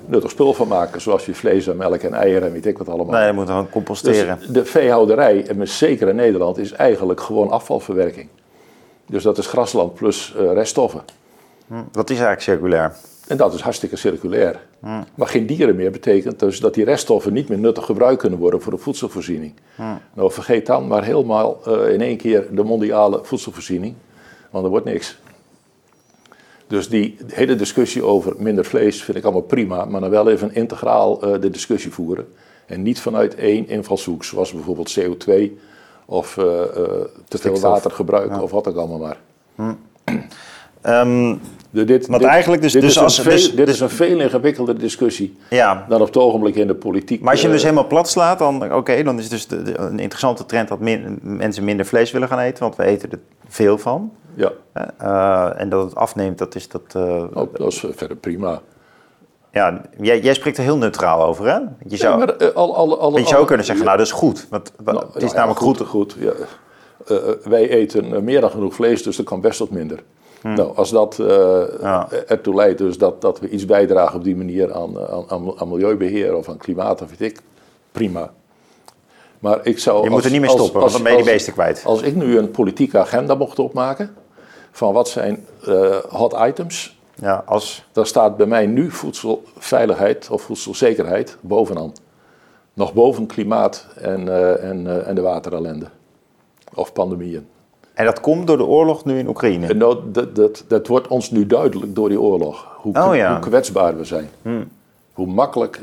nuttig 0.06 0.32
spul 0.32 0.54
van 0.54 0.68
maken, 0.68 1.02
zoals 1.02 1.26
je 1.26 1.34
vlees 1.34 1.68
en 1.68 1.78
melk 1.78 2.02
en 2.02 2.14
eieren 2.14 2.48
en 2.48 2.54
weet 2.54 2.66
ik 2.66 2.78
wat 2.78 2.90
allemaal. 2.90 3.20
Nee, 3.20 3.28
je 3.28 3.34
moet 3.34 3.48
gewoon 3.48 3.70
composteren. 3.70 4.38
Dus 4.40 4.48
de 4.48 4.66
veehouderij, 4.66 5.48
en 5.48 5.68
zeker 5.68 6.08
in 6.08 6.16
Nederland, 6.16 6.58
is 6.58 6.72
eigenlijk 6.72 7.22
gewoon 7.22 7.50
afvalverwerking. 7.50 8.30
Dus 9.12 9.24
dat 9.24 9.38
is 9.38 9.48
grasland 9.48 9.94
plus 9.94 10.34
uh, 10.38 10.54
reststoffen. 10.54 11.02
Hm, 11.68 11.84
dat 11.92 12.10
is 12.10 12.16
eigenlijk 12.20 12.42
circulair. 12.42 12.96
En 13.28 13.38
dat 13.38 13.54
is 13.54 13.62
hartstikke 13.62 13.96
circulair. 13.96 14.60
Hm. 14.80 15.02
Maar 15.16 15.28
geen 15.28 15.46
dieren 15.46 15.76
meer 15.76 15.92
betekent 15.92 16.40
dus 16.40 16.60
dat 16.60 16.74
die 16.74 16.84
reststoffen 16.84 17.34
niet 17.34 17.50
meer 17.50 17.58
nuttig 17.58 17.86
gebruikt 17.86 18.22
kunnen 18.22 18.40
worden 18.40 18.62
voor 18.62 18.72
de 18.72 18.78
voedselvoorziening. 18.78 19.54
Hm. 19.76 19.84
Nou, 20.14 20.32
vergeet 20.32 20.66
dan 20.66 20.88
maar 20.88 21.04
helemaal 21.04 21.62
uh, 21.68 21.94
in 21.94 22.02
één 22.02 22.18
keer 22.18 22.48
de 22.52 22.64
mondiale 22.64 23.20
voedselvoorziening, 23.24 23.96
want 24.50 24.64
er 24.64 24.70
wordt 24.70 24.86
niks. 24.86 25.18
Dus 26.68 26.90
die 26.90 27.18
hele 27.28 27.56
discussie 27.56 28.04
over 28.04 28.34
minder 28.38 28.66
vlees 28.66 29.04
vind 29.04 29.18
ik 29.18 29.24
allemaal 29.24 29.42
prima, 29.42 29.86
maar 29.86 30.02
dan 30.02 30.10
wel 30.10 30.30
even 30.30 30.54
integraal 30.54 31.28
uh, 31.28 31.42
de 31.42 31.50
discussie 31.50 31.92
voeren. 31.92 32.28
En 32.66 32.82
niet 32.82 33.00
vanuit 33.00 33.36
één 33.36 33.68
invalshoek, 33.68 34.24
zoals 34.24 34.54
bijvoorbeeld 34.54 35.00
CO2 35.00 35.52
of 36.12 36.38
uh, 36.38 36.46
uh, 36.46 36.62
te 37.28 37.38
veel 37.38 37.60
watergebruik 37.60 38.30
ja. 38.30 38.42
of 38.42 38.52
wat 38.52 38.68
ook 38.68 38.76
allemaal 38.76 38.98
maar. 38.98 39.18
Hm. 39.56 39.74
Um, 40.86 41.42
de, 41.70 41.84
dit, 41.84 42.12
dit, 42.12 42.24
eigenlijk 42.24 42.62
dus, 42.62 42.74
dit, 42.74 42.82
dus 42.82 42.92
is 42.92 42.98
als, 42.98 43.18
een 43.18 43.24
veel, 43.24 43.34
dus, 43.34 43.56
dit 43.56 43.68
is 43.68 43.80
een 43.80 43.90
veel 43.90 44.20
ingewikkelder 44.20 44.80
discussie 44.80 45.38
ja. 45.50 45.86
dan 45.90 46.02
op 46.02 46.08
het 46.08 46.18
ogenblik 46.18 46.56
in 46.56 46.68
de 46.68 46.76
politiek. 46.76 47.22
Maar 47.22 47.32
als 47.32 47.40
je 47.40 47.46
hem 47.46 47.56
dus 47.56 47.64
helemaal 47.64 47.88
plat 47.88 48.10
slaat, 48.10 48.40
dan, 48.40 48.64
oké, 48.64 48.76
okay, 48.76 49.04
dan 49.04 49.18
is 49.18 49.24
het 49.24 49.32
dus 49.32 49.48
de, 49.48 49.62
de, 49.62 49.78
een 49.78 50.00
interessante 50.00 50.46
trend 50.46 50.68
dat 50.68 50.80
min, 50.80 51.20
mensen 51.22 51.64
minder 51.64 51.86
vlees 51.86 52.12
willen 52.12 52.28
gaan 52.28 52.40
eten, 52.40 52.64
want 52.64 52.76
we 52.76 52.84
eten 52.84 53.12
er 53.12 53.20
veel 53.48 53.78
van. 53.78 54.12
Ja. 54.34 54.52
Uh, 55.02 55.62
en 55.62 55.70
dat 55.70 55.84
het 55.86 55.96
afneemt, 55.96 56.38
dat 56.38 56.56
is 56.56 56.68
dat. 56.68 56.94
Uh, 56.96 57.24
oh, 57.34 57.54
dat 57.54 57.68
is 57.68 57.86
verder 57.90 58.18
prima. 58.18 58.62
Ja, 59.52 59.82
jij, 60.00 60.20
jij 60.20 60.34
spreekt 60.34 60.58
er 60.58 60.64
heel 60.64 60.78
neutraal 60.78 61.24
over, 61.24 61.46
hè? 61.46 61.60
Je 61.88 61.98
zou, 61.98 62.20
ja, 62.20 62.26
maar, 62.26 62.42
uh, 62.42 62.56
al, 62.56 62.76
al, 62.76 63.00
al, 63.00 63.18
je 63.18 63.28
zou 63.28 63.46
kunnen 63.46 63.66
zeggen, 63.66 63.86
nou, 63.86 63.98
dat 63.98 64.06
is 64.06 64.12
goed. 64.12 64.48
Want, 64.50 64.72
nou, 64.84 64.98
het 64.98 65.16
is 65.16 65.22
nou, 65.22 65.36
namelijk 65.36 65.60
goed. 65.60 65.82
goed 65.82 66.16
ja. 66.20 66.32
wij 67.44 67.70
eten 67.70 68.24
meer 68.24 68.42
dan 68.42 68.50
genoeg 68.50 68.74
vlees, 68.74 69.04
dus 69.04 69.18
er 69.18 69.24
kan 69.24 69.42
best 69.42 69.60
wat 69.60 69.70
minder. 69.70 70.04
Hmm. 70.42 70.54
Nou, 70.54 70.76
als 70.76 70.90
dat 70.90 71.16
ja. 71.82 72.08
ertoe 72.28 72.56
leidt, 72.56 72.78
dus 72.78 72.98
dat, 72.98 73.22
dat 73.22 73.40
we 73.40 73.50
iets 73.50 73.66
bijdragen 73.66 74.16
op 74.16 74.24
die 74.24 74.36
manier 74.36 74.74
aan, 74.74 75.00
aan, 75.28 75.54
aan 75.60 75.70
milieubeheer 75.70 76.36
of 76.36 76.50
aan 76.50 76.58
klimaat 76.58 77.02
of 77.02 77.10
weet 77.10 77.32
ik, 77.32 77.40
prima. 77.92 78.32
Maar 79.40 79.60
ik 79.64 79.80
zou 79.80 79.98
je 79.98 80.04
als, 80.04 80.12
moet 80.12 80.26
er 80.26 80.32
niet 80.32 80.42
mee 80.42 80.50
stoppen, 80.50 80.82
als, 80.82 80.92
want 80.92 80.94
dan 80.94 81.04
ben 81.04 81.12
je 81.12 81.24
die 81.24 81.34
beesten 81.34 81.54
kwijt. 81.54 81.82
Als 81.86 82.02
ik 82.02 82.16
nu 82.16 82.38
een 82.38 82.52
politieke 82.52 83.00
agenda 83.00 83.36
mocht 83.36 83.60
opmaken, 83.60 84.16
van 84.72 84.94
wat 84.94 85.10
zijn 85.10 85.46
uh, 85.68 85.96
hot 86.10 86.36
items, 86.40 87.00
ja, 87.16 87.44
als... 87.46 87.86
dan 87.92 88.06
staat 88.06 88.38
bij 88.38 88.46
mij 88.46 88.66
nu 88.66 88.92
voedselveiligheid 88.92 90.30
of 90.30 90.42
voedselzekerheid 90.42 91.38
bovenaan. 91.42 91.94
Nog 92.74 92.94
boven 92.94 93.26
klimaat 93.26 93.88
en, 93.96 94.22
uh, 94.22 94.64
en, 94.64 94.86
uh, 94.86 95.08
en 95.08 95.16
de 95.16 95.22
waterellende. 95.22 95.86
Of 96.74 96.94
pandemieën. 96.94 97.48
En 97.94 98.06
dat 98.06 98.20
komt 98.20 98.48
door 98.48 98.58
de 98.58 98.66
oorlog 98.66 99.06
nu 99.06 99.18
in 99.18 99.28
Oekraïne? 99.28 99.68
En 99.68 99.80
dat, 99.80 100.14
dat, 100.14 100.36
dat, 100.36 100.64
dat 100.68 100.88
wordt 100.88 101.08
ons 101.08 101.32
nu 101.32 101.48
duidelijk 101.48 101.96
door 101.96 102.10
die 102.10 102.22
oorlog. 102.22 102.76
Hoe, 102.78 102.98
oh, 102.98 103.16
ja. 103.16 103.32
hoe 103.32 103.50
kwetsbaar 103.50 103.98
we 103.98 104.04
zijn. 104.04 104.30
Hmm. 104.42 104.70
Hoe 105.14 105.28
makkelijk 105.28 105.78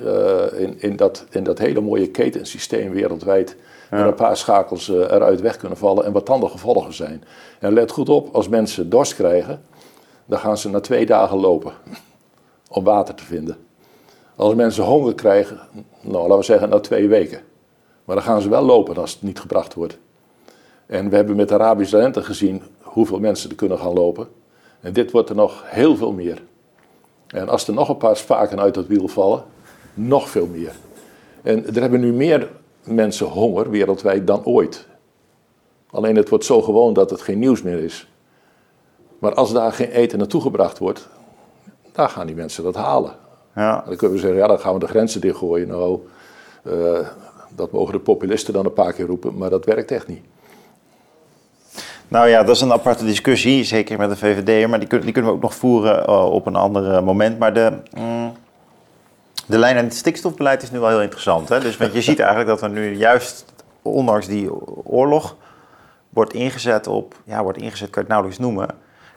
in, 0.56 0.74
in, 0.78 0.96
dat, 0.96 1.24
in 1.30 1.44
dat 1.44 1.58
hele 1.58 1.80
mooie 1.80 2.08
ketensysteem 2.08 2.92
wereldwijd 2.92 3.56
ja. 3.90 4.06
een 4.06 4.14
paar 4.14 4.36
schakels 4.36 4.88
eruit 4.88 5.40
weg 5.40 5.56
kunnen 5.56 5.78
vallen 5.78 6.04
en 6.04 6.12
wat 6.12 6.26
dan 6.26 6.40
de 6.40 6.48
gevolgen 6.48 6.94
zijn. 6.94 7.24
En 7.58 7.72
let 7.72 7.90
goed 7.90 8.08
op, 8.08 8.34
als 8.34 8.48
mensen 8.48 8.90
dorst 8.90 9.14
krijgen, 9.14 9.62
dan 10.28 10.38
gaan 10.38 10.58
ze 10.58 10.68
na 10.68 10.80
twee 10.80 11.06
dagen 11.06 11.38
lopen 11.38 11.72
om 12.68 12.84
water 12.84 13.14
te 13.14 13.24
vinden. 13.24 13.56
Als 14.36 14.54
mensen 14.54 14.84
honger 14.84 15.14
krijgen, 15.14 15.60
nou 16.00 16.22
laten 16.22 16.38
we 16.38 16.44
zeggen 16.44 16.68
na 16.68 16.80
twee 16.80 17.08
weken. 17.08 17.40
Maar 18.04 18.16
dan 18.16 18.24
gaan 18.24 18.40
ze 18.40 18.48
wel 18.48 18.62
lopen 18.62 18.96
als 18.96 19.12
het 19.12 19.22
niet 19.22 19.40
gebracht 19.40 19.74
wordt. 19.74 19.98
En 20.86 21.08
we 21.10 21.16
hebben 21.16 21.36
met 21.36 21.52
Arabische 21.52 21.96
lente 21.96 22.22
gezien 22.22 22.62
hoeveel 22.80 23.18
mensen 23.18 23.50
er 23.50 23.56
kunnen 23.56 23.78
gaan 23.78 23.92
lopen. 23.92 24.28
En 24.80 24.92
dit 24.92 25.10
wordt 25.10 25.28
er 25.28 25.34
nog 25.34 25.62
heel 25.64 25.96
veel 25.96 26.12
meer. 26.12 26.42
En 27.26 27.48
als 27.48 27.68
er 27.68 27.74
nog 27.74 27.88
een 27.88 27.96
paar 27.96 28.16
spaken 28.16 28.60
uit 28.60 28.76
het 28.76 28.86
wiel 28.86 29.08
vallen, 29.08 29.44
nog 29.94 30.28
veel 30.28 30.46
meer. 30.46 30.72
En 31.42 31.66
er 31.66 31.80
hebben 31.80 32.00
nu 32.00 32.12
meer 32.12 32.50
mensen 32.84 33.26
honger 33.26 33.70
wereldwijd 33.70 34.26
dan 34.26 34.44
ooit. 34.44 34.86
Alleen 35.90 36.16
het 36.16 36.28
wordt 36.28 36.44
zo 36.44 36.62
gewoon 36.62 36.92
dat 36.92 37.10
het 37.10 37.22
geen 37.22 37.38
nieuws 37.38 37.62
meer 37.62 37.78
is. 37.78 38.08
Maar 39.18 39.34
als 39.34 39.52
daar 39.52 39.72
geen 39.72 39.90
eten 39.90 40.18
naartoe 40.18 40.40
gebracht 40.40 40.78
wordt, 40.78 41.08
dan 41.92 42.10
gaan 42.10 42.26
die 42.26 42.36
mensen 42.36 42.64
dat 42.64 42.74
halen. 42.74 43.12
Ja. 43.54 43.82
Dan 43.86 43.96
kunnen 43.96 44.16
we 44.16 44.22
zeggen, 44.22 44.38
ja, 44.38 44.46
dan 44.46 44.60
gaan 44.60 44.72
we 44.72 44.78
de 44.78 44.86
grenzen 44.86 45.20
dichtgooien. 45.20 45.68
Nou, 45.68 45.98
uh, 46.62 46.98
dat 47.56 47.72
mogen 47.72 47.92
de 47.92 48.00
populisten 48.00 48.52
dan 48.52 48.64
een 48.64 48.72
paar 48.72 48.92
keer 48.92 49.06
roepen, 49.06 49.36
maar 49.36 49.50
dat 49.50 49.64
werkt 49.64 49.90
echt 49.90 50.06
niet. 50.06 50.22
Nou 52.08 52.28
ja, 52.28 52.42
dat 52.42 52.56
is 52.56 52.62
een 52.62 52.72
aparte 52.72 53.04
discussie, 53.04 53.64
zeker 53.64 53.98
met 53.98 54.10
de 54.10 54.16
VVD, 54.16 54.68
maar 54.68 54.78
die, 54.78 54.88
kun, 54.88 55.00
die 55.00 55.12
kunnen 55.12 55.30
we 55.30 55.36
ook 55.36 55.42
nog 55.42 55.54
voeren 55.54 56.10
uh, 56.10 56.32
op 56.32 56.46
een 56.46 56.56
ander 56.56 57.04
moment. 57.04 57.38
Maar 57.38 57.54
de, 57.54 57.72
mm, 57.96 58.32
de 59.46 59.58
lijn 59.58 59.76
aan 59.76 59.84
het 59.84 59.94
stikstofbeleid 59.94 60.62
is 60.62 60.70
nu 60.70 60.78
wel 60.78 60.88
heel 60.88 61.02
interessant. 61.02 61.48
Hè? 61.48 61.60
Dus 61.60 61.76
want 61.76 61.92
je 61.92 62.02
ziet 62.02 62.18
eigenlijk 62.18 62.48
dat 62.48 62.62
er 62.62 62.70
nu 62.70 62.96
juist, 62.96 63.44
ondanks 63.82 64.26
die 64.26 64.50
oorlog, 64.84 65.36
wordt 66.08 66.32
ingezet 66.32 66.86
op, 66.86 67.14
ja, 67.24 67.42
wordt 67.42 67.58
ingezet, 67.58 67.90
kan 67.90 68.02
je 68.02 68.08
het 68.08 68.08
nauwelijks 68.08 68.38
noemen. 68.38 68.68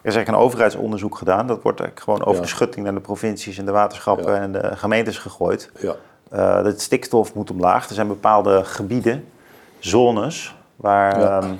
Er 0.02 0.08
is 0.08 0.16
eigenlijk 0.16 0.28
een 0.28 0.48
overheidsonderzoek 0.50 1.18
gedaan. 1.18 1.48
Dat 1.48 1.62
wordt 1.62 1.82
gewoon 1.96 2.26
over 2.26 2.42
de 2.42 2.48
schutting 2.48 2.86
naar 2.86 2.94
de 2.94 3.00
provincies 3.00 3.58
en 3.58 3.66
de 3.66 3.72
waterschappen 3.72 4.40
en 4.40 4.52
de 4.52 4.76
gemeentes 4.76 5.18
gegooid. 5.18 5.72
Ja. 5.80 5.96
Uh, 6.34 6.64
het 6.64 6.82
stikstof 6.82 7.34
moet 7.34 7.52
omlaag. 7.52 7.88
Er 7.88 7.96
zijn 7.96 8.08
bepaalde 8.08 8.64
gebieden, 8.64 9.26
zones, 9.80 10.56
waar, 10.76 11.20
Ja. 11.20 11.40
ehm, 11.40 11.54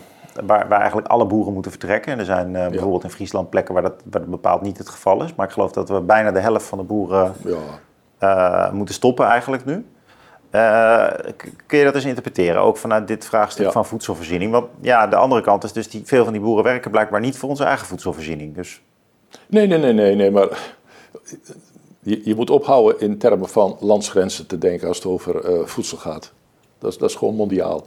waar, 0.46 0.68
waar 0.68 0.80
eigenlijk 0.80 1.08
alle 1.08 1.26
boeren 1.26 1.54
moeten 1.54 1.72
vertrekken. 1.72 2.12
En 2.12 2.20
er 2.20 2.26
zijn 2.26 2.48
uh, 2.54 2.68
bijvoorbeeld 2.68 3.04
in 3.04 3.10
Friesland 3.10 3.50
plekken 3.50 3.74
waar 3.74 3.84
dat, 3.84 3.94
waar 4.04 4.22
dat 4.22 4.30
bepaald 4.30 4.62
niet 4.62 4.78
het 4.78 4.90
geval 4.90 5.24
is. 5.24 5.36
Maar 5.36 5.46
ik 5.46 5.52
geloof 5.52 5.72
dat 5.72 5.90
we 5.90 6.02
bijna 6.02 6.32
de 6.32 6.40
helft 6.40 6.66
van 6.66 6.78
de 6.78 6.84
boeren 6.84 7.34
ja. 8.20 8.66
uh, 8.68 8.72
moeten 8.72 8.96
stoppen 8.96 9.26
eigenlijk 9.26 9.66
nu. 9.66 9.86
Uh, 10.56 11.08
kun 11.66 11.78
je 11.78 11.84
dat 11.84 11.96
eens 11.96 12.06
interpreteren, 12.06 12.62
ook 12.62 12.78
vanuit 12.78 13.08
dit 13.08 13.26
vraagstuk 13.26 13.66
Ja. 13.66 13.72
van 13.72 13.86
voedselvoorziening? 13.86 14.52
Want 14.52 14.66
ja, 14.82 15.08
de 15.08 15.16
andere 15.16 15.42
kant 15.42 15.64
is 15.64 15.74
dus, 15.74 15.90
die, 15.90 16.02
veel 16.06 16.24
van 16.24 16.34
die 16.34 16.42
boeren 16.42 16.64
werken 16.64 16.92
blijkbaar 16.92 17.20
niet 17.20 17.38
voor 17.38 17.50
onze 17.50 17.64
eigen 17.64 17.88
voedselvoorziening. 17.88 18.56
Dus 18.56 18.82
Nee, 19.48 19.68
nee, 19.68 19.78
nee, 19.78 19.94
nee, 19.94 20.16
nee, 20.16 20.32
maar 20.32 20.74
je, 22.00 22.22
je 22.24 22.36
moet 22.36 22.50
ophouden 22.50 23.00
in 23.00 23.18
termen 23.18 23.50
van 23.50 23.78
landsgrenzen 23.80 24.48
te 24.48 24.58
denken 24.58 24.88
als 24.88 24.98
het 24.98 25.06
over 25.06 25.46
eh, 25.46 25.66
voedsel 25.66 25.98
gaat. 25.98 26.32
Dat 26.80 26.92
is, 26.92 26.98
dat 26.98 27.10
is 27.10 27.16
gewoon 27.16 27.36
mondiaal. 27.36 27.86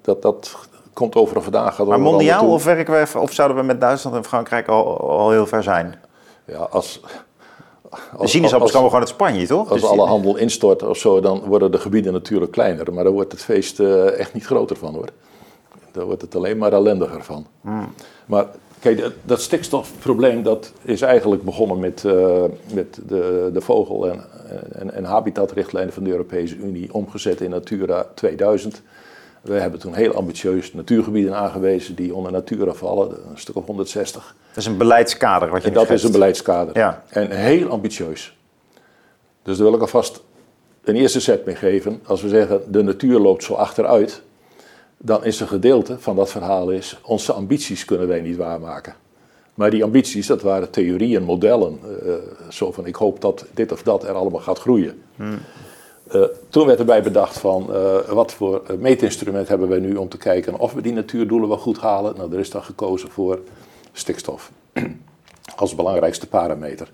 Dat, 0.00 0.22
dat 0.22 0.56
komt 0.92 1.14
over 1.14 1.42
vandaan. 1.42 1.72
Gaat 1.72 1.86
maar 1.86 2.00
mondiaal 2.00 2.48
of, 2.52 2.64
werken 2.64 2.94
we, 2.94 3.18
of 3.18 3.32
zouden 3.32 3.56
we 3.56 3.62
met 3.62 3.80
Duitsland 3.80 4.16
en 4.16 4.24
Frankrijk 4.24 4.68
al, 4.68 5.10
al 5.10 5.30
heel 5.30 5.46
ver 5.46 5.62
zijn? 5.62 5.94
Ja, 6.44 6.58
als, 6.58 7.00
als, 8.16 8.30
sinaasappels 8.30 8.70
komen 8.70 8.86
gewoon 8.86 9.04
uit 9.04 9.14
Spanje, 9.14 9.46
toch? 9.46 9.70
als 9.70 9.80
Dus- 9.80 9.90
alle 9.90 10.06
handel 10.06 10.36
instort 10.36 10.82
of 10.82 10.98
zo, 10.98 11.20
dan 11.20 11.40
worden 11.40 11.70
de 11.70 11.78
gebieden 11.78 12.12
natuurlijk 12.12 12.52
kleiner. 12.52 12.92
Maar 12.94 13.04
daar 13.04 13.12
wordt 13.12 13.32
het 13.32 13.42
feest 13.42 13.80
eh, 13.80 14.18
echt 14.18 14.34
niet 14.34 14.46
groter 14.46 14.76
van 14.76 14.94
hoor. 14.94 15.08
Daar 15.92 16.04
wordt 16.04 16.22
het 16.22 16.34
alleen 16.36 16.58
maar 16.58 16.72
ellendiger 16.72 17.24
van. 17.24 17.46
Hmm. 17.60 17.92
Maar 18.26 18.46
kijk, 18.80 19.00
dat, 19.00 19.12
dat 19.22 19.40
stikstofprobleem 19.40 20.42
dat 20.42 20.72
is 20.82 21.00
eigenlijk 21.00 21.42
begonnen 21.42 21.78
met, 21.78 22.04
eh, 22.04 22.42
met 22.74 22.98
de, 23.06 23.50
de 23.52 23.60
vogel- 23.60 24.08
en, 24.08 24.24
en, 24.72 24.94
en 24.94 25.04
habitatrichtlijnen 25.04 25.92
van 25.92 26.04
de 26.04 26.10
Europese 26.10 26.56
Unie, 26.56 26.94
omgezet 26.94 27.40
in 27.40 27.50
Natura 27.50 28.06
2000. 28.14 28.82
We 29.42 29.54
hebben 29.54 29.80
toen 29.80 29.94
heel 29.94 30.14
ambitieus 30.14 30.72
natuurgebieden 30.72 31.36
aangewezen 31.36 31.94
die 31.94 32.14
onder 32.14 32.32
Natura 32.32 32.72
vallen, 32.72 33.10
een 33.30 33.38
stuk 33.38 33.56
of 33.56 33.66
160. 33.66 34.34
Dat 34.48 34.56
is 34.56 34.66
een 34.66 34.76
beleidskader 34.76 35.50
wat 35.50 35.62
je 35.62 35.68
En 35.68 35.74
dat 35.74 35.90
is 35.90 36.02
een 36.02 36.12
beleidskader. 36.12 36.78
Ja. 36.78 37.04
En 37.08 37.30
heel 37.30 37.68
ambitieus. 37.68 38.36
Dus 39.42 39.56
daar 39.56 39.66
wil 39.66 39.74
ik 39.74 39.80
alvast 39.80 40.22
een 40.84 40.96
eerste 40.96 41.20
set 41.20 41.44
mee 41.44 41.54
geven. 41.54 42.00
Als 42.04 42.22
we 42.22 42.28
zeggen 42.28 42.60
de 42.72 42.82
natuur 42.82 43.18
loopt 43.18 43.44
zo 43.44 43.54
achteruit, 43.54 44.22
dan 44.98 45.24
is 45.24 45.40
een 45.40 45.48
gedeelte 45.48 45.98
van 45.98 46.16
dat 46.16 46.30
verhaal 46.30 46.70
is, 46.70 47.00
onze 47.02 47.32
ambities 47.32 47.84
kunnen 47.84 48.08
wij 48.08 48.20
niet 48.20 48.36
waarmaken. 48.36 48.94
Maar 49.54 49.70
die 49.70 49.84
ambities, 49.84 50.26
dat 50.26 50.42
waren 50.42 50.70
theorieën, 50.70 51.22
modellen. 51.22 51.80
Uh, 52.06 52.14
zo 52.48 52.72
van, 52.72 52.86
ik 52.86 52.94
hoop 52.94 53.20
dat 53.20 53.44
dit 53.54 53.72
of 53.72 53.82
dat 53.82 54.04
er 54.04 54.14
allemaal 54.14 54.40
gaat 54.40 54.58
groeien. 54.58 55.02
Hmm. 55.16 55.38
Uh, 56.14 56.22
toen 56.48 56.66
werd 56.66 56.78
erbij 56.78 57.02
bedacht 57.02 57.38
van, 57.38 57.66
uh, 57.70 57.98
wat 57.98 58.32
voor 58.32 58.62
meetinstrument 58.78 59.48
hebben 59.48 59.68
wij 59.68 59.78
nu 59.78 59.96
om 59.96 60.08
te 60.08 60.16
kijken 60.16 60.58
of 60.58 60.72
we 60.72 60.82
die 60.82 60.92
natuurdoelen 60.92 61.48
wel 61.48 61.58
goed 61.58 61.78
halen. 61.78 62.16
Nou, 62.16 62.32
er 62.32 62.38
is 62.38 62.50
dan 62.50 62.62
gekozen 62.62 63.10
voor 63.10 63.40
stikstof 63.92 64.50
als 65.56 65.74
belangrijkste 65.74 66.28
parameter. 66.28 66.92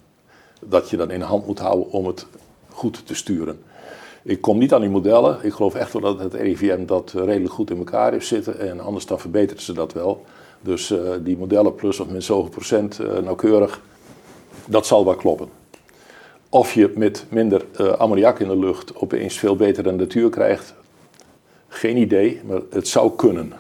Dat 0.61 0.91
je 0.91 0.97
dan 0.97 1.11
in 1.11 1.19
de 1.19 1.25
hand 1.25 1.47
moet 1.47 1.59
houden 1.59 1.91
om 1.91 2.07
het 2.07 2.27
goed 2.69 3.07
te 3.07 3.15
sturen. 3.15 3.63
Ik 4.23 4.41
kom 4.41 4.59
niet 4.59 4.75
aan 4.75 4.81
die 4.81 4.91
modellen. 4.91 5.39
Ik 5.43 5.53
geloof 5.53 5.75
echt 5.75 5.93
wel 5.93 6.03
dat 6.03 6.19
het 6.19 6.35
RIVM 6.35 6.87
dat 6.87 7.13
redelijk 7.13 7.53
goed 7.53 7.71
in 7.71 7.79
elkaar 7.79 8.13
heeft 8.13 8.27
zitten. 8.27 8.59
En 8.59 8.81
anders 8.81 9.07
dan 9.07 9.21
verbeteren 9.21 9.63
ze 9.63 9.73
dat 9.73 9.93
wel. 9.93 10.25
Dus 10.61 10.95
die 11.23 11.37
modellen 11.37 11.75
plus 11.75 12.01
of 12.01 12.09
min 12.09 12.23
zoveel 12.23 12.51
procent 12.51 12.99
nauwkeurig, 13.23 13.81
dat 14.67 14.87
zal 14.87 15.05
wel 15.05 15.15
kloppen. 15.15 15.58
Of 16.51 16.73
je 16.73 16.93
met 16.95 17.25
minder 17.29 17.65
uh, 17.81 17.89
ammoniak 17.93 18.39
in 18.39 18.49
de 18.49 18.59
lucht 18.59 18.97
opeens 18.97 19.39
veel 19.39 19.57
betere 19.57 19.93
natuur 19.93 20.31
krijgt, 20.31 20.75
geen 21.69 21.97
idee, 21.97 22.41
maar 22.45 22.61
het 22.71 22.89
zou 22.89 23.13
kunnen. 23.17 23.53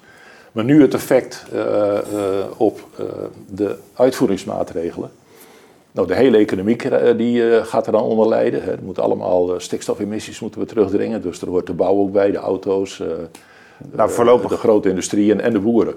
maar 0.52 0.64
nu 0.64 0.80
het 0.80 0.94
effect 0.94 1.44
op 2.56 2.80
de 3.46 3.76
uitvoeringsmaatregelen. 3.94 5.10
Nou, 5.92 6.06
de 6.06 6.14
hele 6.14 6.36
economie 6.36 6.76
die, 7.16 7.64
gaat 7.64 7.86
er 7.86 7.92
dan 7.92 8.02
onder 8.02 8.28
lijden. 8.28 8.62
Hè. 8.62 8.72
Er 8.72 8.82
moeten 8.82 9.02
allemaal 9.02 9.60
stikstofemissies 9.60 10.40
moeten 10.40 10.60
we 10.60 10.66
terugdringen. 10.66 11.22
Dus 11.22 11.40
er 11.40 11.48
hoort 11.48 11.66
de 11.66 11.72
bouw 11.72 11.96
ook 11.96 12.12
bij, 12.12 12.30
de 12.30 12.38
auto's, 12.38 13.02
nou, 13.92 14.10
voorlopig... 14.10 14.50
de 14.50 14.56
grote 14.56 14.88
industrieën 14.88 15.40
en 15.40 15.52
de 15.52 15.60
boeren. 15.60 15.94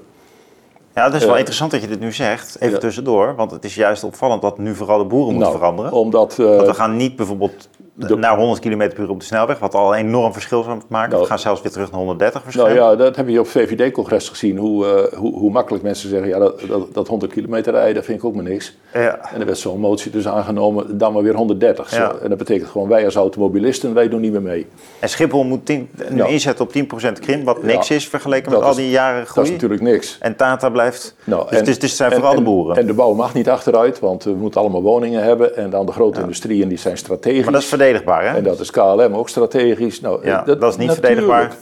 Ja, 0.96 1.04
het 1.04 1.14
is 1.14 1.26
wel 1.26 1.36
interessant 1.36 1.72
dat 1.72 1.82
je 1.82 1.88
dit 1.88 2.00
nu 2.00 2.12
zegt, 2.12 2.62
even 2.62 2.80
tussendoor. 2.80 3.36
Want 3.36 3.52
het 3.52 3.66
is 3.66 3.76
juist 3.76 4.04
opvallend 4.04 4.42
dat 4.42 4.58
nu 4.58 4.76
vooral 4.76 4.98
de 4.98 5.06
boeren 5.06 5.34
moeten 5.34 5.50
nou, 5.50 5.60
veranderen. 5.60 5.92
Omdat, 5.92 6.38
uh, 6.40 6.48
want 6.48 6.68
we 6.68 6.74
gaan 6.74 6.96
niet 6.96 7.16
bijvoorbeeld 7.16 7.70
de, 7.96 8.16
naar 8.16 8.38
100 8.38 8.60
km 8.62 8.78
per 8.78 9.00
uur 9.00 9.10
op 9.10 9.20
de 9.20 9.26
snelweg, 9.26 9.60
wat 9.60 9.74
al 9.76 9.96
een 9.96 10.06
enorm 10.06 10.34
verschil 10.34 10.64
zou 10.64 10.82
maken. 10.88 11.10
Nou, 11.10 11.22
we 11.22 11.28
gaan 11.28 11.40
zelfs 11.40 11.62
weer 11.62 11.72
terug 11.72 11.90
naar 11.90 12.00
130 12.00 12.44
waarschijnlijk. 12.44 12.80
Nou 12.80 12.92
ja, 12.92 12.98
dat 13.04 13.16
heb 13.16 13.28
je 13.28 13.40
op 13.40 13.48
VVD-congres 13.48 14.30
gezien, 14.30 14.58
hoe, 14.58 14.86
uh, 15.12 15.18
hoe, 15.20 15.34
hoe, 15.38 15.52
makkelijk 15.52 15.84
mensen 15.84 16.10
zeggen, 16.10 16.28
ja, 16.28 16.40
dat, 16.40 16.62
dat, 16.68 16.94
dat 16.94 17.08
100 17.08 17.32
kilometer 17.34 17.74
rijden, 17.74 17.96
dat 17.96 18.06
vind 18.06 18.18
ik 18.18 18.26
ook 18.26 18.36
maar 18.36 18.44
niks. 18.44 18.78
Ja. 18.94 19.20
En 19.34 19.40
er 19.40 19.46
werd 19.46 19.58
zo'n 19.58 19.80
motie 19.80 20.12
dus 20.12 20.28
aangenomen, 20.28 20.98
dan 20.98 21.14
maar 21.14 21.24
weer 21.24 21.36
130. 21.36 21.92
Ja. 21.92 21.98
Zo. 22.12 22.18
En 22.24 22.30
dat 22.30 22.38
betekent 22.38 22.70
gewoon, 22.70 22.88
wij 22.88 23.06
als 23.06 23.16
automobilisten, 23.16 23.94
wij 23.94 24.10
doen 24.10 24.22
niet 24.22 24.32
meer 24.32 24.42
mee. 24.42 24.68
En 25.00 25.10
Schiphol 25.10 25.44
moet 25.44 25.66
tien, 25.66 25.90
nu 26.10 26.18
Ja. 26.18 26.26
inzetten 26.26 26.66
op 26.66 26.72
10% 26.72 27.20
krimp, 27.20 27.46
wat 27.46 27.64
niks 27.64 27.90
is 27.90 28.08
vergeleken 28.08 28.52
Dat 28.52 28.60
met 28.60 28.70
al 28.70 28.76
die 28.76 28.90
jaren 28.90 29.18
Dat 29.18 29.26
is 29.26 29.32
groei. 29.32 29.52
natuurlijk 29.52 29.82
niks. 29.82 30.18
En 30.20 30.36
Tata 30.36 30.70
blijft... 30.70 31.16
Nou, 31.24 31.50
dus, 31.50 31.60
en- 31.60 31.66
dus, 31.66 31.80
dus 31.80 31.90
het 31.90 31.98
zijn 31.98 32.12
en- 32.12 32.16
vooral 32.18 32.36
de 32.36 32.42
boeren. 32.42 32.76
En 32.78 32.86
de 32.86 32.94
bouw 32.94 33.14
mag 33.14 33.34
niet 33.34 33.50
achteruit, 33.50 34.00
want 34.00 34.24
we 34.24 34.32
moeten 34.34 34.62
allemaal 34.62 34.82
woningen 34.82 35.24
hebben. 35.24 35.56
En 35.58 35.70
dan 35.70 35.86
de 35.86 35.92
grote 35.92 36.22
industrieën, 36.22 36.68
die 36.68 36.78
zijn 36.78 36.98
strategisch. 36.98 37.44
maar 37.44 37.54
dat 37.54 37.62
is 37.62 37.68
verdedigbaar, 37.84 38.24
hè? 38.30 38.38
En 38.38 38.44
dat 38.44 38.60
is 38.60 38.72
KLM 38.72 39.14
ook 39.14 39.30
strategisch. 39.30 40.02
Nou, 40.02 40.26
Ja, 40.26 40.40
eh, 40.40 40.46
dat 40.46 40.72
is 40.72 40.78
niet 40.78 40.88
natuurlijk. 40.88 40.96
verdedigbaar. 40.96 41.56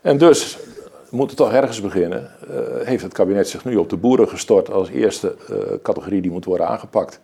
En 0.00 0.18
dus 0.18 0.58
we 1.10 1.16
moeten 1.16 1.36
toch 1.36 1.52
ergens 1.52 1.80
beginnen. 1.80 2.30
Eh, 2.50 2.86
heeft 2.86 3.02
het 3.02 3.12
kabinet 3.12 3.48
zich 3.48 3.64
nu 3.64 3.76
op 3.76 3.90
de 3.90 3.96
boeren 3.96 4.28
gestort 4.28 4.72
als 4.72 4.88
eerste 4.88 5.34
eh, 5.48 5.56
categorie 5.82 6.20
die 6.22 6.30
moet 6.30 6.44
worden 6.44 6.68
aangepakt? 6.68 7.20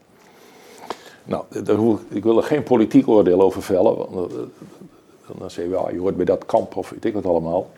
Nou, 1.25 1.45
hoef 1.77 2.01
ik, 2.09 2.23
wil 2.23 2.37
er 2.37 2.43
geen 2.43 2.63
politiek 2.63 3.09
oordeel 3.09 3.41
over 3.41 3.63
vellen. 3.63 3.97
Want, 3.97 4.33
dan 5.39 5.51
zeg 5.51 5.65
je, 5.65 5.71
ja, 5.71 5.91
je 5.93 5.99
hoort 5.99 6.17
bij 6.17 6.25
dat 6.25 6.47
kamp 6.47 6.77
of 6.77 6.91
weet 6.91 7.05
ik 7.05 7.15
wat 7.15 7.27
allemaal. 7.27 7.71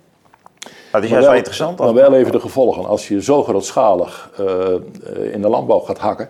Maar 0.63 1.01
het 1.01 1.05
is 1.05 1.11
juist 1.11 1.27
wel 1.27 1.37
interessant. 1.37 1.79
Maar 1.79 1.95
wel 1.95 2.15
even 2.15 2.33
de 2.33 2.41
gevolgen. 2.41 2.85
Als 2.85 3.09
je 3.09 3.23
zo 3.23 3.43
grootschalig 3.43 4.31
in 5.33 5.43
de 5.43 5.49
landbouw 5.49 5.79
gaat 5.79 5.99
hakken, 5.99 6.29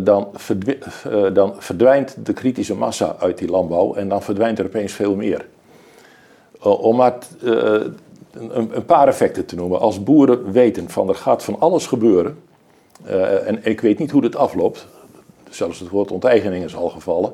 dan, 0.00 0.28
verdwi- 0.32 0.78
eh, 1.04 1.34
dan 1.34 1.54
verdwijnt 1.58 2.16
de 2.26 2.32
kritische 2.32 2.74
massa 2.74 3.16
uit 3.18 3.38
die 3.38 3.48
landbouw 3.48 3.94
en 3.94 4.08
dan 4.08 4.22
verdwijnt 4.22 4.58
er 4.58 4.64
opeens 4.64 4.92
veel 4.92 5.14
meer. 5.14 5.46
Eh, 6.60 6.80
om 6.80 6.96
maar 6.96 7.18
eh, 7.42 7.80
een, 8.32 8.84
paar 8.86 9.08
effecten 9.08 9.46
te 9.46 9.54
noemen. 9.54 9.80
Als 9.80 10.02
boeren 10.02 10.52
weten 10.52 10.90
van 10.90 11.08
er 11.08 11.14
gaat 11.14 11.44
van 11.44 11.60
alles 11.60 11.86
gebeuren, 11.86 12.38
eh, 13.04 13.48
en 13.48 13.64
ik 13.64 13.80
weet 13.80 13.98
niet 13.98 14.10
hoe 14.10 14.20
dit 14.20 14.36
afloopt, 14.36 14.86
zelfs 15.50 15.80
het 15.80 15.88
woord 15.88 16.10
onteigening 16.10 16.64
is 16.64 16.76
al 16.76 16.88
gevallen, 16.88 17.32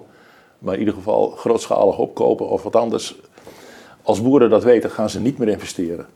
maar 0.58 0.74
in 0.74 0.80
ieder 0.80 0.94
geval 0.94 1.28
grootschalig 1.30 1.98
opkopen 1.98 2.48
of 2.48 2.62
wat 2.62 2.76
anders. 2.76 3.16
Als 4.02 4.22
boeren 4.22 4.50
dat 4.50 4.64
weten, 4.64 4.90
gaan 4.90 5.10
ze 5.10 5.20
niet 5.20 5.38
meer 5.38 5.48
investeren. 5.48 6.06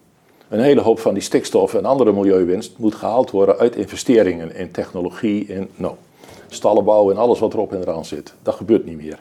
Een 0.48 0.60
hele 0.60 0.80
hoop 0.80 0.98
van 0.98 1.14
die 1.14 1.22
stikstof 1.22 1.74
en 1.74 1.84
andere 1.84 2.12
milieuwinst 2.12 2.78
moet 2.78 2.94
gehaald 2.94 3.30
worden 3.30 3.58
uit 3.58 3.76
investeringen 3.76 4.54
in 4.54 4.70
technologie, 4.70 5.46
in 5.46 5.68
nou, 5.74 5.94
stallenbouw 6.54 7.10
en 7.10 7.16
alles 7.16 7.38
wat 7.38 7.52
erop 7.52 7.72
en 7.72 7.80
eraan 7.80 8.04
zit. 8.04 8.34
Dat 8.42 8.54
gebeurt 8.54 8.84
niet 8.84 8.96
meer. 8.96 9.16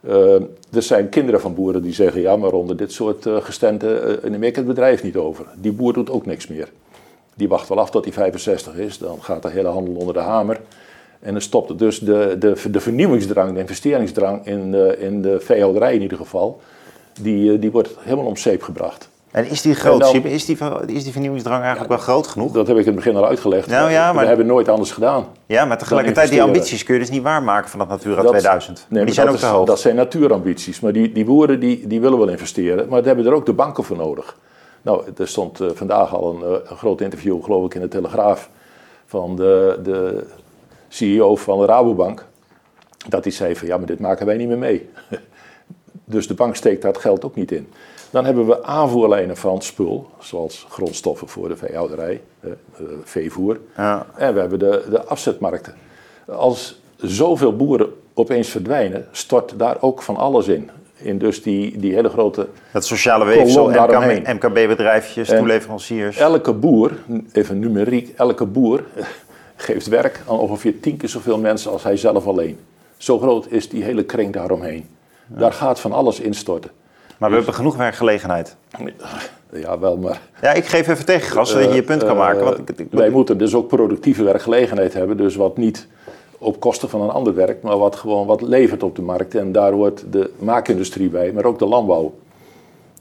Eh, 0.00 0.34
er 0.72 0.82
zijn 0.82 1.08
kinderen 1.08 1.40
van 1.40 1.54
boeren 1.54 1.82
die 1.82 1.92
zeggen, 1.92 2.20
ja, 2.20 2.36
maar 2.36 2.52
onder 2.52 2.76
dit 2.76 2.92
soort 2.92 3.26
uh, 3.26 3.36
gestenten 3.36 4.20
uh, 4.24 4.30
neem 4.30 4.42
ik 4.42 4.56
het 4.56 4.66
bedrijf 4.66 5.02
niet 5.02 5.16
over. 5.16 5.46
Die 5.56 5.72
boer 5.72 5.92
doet 5.92 6.10
ook 6.10 6.26
niks 6.26 6.46
meer. 6.46 6.68
Die 7.34 7.48
wacht 7.48 7.68
wel 7.68 7.78
af 7.78 7.90
tot 7.90 8.04
hij 8.04 8.12
65 8.12 8.74
is, 8.76 8.98
dan 8.98 9.22
gaat 9.22 9.42
de 9.42 9.50
hele 9.50 9.68
handel 9.68 9.94
onder 9.94 10.14
de 10.14 10.20
hamer. 10.20 10.60
En 11.20 11.32
dan 11.32 11.42
stopt 11.42 11.68
het 11.68 11.78
dus 11.78 11.98
de, 11.98 12.36
de, 12.38 12.70
de 12.70 12.80
vernieuwingsdrang, 12.80 13.52
de 13.52 13.60
investeringsdrang 13.60 14.46
in, 14.46 14.74
in 14.98 15.22
de 15.22 15.40
veehouderij 15.40 15.94
in 15.94 16.02
ieder 16.02 16.18
geval, 16.18 16.60
die, 17.20 17.58
die 17.58 17.70
wordt 17.70 17.90
helemaal 17.98 18.26
om 18.26 18.36
zeep 18.36 18.62
gebracht. 18.62 19.08
En 19.30 19.46
is 19.50 19.62
die 19.62 19.74
groot? 19.74 20.00
dan- 20.00 20.14
is, 20.24 20.44
die, 20.44 20.58
is 20.86 21.02
die 21.04 21.12
vernieuwingsdrang 21.12 21.60
eigenlijk 21.60 21.88
wel 21.90 21.98
groot 21.98 22.26
genoeg? 22.26 22.52
Dat 22.52 22.66
heb 22.66 22.76
ik 22.76 22.82
in 22.86 22.92
het 22.92 22.96
begin 23.04 23.16
al 23.16 23.26
uitgelegd. 23.26 23.66
Nou 23.66 23.90
ja, 23.90 24.12
maar- 24.12 24.22
We 24.22 24.28
hebben 24.28 24.46
nooit 24.46 24.68
anders 24.68 24.90
gedaan. 24.92 25.26
Ja, 25.46 25.64
maar 25.64 25.78
tegelijkertijd 25.78 26.30
die 26.30 26.42
ambities 26.42 26.84
kun 26.84 26.94
je 26.94 27.00
dus 27.00 27.10
niet 27.10 27.22
waarmaken 27.22 27.70
van 27.70 27.78
dat 27.78 27.88
Natura 27.88 28.22
Dat- 28.22 28.30
2000. 28.30 28.86
Nee, 28.88 29.04
die 29.04 29.14
zijn 29.14 29.26
dat 29.26 29.34
ook 29.34 29.40
is- 29.42 29.48
te 29.48 29.54
hoog. 29.54 29.66
Dat 29.66 29.80
zijn 29.80 29.94
natuurambities. 29.96 30.80
Maar 30.80 30.92
die, 30.92 31.12
die 31.12 31.24
boeren 31.24 31.60
die, 31.60 31.86
die 31.86 32.00
willen 32.00 32.18
wel 32.18 32.28
investeren. 32.28 32.88
Maar 32.88 32.98
daar 33.02 33.14
hebben 33.14 33.26
er 33.26 33.32
ook 33.38 33.46
de 33.46 33.52
banken 33.52 33.84
voor 33.84 33.96
nodig. 33.96 34.36
Nou, 34.82 35.02
er 35.18 35.28
stond 35.28 35.60
eh, 35.60 35.68
vandaag 35.74 36.14
al 36.14 36.34
een, 36.34 36.42
eh, 36.42 36.70
een 36.70 36.76
groot 36.76 37.00
interview, 37.00 37.42
geloof 37.44 37.64
ik, 37.66 37.74
in 37.74 37.80
de 37.80 37.88
Telegraaf. 37.88 38.50
Van 39.06 39.36
de, 39.36 39.78
de 39.82 40.26
CEO 40.88 41.36
van 41.36 41.58
de 41.58 41.66
Rabobank. 41.66 42.24
Dat 43.08 43.24
hij 43.24 43.32
zei 43.32 43.56
van, 43.56 43.68
ja, 43.68 43.76
maar 43.76 43.86
dit 43.86 44.00
maken 44.00 44.26
wij 44.26 44.36
niet 44.36 44.48
meer 44.48 44.58
mee. 44.58 44.90
dus 46.10 46.26
de 46.26 46.34
bank 46.34 46.56
steekt 46.56 46.82
daar 46.82 46.92
het 46.92 47.00
geld 47.00 47.24
ook 47.24 47.34
niet 47.34 47.52
in. 47.52 47.68
Dan 48.10 48.24
hebben 48.24 48.46
we 48.46 48.64
aanvoerlijnen 48.64 49.36
van 49.36 49.62
spul, 49.62 50.10
zoals 50.18 50.66
grondstoffen 50.68 51.28
voor 51.28 51.48
de 51.48 51.56
veehouderij, 51.56 52.20
eh, 52.40 52.50
veevoer. 53.04 53.60
Ja. 53.76 54.06
En 54.16 54.34
we 54.34 54.40
hebben 54.40 54.58
de, 54.58 54.86
de 54.90 55.04
afzetmarkten. 55.04 55.74
Als 56.26 56.80
zoveel 56.96 57.56
boeren 57.56 57.92
opeens 58.14 58.48
verdwijnen, 58.48 59.06
stort 59.10 59.58
daar 59.58 59.76
ook 59.80 60.02
van 60.02 60.16
alles 60.16 60.48
in. 60.48 60.70
In 60.96 61.18
dus 61.18 61.42
die, 61.42 61.78
die 61.78 61.94
hele 61.94 62.08
grote... 62.08 62.48
Dat 62.72 62.84
sociale 62.86 63.24
weefsel. 63.24 63.68
MKB, 63.68 64.26
MKB-bedrijfjes, 64.26 65.28
toeleveranciers. 65.28 66.16
Elke 66.16 66.52
boer, 66.52 66.92
even 67.32 67.58
numeriek, 67.58 68.12
elke 68.16 68.44
boer 68.44 68.84
geeft 69.56 69.86
werk 69.86 70.20
aan 70.28 70.38
ongeveer 70.38 70.80
tien 70.80 70.96
keer 70.96 71.08
zoveel 71.08 71.38
mensen 71.38 71.70
als 71.70 71.82
hij 71.82 71.96
zelf 71.96 72.26
alleen. 72.26 72.58
Zo 72.96 73.18
groot 73.18 73.46
is 73.50 73.68
die 73.68 73.82
hele 73.82 74.04
kring 74.04 74.32
daaromheen. 74.32 74.88
Daar 75.38 75.52
gaat 75.52 75.80
van 75.80 75.92
alles 75.92 76.20
instorten. 76.20 76.70
Maar 77.18 77.30
we 77.30 77.36
hebben 77.36 77.54
genoeg 77.54 77.76
werkgelegenheid. 77.76 78.56
Ja, 79.52 79.78
wel, 79.78 79.96
maar... 79.96 80.20
Ja, 80.42 80.52
ik 80.52 80.64
geef 80.66 80.88
even 80.88 81.04
tegengas, 81.04 81.50
zodat 81.50 81.68
je 81.68 81.74
je 81.74 81.82
punt 81.82 82.00
kan 82.02 82.10
Eh, 82.10 82.16
maken. 82.16 82.44
Want 82.44 82.58
ik, 82.58 82.78
ik- 82.78 82.86
wij 82.90 83.10
moeten 83.10 83.38
dus 83.38 83.54
ook 83.54 83.68
productieve 83.68 84.22
werkgelegenheid 84.22 84.92
hebben. 84.94 85.16
Dus 85.16 85.36
wat 85.36 85.56
niet 85.56 85.86
op 86.38 86.60
kosten 86.60 86.88
van 86.88 87.00
een 87.00 87.10
ander 87.10 87.34
werkt, 87.34 87.62
maar 87.62 87.78
wat 87.78 87.96
gewoon 87.96 88.26
wat 88.26 88.40
levert 88.42 88.82
op 88.82 88.96
de 88.96 89.02
markt. 89.02 89.34
En 89.34 89.52
daar 89.52 89.72
hoort 89.72 90.04
de 90.12 90.30
maakindustrie 90.38 91.08
bij, 91.08 91.32
maar 91.32 91.44
ook 91.44 91.58
de 91.58 91.66
landbouw. 91.66 92.14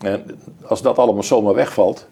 En 0.01 0.39
als 0.65 0.81
dat 0.81 0.97
allemaal 0.97 1.23
zomaar 1.23 1.53
wegvalt. 1.53 2.07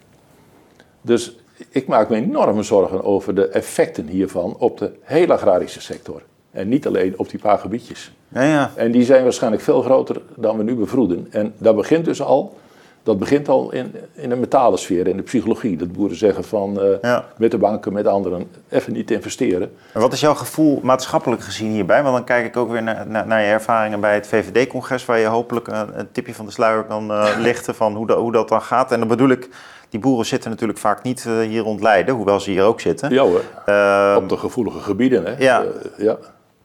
Dus 1.01 1.35
ik 1.69 1.87
maak 1.87 2.09
me 2.09 2.15
enorme 2.15 2.63
zorgen 2.63 3.03
over 3.03 3.35
de 3.35 3.47
effecten 3.47 4.07
hiervan 4.07 4.55
op 4.59 4.77
de 4.77 4.91
hele 5.01 5.33
agrarische 5.33 5.81
sector. 5.81 6.21
En 6.57 6.67
niet 6.67 6.87
alleen 6.87 7.13
op 7.17 7.29
die 7.29 7.39
paar 7.39 7.57
gebiedjes. 7.57 8.11
ja, 8.27 8.43
ja. 8.43 8.71
En 8.75 8.91
die 8.91 9.03
zijn 9.03 9.23
waarschijnlijk 9.23 9.63
veel 9.63 9.81
groter 9.81 10.21
dan 10.35 10.57
we 10.57 10.63
nu 10.63 10.75
bevroeden. 10.75 11.27
En 11.31 11.53
dat 11.57 11.75
begint 11.75 12.05
dus 12.05 12.21
al 12.21 12.57
Dat 13.03 13.19
begint 13.19 13.49
al 13.49 13.71
in, 13.71 13.95
in 14.13 14.29
de 14.29 14.35
metalen 14.35 14.79
sfeer, 14.79 15.07
in 15.07 15.17
de 15.17 15.23
psychologie. 15.23 15.77
Dat 15.77 15.91
boeren 15.91 16.17
zeggen 16.17 16.43
van 16.43 16.79
uh, 17.01 17.19
met 17.37 17.51
de 17.51 17.57
banken, 17.57 17.93
met 17.93 18.07
anderen, 18.07 18.49
even 18.69 18.93
niet 18.93 19.11
investeren. 19.11 19.71
En 19.93 20.01
wat 20.01 20.13
is 20.13 20.19
jouw 20.19 20.33
gevoel 20.33 20.79
maatschappelijk 20.83 21.41
gezien 21.41 21.71
hierbij? 21.71 22.03
Want 22.03 22.15
dan 22.15 22.25
kijk 22.25 22.45
ik 22.45 22.57
ook 22.57 22.71
weer 22.71 22.83
naar, 22.83 23.07
naar, 23.07 23.27
naar 23.27 23.41
je 23.41 23.47
ervaringen 23.47 23.99
bij 23.99 24.13
het 24.13 24.27
VVD-congres, 24.27 25.05
waar 25.05 25.19
je 25.19 25.25
hopelijk 25.25 25.67
een, 25.67 25.99
een, 25.99 26.11
tipje 26.11 26.33
van 26.33 26.45
de 26.45 26.51
sluier 26.51 26.83
kan 26.83 27.11
uh, 27.11 27.29
lichten 27.47 27.75
van 27.75 27.95
hoe, 27.95 28.11
hoe 28.11 28.31
dat 28.31 28.49
dan 28.49 28.61
gaat. 28.61 28.91
En 28.91 28.99
dan 28.99 29.07
bedoel 29.07 29.29
ik, 29.29 29.49
die 29.89 29.99
boeren 29.99 30.25
zitten 30.25 30.49
natuurlijk 30.49 30.79
vaak 30.79 31.03
niet 31.03 31.25
uh, 31.27 31.39
hier 31.39 31.61
rond 31.61 31.81
Leiden, 31.81 32.15
hoewel 32.15 32.39
ze 32.39 32.51
hier 32.51 32.63
ook 32.63 32.81
zitten. 32.81 33.13
Ja 33.13 33.23
hoor, 33.23 33.41
ehm, 33.65 34.17
op 34.17 34.29
de 34.29 34.37
gevoelige 34.37 34.79
gebieden. 34.79 35.25
Hè? 35.25 35.35
Ja. 35.37 35.63
ja. 35.97 36.17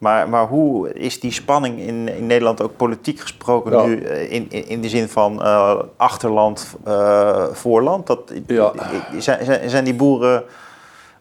Maar, 0.02 0.28
maar 0.28 0.46
hoe 0.46 0.92
is 0.92 1.20
die 1.20 1.32
spanning 1.32 1.78
in, 1.78 2.08
in 2.08 2.26
Nederland 2.26 2.62
ook 2.62 2.76
politiek 2.76 3.20
gesproken 3.20 3.86
nu 3.86 4.00
eh, 4.00 4.32
in, 4.32 4.46
in, 4.50 4.68
in, 4.68 4.80
de 4.80 4.88
zin 4.88 5.08
van 5.08 5.32
uh, 5.42 5.80
achterland, 5.96 6.76
uh, 6.88 7.44
voorland? 7.52 8.06
Dat, 8.06 8.32
ja. 8.46 8.72
zijn, 9.18 9.70
zijn 9.70 9.84
die 9.84 9.94
boeren 9.94 10.44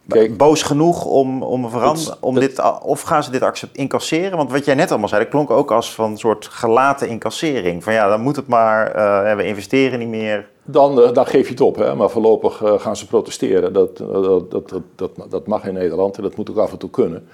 Kijk, 0.08 0.38
boos 0.38 0.64
genoeg 0.64 1.06
om, 1.06 1.44
om, 1.44 1.70
verander, 1.70 2.16
om 2.20 2.40
dit, 2.40 2.62
of 2.82 3.02
gaan 3.02 3.24
ze 3.24 3.32
dit 3.32 3.42
accept, 3.42 3.78
incasseren? 3.78 4.38
Want 4.38 4.52
wat 4.52 4.66
jij 4.66 4.76
net 4.76 4.90
allemaal 4.90 5.10
zei, 5.10 5.22
dat 5.22 5.32
klonk 5.32 5.50
ook 5.50 5.72
als 5.72 5.94
van 5.94 6.12
een 6.12 6.18
soort 6.18 6.48
gelaten 6.48 7.08
incassering. 7.08 7.84
Van 7.84 7.94
ja, 7.94 8.08
dan 8.08 8.22
moet 8.22 8.36
het 8.36 8.48
maar, 8.48 8.96
uh, 8.96 9.36
we 9.36 9.46
investeren 9.46 10.00
niet 10.00 10.08
meer. 10.08 10.50
Dan, 10.64 11.14
dan 11.14 11.26
geef 11.26 11.46
je 11.46 11.52
het 11.52 11.62
op, 11.62 11.76
hè? 11.76 11.96
maar 11.96 12.10
voorlopig 12.10 12.62
gaan 12.78 12.96
ze 12.96 13.08
protesteren. 13.08 13.74
Dat, 13.74 13.98
dat, 13.98 14.52
dat, 14.52 14.74
dat, 14.96 15.12
dat 15.30 15.48
mag 15.48 15.66
in 15.66 15.74
Nederland 15.74 16.18
en 16.18 16.24
dat 16.24 16.36
moet 16.36 16.50
ook 16.50 16.58
af 16.58 16.72
en 16.72 16.78
toe 16.78 16.90
kunnen. 16.90 17.28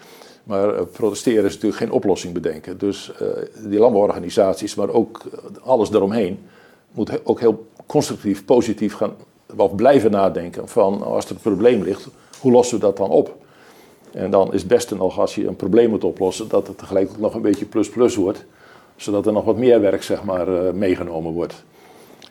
Maar 0.48 0.76
eh, 0.76 0.82
protesteren 0.92 1.46
is 1.46 1.54
natuurlijk 1.54 1.82
geen 1.82 1.92
oplossing 1.92 2.34
bedenken. 2.34 2.78
Dus 2.78 3.12
uh, 3.22 3.28
die 3.70 3.80
landbouworganisaties, 3.80 4.76
maar 4.76 4.90
ook 4.90 5.22
alles 5.62 5.92
eromheen, 5.92 6.40
moet 6.92 7.26
ook 7.26 7.40
heel 7.40 7.68
constructief, 7.86 8.46
positief 8.46 8.94
gaan, 8.94 9.14
of 9.56 9.76
blijven 9.76 10.12
nadenken 10.12 10.68
van 10.68 11.04
als 11.04 11.26
er 11.26 11.32
een 11.32 11.42
probleem 11.42 11.84
ligt, 11.84 12.08
hoe 12.40 12.52
lossen 12.52 12.80
we 12.80 12.86
dat 12.86 12.98
dan 12.98 13.10
op? 13.10 13.36
En 14.12 14.32
dan 14.32 14.54
is 14.54 14.60
het 14.60 14.70
beste 14.70 14.96
nog 14.96 15.20
als 15.20 15.36
je 15.36 15.48
een 15.48 15.56
probleem 15.56 15.90
moet 15.90 16.04
oplossen, 16.04 16.48
dat 16.48 16.68
het 16.68 16.78
tegelijk 16.78 17.18
nog 17.18 17.34
een 17.34 17.42
beetje 17.42 17.66
plus-plus 17.66 18.16
wordt, 18.16 18.46
zodat 18.96 19.26
er 19.26 19.34
nog 19.34 19.46
wat 19.46 19.58
meer 19.58 19.82
werk 19.82 20.04
zeg 20.04 20.24
maar, 20.24 20.76
meegenomen 20.76 21.32
wordt. 21.32 21.64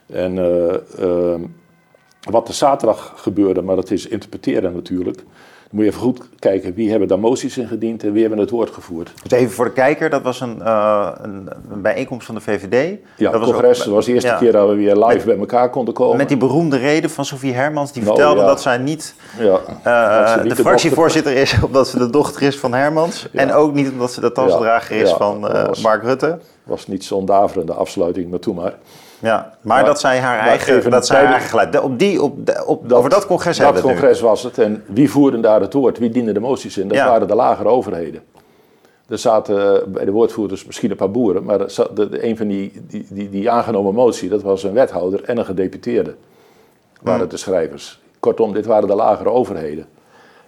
En 0.06 0.36
uh, 0.36 1.34
wat 2.30 2.48
er 2.48 2.54
zaterdag 2.54 3.12
gebeurde, 3.16 3.62
maar 3.62 3.76
dat 3.76 3.90
is 3.90 4.06
interpreteren 4.06 4.72
natuurlijk 4.72 5.24
moet 5.70 5.84
je 5.84 5.90
even 5.90 6.00
goed 6.00 6.20
kijken 6.38 6.74
wie 6.74 6.90
hebben 6.90 7.08
daar 7.08 7.18
moties 7.18 7.58
in 7.58 7.66
gediend 7.66 8.02
en 8.02 8.12
wie 8.12 8.20
hebben 8.20 8.38
het 8.38 8.50
woord 8.50 8.70
gevoerd. 8.70 9.12
Dus 9.22 9.38
even 9.38 9.52
voor 9.52 9.64
de 9.64 9.72
kijker, 9.72 10.10
dat 10.10 10.22
was 10.22 10.40
een, 10.40 10.58
uh, 10.58 11.10
een, 11.22 11.48
een 11.70 11.82
bijeenkomst 11.82 12.26
van 12.26 12.34
de 12.34 12.40
VVD. 12.40 12.98
Ja, 13.16 13.30
dat 13.30 13.40
was 13.40 13.50
congres. 13.50 13.78
Dat 13.78 13.86
was 13.86 14.06
de 14.06 14.12
eerste 14.12 14.36
keer 14.38 14.52
dat 14.52 14.68
we 14.68 14.74
weer 14.74 14.96
live 14.96 15.14
met, 15.14 15.24
bij 15.24 15.38
elkaar 15.38 15.70
konden 15.70 15.94
komen. 15.94 16.16
Met 16.16 16.28
die 16.28 16.36
beroemde 16.36 16.76
reden 16.76 17.10
van 17.10 17.24
Sofie 17.24 17.52
Hermans, 17.52 17.92
die 17.92 18.02
nou, 18.02 18.16
vertelde 18.16 18.40
dat 18.40 18.62
zij 18.62 18.78
niet, 18.78 19.14
ja, 19.38 19.60
uh, 19.86 20.42
niet 20.42 20.50
de, 20.50 20.56
de 20.56 20.62
fractievoorzitter 20.62 21.36
is 21.36 21.56
omdat 21.66 21.88
ze 21.88 21.98
de 21.98 22.10
dochter 22.10 22.42
is 22.42 22.58
van 22.58 22.74
Hermans. 22.74 23.28
En 23.32 23.52
ook 23.52 23.74
niet 23.74 23.90
omdat 23.90 24.12
ze 24.12 24.20
de 24.20 24.32
tasdrager 24.32 24.96
is 24.96 25.10
van 25.10 25.44
uh, 25.44 25.68
Mark 25.82 26.02
Rutte. 26.02 26.38
was 26.62 26.86
niet 26.86 27.04
zo'n 27.04 27.24
daverende 27.24 27.72
afsluiting, 27.72 28.30
maar 28.30 28.38
toen 28.38 28.54
maar. 28.54 28.74
Ja, 29.18 29.52
maar, 29.60 29.84
dat 29.84 30.00
zij 30.00 30.18
haar 30.18 30.38
eigen, 30.38 30.90
dat 30.90 31.06
zij 31.06 31.24
eigen 31.24 31.48
geluid. 31.48 31.80
Op 31.80 31.98
die, 31.98 32.22
op, 32.22 32.64
op, 32.66 32.92
over 32.92 33.10
dat 33.10 33.26
congres 33.26 33.58
Dat 33.58 33.80
congres 33.80 34.20
was 34.20 34.42
het. 34.42 34.58
En 34.58 34.84
wie 34.86 35.10
voerde 35.10 35.40
daar 35.40 35.60
het 35.60 35.72
woord? 35.72 35.98
Wie 35.98 36.10
diende 36.10 36.32
de 36.32 36.40
moties 36.40 36.78
in? 36.78 36.88
Dat 36.88 36.98
waren 36.98 37.28
de 37.28 37.34
lagere 37.34 37.68
overheden. 37.68 38.22
Er 39.08 39.18
zaten 39.18 39.82
eh, 39.82 39.86
bij 39.86 40.04
de 40.04 40.10
woordvoerders 40.10 40.64
misschien 40.64 40.90
een 40.90 40.96
paar 40.96 41.10
boeren, 41.10 41.44
maar 41.44 41.60
een 42.10 42.36
van 42.36 42.48
die, 42.48 42.72
die, 42.88 43.06
die, 43.10 43.30
die, 43.30 43.50
aangenomen 43.50 43.94
motie, 43.94 44.28
dat 44.28 44.42
was 44.42 44.62
een 44.62 44.72
wethouder 44.72 45.24
en 45.24 45.38
een 45.38 45.44
gedeputeerde. 45.44 46.14
Waren 47.02 47.20
hmm. 47.20 47.28
de 47.28 47.36
schrijvers. 47.36 48.00
Kortom, 48.20 48.52
dit 48.52 48.66
waren 48.66 48.88
de 48.88 48.94
lagere 48.94 49.30
overheden. 49.30 49.86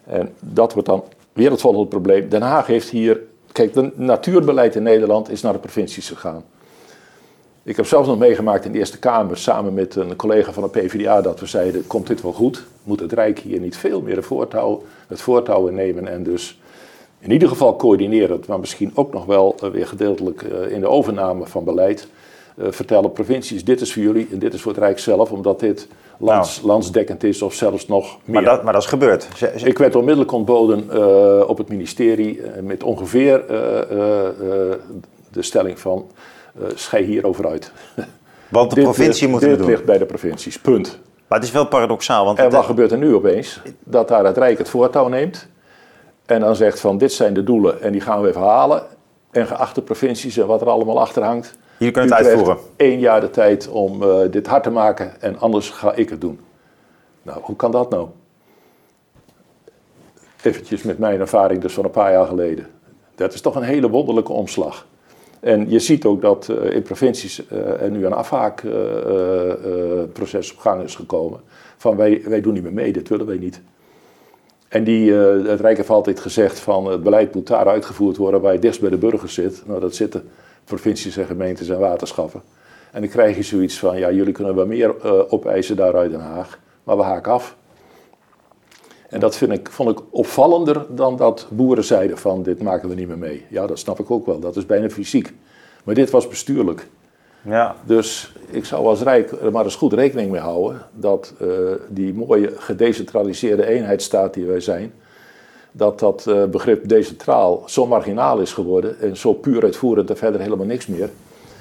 En 0.05 0.35
dat 0.41 0.73
wordt 0.73 0.89
dan 0.89 1.05
wereldvolgend 1.33 1.81
het 1.81 1.91
probleem. 1.91 2.29
Den 2.29 2.43
Haag 2.43 2.67
heeft 2.67 2.89
hier. 2.89 3.21
Kijk, 3.53 3.75
het 3.75 3.99
natuurbeleid 3.99 4.75
in 4.75 4.83
Nederland 4.83 5.31
is 5.31 5.43
naar 5.43 5.53
de 5.53 5.59
provincies 5.59 6.09
gegaan. 6.09 6.45
Ik 7.69 7.77
heb 7.77 7.87
zelfs 7.87 8.09
nog 8.09 8.19
meegemaakt 8.19 8.65
in 8.65 8.73
de 8.73 8.79
Eerste 8.79 8.99
Kamer 8.99 9.37
samen 9.37 9.75
met 9.75 9.97
een 9.97 10.17
collega 10.17 10.53
van 10.53 10.63
de 10.63 10.69
PvdA 10.69 11.21
dat 11.21 11.41
we 11.41 11.47
zeiden, 11.47 11.87
komt 11.87 12.07
dit 12.07 12.23
wel 12.23 12.33
goed? 12.33 12.65
Moet 12.83 13.01
het 13.01 13.13
Rijk 13.13 13.39
hier 13.39 13.61
niet 13.61 13.77
veel 13.77 14.01
meer 14.01 14.23
voortouw, 14.23 14.83
het 15.07 15.21
voortouw 15.21 15.69
nemen 15.69 16.09
en 16.09 16.23
dus 16.23 16.61
in 17.19 17.31
ieder 17.31 17.49
geval 17.49 17.77
coördineren, 17.77 18.43
maar 18.47 18.61
misschien 18.61 18.91
ook 18.95 19.13
nog 19.13 19.25
wel 19.25 19.55
eh, 19.63 19.71
weer 19.71 19.87
gedeeltelijk 19.87 20.43
eh, 20.43 20.73
in 20.73 20.81
de 20.81 20.89
overname 20.89 21.47
van 21.47 21.65
beleid 21.65 22.09
uh, 22.57 22.67
vertellen 22.71 23.13
provincies, 23.13 23.65
dit 23.65 23.81
is 23.81 23.93
voor 23.93 24.03
jullie 24.03 24.29
en 24.33 24.39
dit 24.39 24.55
is 24.55 24.61
voor 24.61 24.73
het 24.73 24.81
Rijk 24.81 24.99
zelf, 24.99 25.33
omdat 25.33 25.61
dit 25.61 25.89
lands, 26.19 26.57
nou. 26.57 26.67
landsdekkend 26.67 27.25
is 27.25 27.43
of 27.43 27.55
zelfs 27.55 27.87
nog 27.87 28.17
meer. 28.25 28.35
Maar 28.35 28.45
dat, 28.55 28.63
maar 28.65 28.73
dat 28.73 28.83
is 28.83 28.89
gebeurd? 28.89 29.29
Ik 29.65 29.79
werd 29.79 29.95
onmiddellijk 29.95 30.33
ontboden 30.33 30.85
uh, 30.93 31.49
op 31.49 31.59
het 31.59 31.69
ministerie 31.69 32.41
met 32.63 32.83
ongeveer 32.83 33.45
de 35.31 35.43
stelling 35.43 35.79
van 35.79 36.07
schei 36.75 37.05
hierover 37.05 37.47
uit. 37.49 37.73
Want 38.49 38.75
de 38.75 38.83
provincie 38.83 39.29
moet 39.29 39.41
het 39.41 39.51
doen. 39.51 39.59
Dit 39.59 39.67
ligt 39.67 39.85
bij 39.85 39.99
de 39.99 40.07
provincies, 40.07 40.59
punt. 40.59 40.99
Maar 41.29 41.39
het 41.39 41.47
is 41.47 41.55
wel 41.55 41.67
paradoxaal. 41.67 42.25
Want 42.25 42.39
en 42.39 42.51
wat 42.51 42.65
gebeurt 42.65 42.93
er 42.93 42.99
nu 42.99 43.15
opeens? 43.15 43.61
Dat 43.85 44.09
daar 44.09 44.25
het 44.25 44.37
Rijk 44.37 44.59
het 44.59 44.69
voortouw 44.69 45.09
neemt 45.09 45.49
en 46.27 46.41
dan 46.41 46.57
zegt 46.57 46.81
van 46.81 46.99
dit 46.99 47.13
zijn 47.13 47.35
de 47.35 47.45
doelen 47.45 47.83
en 47.83 47.93
die 47.93 48.01
gaan 48.01 48.23
we 48.23 48.29
even 48.29 48.41
halen. 48.41 48.83
En 49.31 49.47
geachte 49.47 49.83
provincies 49.83 50.37
en 50.37 50.47
wat 50.47 50.61
er 50.61 50.69
allemaal 50.69 51.01
achter 51.01 51.23
hangt. 51.23 51.57
Jullie 51.77 51.95
kunnen 51.95 52.17
het 52.17 52.27
uitvoeren. 52.27 52.57
één 52.77 52.99
jaar 52.99 53.21
de 53.21 53.31
tijd 53.31 53.69
om 53.69 54.03
uh, 54.03 54.19
dit 54.31 54.47
hard 54.47 54.63
te 54.63 54.71
maken 54.71 55.21
en 55.21 55.39
anders 55.39 55.71
ga 55.71 55.95
ik 55.95 56.09
het 56.09 56.21
doen. 56.21 56.41
Nou, 57.23 57.39
hoe 57.43 57.57
kan 57.57 57.71
dat 57.71 57.91
nou? 57.91 58.09
Eventjes 60.43 60.83
met 60.83 60.99
mijn 60.99 61.21
ervaring 61.21 61.61
dus 61.61 61.75
van 61.75 61.85
een 61.85 61.91
paar 61.91 62.13
jaar 62.13 62.27
geleden. 62.27 62.67
Dat 63.15 63.33
is 63.33 63.41
toch 63.41 63.55
een 63.55 63.63
hele 63.63 63.91
wonderlijke 63.91 64.33
omslag. 64.33 64.87
En 65.41 65.71
je 65.71 65.79
ziet 65.79 66.05
ook 66.05 66.21
dat 66.21 66.49
uh, 66.51 66.75
in 66.75 66.83
provincies 66.83 67.43
uh, 67.53 67.83
er 67.83 67.91
nu 67.91 68.07
een 68.07 68.13
afhaakproces 68.13 70.53
op 70.53 70.59
gang 70.59 70.83
is 70.83 70.95
gekomen. 70.95 71.41
Van 71.77 71.97
wij, 71.97 72.23
wij 72.25 72.41
doen 72.41 72.53
niet 72.53 72.63
meer 72.63 72.73
mee, 72.73 72.93
dit 72.93 73.09
willen 73.09 73.27
wij 73.27 73.39
niet. 73.39 73.61
En 74.69 74.85
die, 74.85 75.13
het 75.13 75.61
Rijk 75.61 75.77
heeft 75.77 75.91
altijd 75.91 76.21
gezegd 76.21 76.61
van 76.61 76.87
het 76.87 77.03
beleid 77.03 77.35
moet 77.35 77.47
daar 77.47 77.69
uitgevoerd 77.69 78.17
worden 78.17 78.41
waar 78.41 78.53
je 78.53 78.59
dichtst 78.59 78.81
bij 78.81 78.91
de 78.91 78.97
burgers 78.97 79.35
zit. 79.35 79.63
Nou, 79.67 79.81
dat 79.81 79.95
zitten 79.95 80.29
provincies 80.65 81.17
en 81.17 81.27
gemeentes 81.27 81.69
en 81.69 81.79
waterschappen. 81.79 82.43
En 82.93 83.01
dan 83.01 83.11
krijg 83.11 83.37
je 83.37 83.43
zoiets 83.43 83.79
van, 83.79 83.99
ja, 83.99 84.11
jullie 84.11 84.33
kunnen 84.33 84.55
wel 84.55 84.67
meer 84.67 84.95
opeisen 85.31 85.77
daar 85.77 85.97
uit 85.97 86.11
Den 86.11 86.21
Haag, 86.21 86.59
maar 86.85 86.97
we 86.97 87.03
haken 87.03 87.33
af. 87.33 87.57
En 89.09 89.21
dat 89.21 89.37
vind 89.37 89.53
ik, 89.53 89.69
vond 89.71 89.91
ik 89.91 90.05
opvallender 90.11 90.87
dan 90.89 91.17
dat 91.17 91.47
boeren 91.51 91.85
zeiden 91.85 92.19
van 92.19 92.43
dit 92.43 92.63
maken 92.63 92.89
we 92.89 92.95
niet 92.95 93.09
meer 93.09 93.19
mee. 93.19 93.45
Ja, 93.51 93.67
dat 93.67 93.79
snap 93.79 94.01
ik 94.01 94.11
ook 94.11 94.27
wel. 94.27 94.41
Dat 94.41 94.57
is 94.57 94.67
bijna 94.67 94.91
fysiek. 94.91 95.35
Maar 95.85 95.95
dit 95.95 96.11
was 96.11 96.29
bestuurlijk. 96.29 96.87
Ja. 97.43 97.77
Dus 97.85 98.33
ik 98.51 98.65
zou 98.65 98.87
als 98.87 99.01
Rijk 99.01 99.31
er 99.31 99.53
maar 99.53 99.65
eens 99.65 99.77
goed 99.77 99.93
rekening 99.93 100.31
mee 100.31 100.41
houden 100.41 100.83
dat 100.93 101.35
uh, 101.43 101.49
die 101.89 102.15
mooie 102.15 102.53
gedecentraliseerde 102.57 103.67
eenheidsstaat 103.67 104.35
die 104.35 104.45
wij 104.45 104.61
zijn, 104.61 104.93
dat 105.73 105.99
dat 105.99 106.25
uh, 106.29 106.45
begrip 106.45 106.89
decentraal 106.89 107.63
zo 107.67 107.87
marginaal 107.87 108.39
is 108.39 108.53
geworden 108.53 109.01
en 109.01 109.17
zo 109.17 109.33
puur 109.33 109.63
uitvoerend 109.63 110.11
en 110.11 110.17
verder 110.17 110.41
helemaal 110.41 110.67
niks 110.67 110.87
meer. 110.87 111.11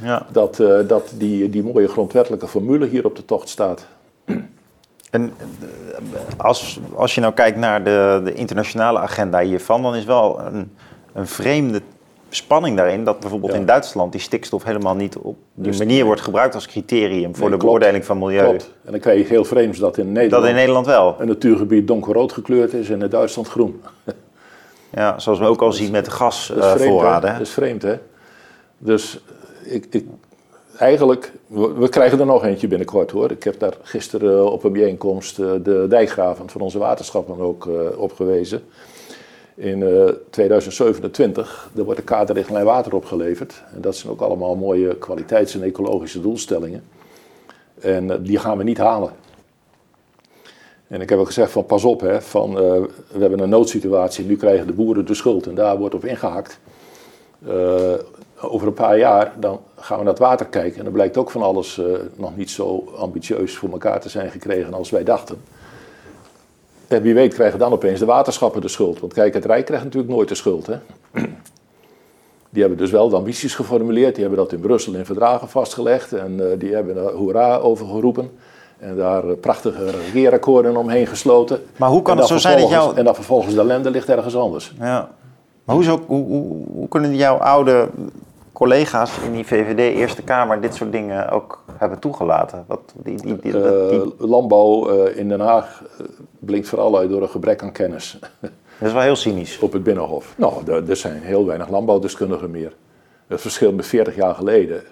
Ja. 0.04 0.26
Dat, 0.32 0.60
uh, 0.60 0.80
dat 0.88 1.12
die, 1.18 1.50
die 1.50 1.64
mooie 1.64 1.88
grondwettelijke 1.88 2.48
formule 2.48 2.86
hier 2.86 3.06
op 3.06 3.16
de 3.16 3.26
tocht 3.26 3.50
staat. 3.50 3.86
En 5.18 5.34
als, 6.38 6.80
als 6.96 7.16
je 7.16 7.22
nou 7.22 7.34
kijkt 7.34 7.58
naar 7.58 7.84
de, 7.84 8.22
de 8.24 8.34
internationale 8.34 9.00
agenda 9.00 9.40
hiervan, 9.40 9.82
dan 9.82 9.96
is 9.96 10.06
wel 10.06 10.40
een, 10.40 10.72
een 11.14 11.28
vreemde 11.28 11.82
spanning 12.30 12.78
daarin 12.78 13.04
dat 13.04 13.20
bijvoorbeeld 13.20 13.54
in 13.54 13.66
Duitsland 13.66 14.12
die 14.12 14.22
stikstof 14.22 14.64
helemaal 14.64 14.96
niet 14.96 15.18
op 15.18 15.38
die 15.54 15.64
dus 15.64 15.78
manier 15.78 16.06
wordt 16.06 16.22
gebruikt 16.22 16.56
als 16.56 16.68
criterium 16.68 17.36
voor 17.36 17.50
de 17.50 17.58
beoordeling 17.58 18.06
van 18.06 18.18
milieu. 18.18 18.44
Klopt. 18.44 18.74
En 18.86 18.92
dan 18.92 19.00
krijg 19.00 19.20
je 19.20 19.26
heel 19.28 19.46
vreemd 19.46 19.80
dat 19.80 19.98
in 19.98 20.12
Nederland, 20.12 20.32
dat 20.32 20.50
in 20.50 20.56
Nederland 20.56 20.86
wel. 20.86 21.16
een 21.20 21.28
natuurgebied 21.28 21.88
donkerrood 21.88 22.32
gekleurd 22.32 22.74
is 22.74 22.90
en 22.90 23.02
in 23.02 23.10
Duitsland 23.10 23.48
groen. 23.48 23.82
ja, 24.90 25.20
zoals 25.20 25.40
we 25.40 25.46
ook 25.46 25.62
al 25.62 25.72
zien 25.72 25.92
met 25.92 26.06
de 26.06 26.12
gasvoorraden. 26.12 27.30
Dat, 27.30 27.38
dat 27.38 27.48
is 27.48 27.54
vreemd, 27.54 27.82
hè? 27.82 27.96
Dus 28.78 29.20
ik, 29.64 29.88
ik, 29.90 30.06
eigenlijk, 30.78 31.32
we, 31.48 31.90
krijgen 31.90 32.20
er 32.20 32.26
nog 32.26 32.44
eentje 32.44 32.68
binnenkort 32.68 33.12
hoor. 33.12 33.32
Ik 33.32 33.44
heb 33.44 33.60
daar 33.60 33.78
gisteren 33.82 34.52
op 34.52 34.64
een 34.64 34.72
bijeenkomst 34.72 35.40
uh, 35.40 35.52
de 35.64 35.86
dijkgraven 35.90 36.50
van 36.50 36.62
onze 36.62 36.78
waterschappen 36.78 37.40
ook 37.40 37.66
uh, 37.66 38.00
op 38.00 38.14
gewezen. 38.14 38.64
In 39.56 39.82
uh, 39.82 40.10
2027 40.30 41.72
er 41.78 41.84
wordt 41.84 42.00
de 42.00 42.06
kaderrichtlijn 42.06 42.66
water 42.66 42.96
opgeleverd. 42.96 43.64
En 43.76 43.82
dat 43.82 43.96
zijn 43.96 44.14
ook 44.14 44.22
allemaal 44.22 44.56
mooie 44.56 44.96
kwaliteits- 44.96 45.56
en 45.56 45.64
ecologische 45.64 46.22
doelstellingen. 46.22 46.84
En 47.80 48.24
die 48.24 48.40
gaan 48.40 48.58
we 48.58 48.64
niet 48.64 48.78
halen. 48.78 49.12
En 50.88 51.02
ik 51.02 51.10
heb 51.10 51.20
ook 51.20 51.26
gezegd 51.26 51.52
van 51.52 51.66
pas 51.66 51.84
op, 51.84 52.02
hè, 52.02 52.22
van, 52.22 52.54
we 52.54 53.20
hebben 53.20 53.40
een 53.40 53.50
noodsituatie, 53.50 54.26
nu 54.26 54.36
krijgen 54.36 54.68
de 54.68 54.74
boeren 54.74 55.06
de 55.06 55.14
schuld 55.14 55.48
en 55.48 55.56
daar 55.56 55.78
wordt 55.78 55.96
op 55.96 56.06
ingehakt. 56.06 56.60
Over 58.42 58.68
een 58.68 58.74
paar 58.74 58.98
jaar 58.98 59.34
dan 59.40 59.60
gaan 59.76 59.98
we 59.98 60.04
naar 60.04 60.14
het 60.14 60.22
water 60.22 60.46
kijken 60.46 60.78
en 60.78 60.84
dan 60.84 60.94
blijkt 60.94 61.18
ook 61.18 61.32
van 61.32 61.42
alles 61.42 61.82
nog 62.16 62.36
niet 62.36 62.50
zo 62.50 62.94
ambitieus 62.98 63.58
voor 63.58 63.72
elkaar 63.72 64.00
te 64.00 64.10
zijn 64.10 64.32
gekregen 64.32 64.74
als 64.74 64.90
wij 64.90 65.04
dachten. 65.04 65.42
En 66.88 67.02
wie 67.02 67.14
weet 67.14 67.34
krijgen 67.34 67.60
dan 67.60 67.72
opeens 67.72 68.00
de 68.00 68.06
waterschappen 68.06 68.62
de 68.62 68.68
schuld. 68.68 69.00
Want 69.00 69.14
kijk, 69.14 69.34
het 69.34 69.46
Rijk 69.46 69.66
krijgt 69.66 69.84
natuurlijk 69.84 70.14
nooit 70.14 70.30
de 70.30 70.36
schuld. 70.36 70.68
Hè? 70.68 70.76
Die 72.50 72.62
hebben 72.62 72.78
dus 72.78 72.92
wel 72.92 73.10
de 73.10 73.16
ambities 73.16 73.56
geformuleerd. 73.56 74.16
Die 74.16 74.24
hebben 74.24 74.44
dat 74.44 74.52
in 74.54 74.60
Brussel 74.60 74.94
in 74.94 75.06
verdragen 75.06 75.50
vastgelegd. 75.50 76.14
En 76.14 76.40
uh, 76.40 76.46
die 76.58 76.74
hebben 76.74 76.96
daar 76.96 77.12
hoera 77.12 77.56
over 77.56 77.86
geroepen. 77.86 78.32
En 78.78 78.96
daar 78.96 79.26
uh, 79.26 79.32
prachtige 79.42 79.90
regeerakkoorden 79.90 80.78
omheen 80.78 81.08
gesloten. 81.08 81.62
Maar 81.78 81.90
hoe 81.90 82.02
kan 82.02 82.18
het 82.18 82.28
zo 82.28 82.38
zijn 82.38 82.60
dat 82.60 82.70
jou... 82.70 82.96
En 82.96 83.04
dan 83.04 83.16
vervolgens 83.16 83.54
de 83.54 83.60
ellende 83.60 83.92
ligt 83.92 84.10
ergens 84.10 84.36
anders. 84.36 84.74
Ja. 84.80 85.10
Maar 85.64 85.76
hoe, 85.76 85.84
zo, 85.84 86.00
hoe, 86.06 86.26
hoe, 86.26 86.66
hoe 86.74 86.88
kunnen 86.88 87.16
jouw 87.16 87.36
oude 87.36 87.90
collega's 88.58 89.18
in 89.26 89.32
die 89.32 89.46
VVD 89.46 89.96
Eerste 89.96 90.24
Kamer 90.24 90.62
dit 90.62 90.76
soort 90.76 90.92
dingen 90.92 91.30
ook 91.30 91.64
hebben 91.78 92.00
toegelaten? 92.00 92.64
Wat, 92.68 92.94
die, 93.04 93.22
die, 93.22 93.36
die, 93.36 93.54
uh, 93.54 94.02
landbouw 94.18 94.88
in 95.06 95.30
Den 95.30 95.40
Haag 95.40 95.84
blinkt 96.40 96.68
vooral 96.68 96.98
uit 96.98 97.10
door 97.10 97.22
een 97.22 97.30
gebrek 97.30 97.62
aan 97.62 97.72
kennis. 97.72 98.20
Dat 98.80 98.88
is 98.88 98.94
wel 98.94 99.02
heel 99.02 99.16
cynisch. 99.16 99.60
Op 99.60 99.74
het 99.74 99.84
Binnenhof. 99.84 100.34
Nou, 100.38 100.72
er, 100.72 100.90
er 100.90 100.96
zijn 100.96 101.22
heel 101.22 101.46
weinig 101.46 101.70
landbouwdeskundigen 101.70 102.52
meer. 102.52 102.76
Het 103.28 103.42
verschil 103.42 103.74
met 103.74 103.86
40 103.86 104.16
jaar 104.16 104.36
geleden. 104.36 104.84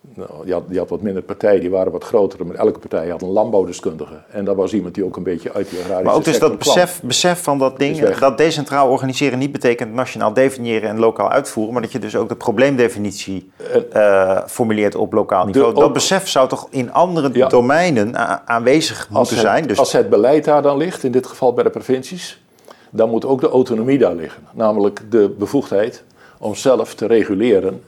Nou, 0.00 0.46
je, 0.46 0.52
had, 0.52 0.62
had 0.76 0.88
wat 0.88 1.00
minder 1.00 1.22
partijen, 1.22 1.60
die 1.60 1.70
waren 1.70 1.92
wat 1.92 2.04
groter, 2.04 2.46
maar 2.46 2.56
elke 2.56 2.78
partij 2.78 3.08
had 3.08 3.22
een 3.22 3.28
landbouwdeskundige. 3.28 4.14
En 4.30 4.44
dat 4.44 4.56
was 4.56 4.72
iemand 4.72 4.94
die 4.94 5.04
ook 5.04 5.16
een 5.16 5.22
beetje 5.22 5.52
uit 5.52 5.70
die 5.70 5.78
agrarische 5.78 6.04
Maar 6.04 6.14
ook 6.14 6.24
dus 6.24 6.38
dat 6.38 6.58
besef, 6.58 7.00
besef 7.02 7.42
van 7.42 7.58
dat 7.58 7.78
ding, 7.78 8.08
dat 8.18 8.38
decentraal 8.38 8.88
organiseren 8.88 9.38
niet 9.38 9.52
betekent 9.52 9.92
nationaal 9.92 10.32
definiëren 10.32 10.88
en 10.88 10.98
lokaal 10.98 11.30
uitvoeren, 11.30 11.72
maar 11.72 11.82
dat 11.82 11.92
je 11.92 11.98
dus 11.98 12.16
ook 12.16 12.28
de 12.28 12.36
probleemdefinitie 12.36 13.50
uh, 13.94 14.38
formuleert 14.46 14.94
op 14.94 15.12
lokaal 15.12 15.46
niveau. 15.46 15.74
dat 15.74 15.92
besef 15.92 16.28
zou 16.28 16.48
toch 16.48 16.66
in 16.70 16.92
andere 16.92 17.48
domeinen 17.48 18.16
aanwezig 18.48 19.08
moeten 19.10 19.36
zijn? 19.36 19.66
Dus... 19.66 19.78
Als 19.78 19.92
het 19.92 20.10
beleid 20.10 20.44
daar 20.44 20.62
dan 20.62 20.76
ligt, 20.76 21.04
in 21.04 21.12
dit 21.12 21.26
geval 21.26 21.52
bij 21.52 21.64
de 21.64 21.70
provincies, 21.70 22.42
dan 22.90 23.10
moet 23.10 23.24
ook 23.24 23.40
de 23.40 23.48
autonomie 23.48 23.98
daar 23.98 24.14
liggen. 24.14 24.42
Namelijk 24.52 25.00
de 25.10 25.34
bevoegdheid 25.38 26.04
om 26.38 26.54
zelf 26.54 26.94
te 26.94 27.06
reguleren 27.06 27.82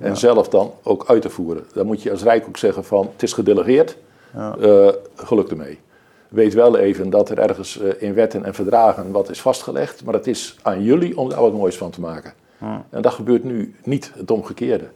en 0.00 0.16
zelf 0.16 0.48
dan 0.48 0.72
ook 0.82 1.04
uit 1.06 1.22
te 1.22 1.30
voeren. 1.30 1.64
Dan 1.72 1.86
moet 1.86 2.02
je 2.02 2.10
als 2.10 2.22
Rijk 2.22 2.46
ook 2.48 2.56
zeggen 2.56 2.84
van 2.84 3.08
het 3.12 3.22
is 3.22 3.32
gedelegeerd, 3.32 3.96
ja. 4.34 4.56
uh, 4.58 4.88
geluk 5.16 5.48
ermee. 5.48 5.78
Weet 6.28 6.54
wel 6.54 6.76
even 6.76 7.10
dat 7.10 7.30
er 7.30 7.38
ergens 7.38 7.80
uh, 7.80 7.92
in 7.98 8.14
wetten 8.14 8.44
en 8.44 8.54
verdragen 8.54 9.10
wat 9.10 9.30
is 9.30 9.40
vastgelegd, 9.40 10.04
maar 10.04 10.14
het 10.14 10.26
is 10.26 10.56
aan 10.62 10.82
jullie 10.82 11.18
om 11.18 11.28
daar 11.28 11.40
wat 11.40 11.52
moois 11.52 11.76
van 11.76 11.90
te 11.90 12.00
maken. 12.00 12.32
Ja. 12.60 12.84
En 12.90 13.02
dat 13.02 13.12
gebeurt 13.12 13.44
nu 13.44 13.74
niet, 13.84 14.12
het 14.14 14.30
omgekeerde. 14.30 14.88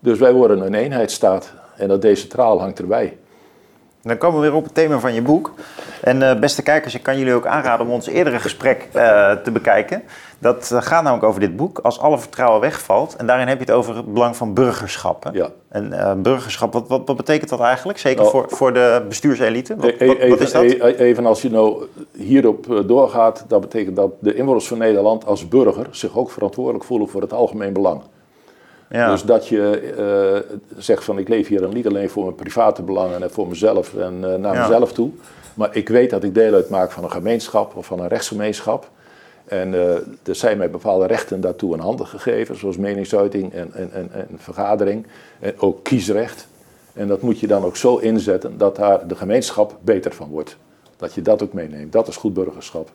Dus 0.00 0.18
wij 0.18 0.32
worden 0.32 0.60
een 0.60 0.74
eenheidsstaat 0.74 1.52
en 1.76 1.88
dat 1.88 2.02
decentraal 2.02 2.60
hangt 2.60 2.78
erbij. 2.78 3.18
Dan 4.02 4.18
komen 4.18 4.40
we 4.40 4.46
weer 4.46 4.56
op 4.56 4.64
het 4.64 4.74
thema 4.74 4.98
van 4.98 5.14
je 5.14 5.22
boek. 5.22 5.52
En 6.00 6.20
uh, 6.20 6.38
beste 6.38 6.62
kijkers, 6.62 6.94
ik 6.94 7.02
kan 7.02 7.18
jullie 7.18 7.34
ook 7.34 7.46
aanraden 7.46 7.86
om 7.86 7.92
ons 7.92 8.06
eerdere 8.06 8.38
gesprek 8.38 8.88
uh, 8.94 9.32
te 9.32 9.50
bekijken. 9.50 10.02
Dat 10.38 10.70
uh, 10.72 10.82
gaat 10.82 11.02
namelijk 11.02 11.28
over 11.28 11.40
dit 11.40 11.56
boek, 11.56 11.78
Als 11.78 11.98
alle 11.98 12.18
vertrouwen 12.18 12.60
wegvalt. 12.60 13.16
En 13.16 13.26
daarin 13.26 13.48
heb 13.48 13.58
je 13.58 13.64
het 13.64 13.74
over 13.74 13.96
het 13.96 14.12
belang 14.12 14.36
van 14.36 14.54
burgerschap. 14.54 15.30
Ja. 15.32 15.48
En 15.68 16.22
burgerschap, 16.22 16.72
wat, 16.72 16.88
wat, 16.88 17.02
wat, 17.06 17.16
betekent 17.16 17.50
dat 17.50 17.60
eigenlijk? 17.60 17.98
Zeker 17.98 18.20
nou, 18.20 18.30
voor, 18.30 18.46
voor 18.48 18.72
de 18.72 19.04
bestuurselite? 19.08 19.76
Wat, 19.76 19.84
e- 19.98 20.06
wat, 20.06 20.16
even, 20.16 20.28
wat 20.28 20.40
is 20.40 20.52
dat? 20.52 20.62
E- 20.62 20.94
even 20.94 21.26
als 21.26 21.42
je 21.42 21.50
nou 21.50 21.84
hierop 22.12 22.82
doorgaat, 22.86 23.44
dat 23.48 23.60
betekent 23.60 23.96
dat 23.96 24.10
de 24.18 24.34
inwoners 24.34 24.68
van 24.68 24.78
Nederland 24.78 25.26
als 25.26 25.48
burger 25.48 25.86
zich 25.90 26.16
ook 26.16 26.30
verantwoordelijk 26.30 26.84
voelen 26.84 27.08
voor 27.08 27.20
het 27.20 27.32
algemeen 27.32 27.72
belang. 27.72 28.02
Ja. 28.90 29.10
Dus 29.10 29.22
dat 29.22 29.48
je 29.48 29.92
uh, 29.98 30.58
zegt 30.76 31.04
van 31.04 31.18
ik 31.18 31.28
leef 31.28 31.48
hier 31.48 31.68
niet 31.68 31.86
alleen 31.86 32.10
voor 32.10 32.24
mijn 32.24 32.34
private 32.34 32.82
belangen 32.82 33.22
en 33.22 33.30
voor 33.30 33.48
mezelf 33.48 33.94
en 33.94 34.14
uh, 34.14 34.34
naar 34.34 34.54
ja. 34.54 34.62
mezelf 34.62 34.92
toe. 34.92 35.10
Maar 35.54 35.76
ik 35.76 35.88
weet 35.88 36.10
dat 36.10 36.24
ik 36.24 36.34
deel 36.34 36.54
uitmaak 36.54 36.90
van 36.90 37.04
een 37.04 37.10
gemeenschap 37.10 37.76
of 37.76 37.86
van 37.86 38.00
een 38.00 38.08
rechtsgemeenschap. 38.08 38.90
En 39.44 39.72
uh, 39.72 39.94
er 40.22 40.34
zijn 40.34 40.58
mij 40.58 40.70
bepaalde 40.70 41.06
rechten 41.06 41.40
daartoe 41.40 41.74
in 41.74 41.80
handen 41.80 42.06
gegeven, 42.06 42.56
zoals 42.56 42.76
meningsuiting 42.76 43.52
en, 43.52 43.72
en, 43.72 43.90
en, 43.92 44.08
en 44.12 44.28
vergadering. 44.36 45.06
En 45.40 45.54
ook 45.58 45.84
kiesrecht. 45.84 46.46
En 46.92 47.08
dat 47.08 47.20
moet 47.20 47.40
je 47.40 47.46
dan 47.46 47.64
ook 47.64 47.76
zo 47.76 47.96
inzetten 47.96 48.58
dat 48.58 48.76
daar 48.76 49.08
de 49.08 49.16
gemeenschap 49.16 49.76
beter 49.80 50.12
van 50.12 50.28
wordt. 50.28 50.56
Dat 50.96 51.14
je 51.14 51.22
dat 51.22 51.42
ook 51.42 51.52
meeneemt. 51.52 51.92
Dat 51.92 52.08
is 52.08 52.16
goed 52.16 52.34
burgerschap. 52.34 52.90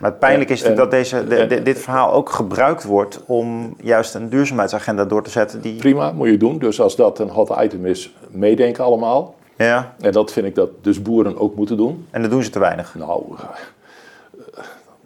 Maar 0.00 0.10
het 0.10 0.18
pijnlijk 0.18 0.50
is 0.50 0.62
dat 0.74 0.90
deze, 0.90 1.26
de, 1.26 1.62
dit 1.62 1.78
verhaal 1.78 2.12
ook 2.12 2.30
gebruikt 2.30 2.84
wordt 2.84 3.20
om 3.26 3.74
juist 3.80 4.14
een 4.14 4.28
duurzaamheidsagenda 4.28 5.04
door 5.04 5.22
te 5.22 5.30
zetten. 5.30 5.60
Die... 5.60 5.76
Prima, 5.76 6.12
moet 6.12 6.28
je 6.28 6.36
doen. 6.36 6.58
Dus 6.58 6.80
als 6.80 6.96
dat 6.96 7.18
een 7.18 7.28
hot 7.28 7.50
item 7.60 7.86
is, 7.86 8.14
meedenken 8.30 8.84
allemaal. 8.84 9.34
Ja. 9.56 9.94
En 10.00 10.12
dat 10.12 10.32
vind 10.32 10.46
ik 10.46 10.54
dat 10.54 10.70
dus 10.80 11.02
boeren 11.02 11.38
ook 11.38 11.54
moeten 11.54 11.76
doen. 11.76 12.06
En 12.10 12.22
dat 12.22 12.30
doen 12.30 12.42
ze 12.42 12.50
te 12.50 12.58
weinig? 12.58 12.94
Nou, 12.94 13.22
uh, 13.30 13.44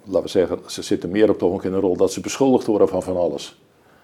laten 0.05 0.23
we 0.23 0.29
zeggen, 0.29 0.59
ze 0.67 0.83
zitten 0.83 1.11
meer 1.11 1.31
op 1.31 1.39
toch 1.39 1.65
in 1.65 1.73
een 1.73 1.81
rol 1.81 1.97
dat 1.97 2.13
ze 2.13 2.21
beschuldigd 2.21 2.67
worden 2.67 2.89
van 2.89 3.03
van 3.03 3.17
alles. 3.17 3.61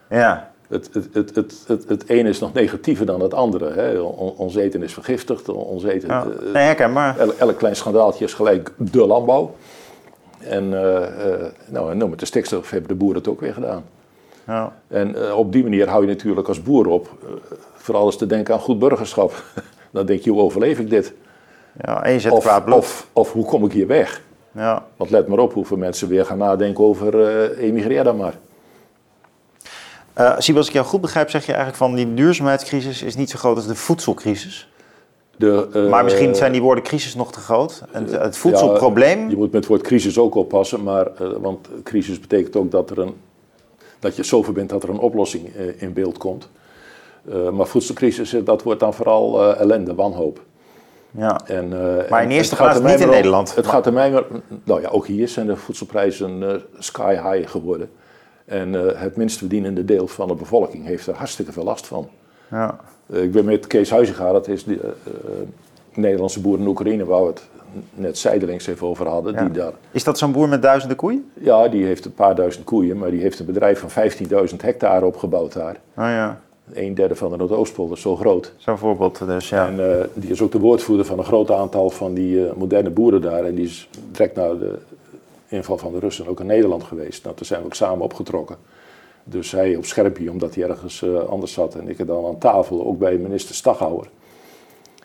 Ja. 0.09 0.51
Het, 0.69 0.91
het, 0.93 1.09
het, 1.13 1.35
het, 1.35 1.65
het, 1.67 1.89
het 1.89 2.09
ene 2.09 2.29
is 2.29 2.39
nog 2.39 2.53
negatiever 2.53 3.07
dan 3.07 3.21
het 3.21 3.35
andere. 3.35 3.73
Hè. 3.73 3.99
Ons 4.37 4.55
eten 4.55 4.83
is 4.83 4.93
vergiftigd, 4.93 5.49
ons 5.49 5.85
eten... 5.85 6.09
Ja. 6.09 6.27
Nee, 6.53 6.63
herkenbaar. 6.63 7.19
Elk, 7.19 7.33
elk 7.33 7.59
klein 7.59 7.77
schandaaltje 7.77 8.25
is 8.25 8.35
gelijk 8.35 8.73
de 8.77 9.07
landbouw. 9.07 9.55
En 10.41 10.65
uh, 10.65 10.81
uh, 10.83 11.45
nou, 11.67 11.91
en 11.91 12.11
met 12.11 12.19
de 12.19 12.27
stikstof 12.27 12.71
hebben 12.71 12.89
de 12.89 12.95
boeren 12.95 13.19
het 13.19 13.29
ook 13.29 13.41
weer 13.41 13.55
gedaan. 13.55 13.85
Ja. 14.47 14.73
En 14.89 15.17
uh, 15.17 15.39
op 15.39 15.53
die 15.53 15.63
manier 15.63 15.89
hou 15.89 16.03
je 16.03 16.09
natuurlijk 16.09 16.49
als 16.49 16.63
boer 16.63 16.87
op, 16.87 17.09
vooral 17.75 18.07
eens 18.07 18.17
te 18.17 18.27
denken 18.27 18.55
aan 18.55 18.61
goed 18.61 18.79
burgerschap. 18.79 19.45
Dan 19.93 20.07
denk 20.07 20.23
je, 20.23 20.31
hoe 20.31 20.41
overleef 20.41 20.79
ik 20.79 20.91
dit? 20.91 21.13
Ja, 21.81 22.05
en 22.05 22.13
je 22.13 22.21
zet 22.21 22.33
of, 22.33 22.67
of, 22.67 23.07
of, 23.13 23.33
hoe 23.33 23.45
kom 23.45 23.65
ik 23.65 23.73
hier 23.73 23.87
weg? 23.87 24.23
Ja. 24.53 24.87
Want 24.97 25.11
let 25.11 25.29
maar 25.29 25.39
op 25.39 25.53
hoeveel 25.53 25.77
mensen 25.77 26.09
weer 26.09 26.25
gaan 26.25 26.39
nadenken 26.39 26.85
over 26.85 27.59
emigreer 27.59 28.05
dan 28.05 28.17
maar. 28.17 28.35
Uh, 30.19 30.37
als 30.37 30.49
ik 30.49 30.73
jou 30.73 30.87
goed 30.87 31.01
begrijp, 31.01 31.31
zeg 31.31 31.47
je 31.47 31.53
eigenlijk 31.53 31.83
van 31.83 31.95
die 31.95 32.15
duurzaamheidscrisis 32.15 33.03
is 33.03 33.17
niet 33.17 33.31
zo 33.31 33.39
groot 33.39 33.57
als 33.57 33.67
de 33.67 33.75
voedselcrisis. 33.75 34.71
De, 35.41 35.69
uh, 35.75 35.91
maar 35.91 36.05
misschien 36.05 36.35
zijn 36.35 36.53
die 36.53 36.63
woorden 36.63 36.85
crisis 36.85 37.15
nog 37.15 37.33
te 37.33 37.41
groot. 37.41 37.83
En 37.93 38.05
het 38.05 38.37
voedselprobleem. 38.37 39.23
Ja, 39.23 39.29
je 39.29 39.37
moet 39.37 39.53
met 39.53 39.61
het 39.61 39.67
woord 39.67 39.83
crisis 39.83 40.19
ook 40.19 40.35
oppassen, 40.35 40.83
maar, 40.83 41.07
uh, 41.23 41.29
want 41.41 41.69
crisis 41.85 42.21
betekent 42.21 42.57
ook 42.57 42.71
dat, 42.71 42.91
er 42.91 42.99
een, 42.99 43.15
dat 43.99 44.17
je 44.17 44.25
zo 44.25 44.43
verbindt 44.43 44.71
dat 44.71 44.83
er 44.83 44.89
een 44.89 44.99
oplossing 44.99 45.57
uh, 45.57 45.83
in 45.83 45.93
beeld 45.93 46.19
komt. 46.19 46.49
maar 47.53 47.67
voedselcrisis, 47.67 48.35
dat 48.45 48.63
wordt 48.63 48.81
dan 48.81 48.95
vooral 48.95 49.55
ellende, 49.57 49.95
wanhoop. 49.95 50.41
Ja. 51.11 51.41
En, 51.47 51.69
maar 52.11 52.23
in 52.23 52.31
eerste 52.31 52.57
plaats 52.57 52.81
niet 52.81 53.01
in 53.01 53.05
om, 53.05 53.11
Nederland. 53.11 53.55
Het 53.55 53.67
gaat 53.67 53.87
er 53.87 53.93
mij 53.93 54.11
maar, 54.11 54.25
nou 54.65 54.81
ja, 54.81 54.89
ook 54.89 55.07
hier 55.07 55.29
zijn 55.29 55.47
de 55.47 55.57
voedselprijzen 55.57 56.63
sky 56.79 57.13
high 57.13 57.51
geworden. 57.51 57.91
En 58.45 58.73
het 58.99 59.17
minst 59.17 59.39
verdienende 59.39 59.85
deel 59.85 60.07
van 60.07 60.29
de 60.29 60.35
bevolking 60.35 60.87
heeft 60.87 61.07
er 61.07 61.15
hartstikke 61.15 61.53
veel 61.53 61.65
last 61.65 61.87
van. 61.87 62.09
Ja. 62.51 62.77
Uh, 63.07 63.23
ik 63.23 63.33
ben 63.33 63.45
met 63.45 63.67
Kees 63.67 63.91
Huizinga, 63.91 64.33
dat 64.33 64.49
is 64.49 64.65
de 64.65 64.75
uh, 64.75 64.91
Nederlandse 65.95 66.41
boer 66.41 66.59
in 66.59 66.67
Oekraïne, 66.67 67.05
waar 67.05 67.23
we 67.23 67.27
het 67.27 67.43
net 67.95 68.19
zijdelings 68.19 68.67
even 68.67 68.87
over 68.87 69.07
hadden. 69.07 69.35
Ja. 69.35 69.45
Die 69.45 69.51
daar, 69.51 69.73
is 69.91 70.05
dat 70.05 70.19
zo'n 70.19 70.33
boer 70.33 70.49
met 70.49 70.63
duizenden 70.63 70.97
koeien? 70.97 71.31
Ja, 71.35 71.69
die 71.69 71.85
heeft 71.85 72.05
een 72.05 72.15
paar 72.15 72.35
duizend 72.35 72.65
koeien, 72.65 72.99
maar 72.99 73.11
die 73.11 73.21
heeft 73.21 73.39
een 73.39 73.47
bedrijf 73.47 73.85
van 73.87 74.11
15.000 74.51 74.57
hectare 74.57 75.05
opgebouwd 75.05 75.53
daar. 75.53 75.77
Oh 75.97 76.05
ja. 76.05 76.41
Een 76.73 76.95
derde 76.95 77.15
van 77.17 77.31
de 77.31 77.37
Noordoostpolder, 77.37 77.99
zo 77.99 78.17
groot. 78.17 78.53
Zo'n 78.57 78.79
voorbeeld 78.79 79.27
dus, 79.27 79.49
ja. 79.49 79.67
En 79.67 79.81
uh, 79.81 80.05
die 80.15 80.31
is 80.31 80.43
ook 80.43 80.53
de 80.53 80.59
woordvoerder 80.59 81.07
van 81.07 81.19
een 81.19 81.25
groot 81.25 81.51
aantal 81.51 81.91
van 81.91 82.15
die 82.15 82.47
moderne 82.57 82.91
boeren 82.91 83.21
daar. 83.21 83.45
En 83.45 83.55
die 83.55 83.65
is 83.65 83.89
direct 84.11 84.37
na 84.37 84.55
de 84.55 84.79
inval 85.49 85.79
van 85.79 85.93
de 85.93 85.99
Russen 85.99 86.27
ook 86.27 86.41
in 86.41 86.47
Nederland 86.47 86.85
geweest. 86.85 87.25
Nou, 87.25 87.37
toen 87.37 87.47
zijn 87.47 87.61
we 87.61 87.67
ook 87.67 87.75
samen 87.75 88.05
opgetrokken. 88.05 88.57
Dus 89.31 89.51
hij 89.51 89.77
op 89.77 89.85
scherpje, 89.85 90.31
omdat 90.31 90.55
hij 90.55 90.65
ergens 90.65 91.03
uh, 91.03 91.19
anders 91.19 91.53
zat. 91.53 91.75
En 91.75 91.89
ik 91.89 91.99
er 91.99 92.07
dan 92.07 92.27
aan 92.27 92.39
tafel, 92.39 92.87
ook 92.87 92.99
bij 92.99 93.17
minister 93.17 93.55
Staghouwer. 93.55 94.09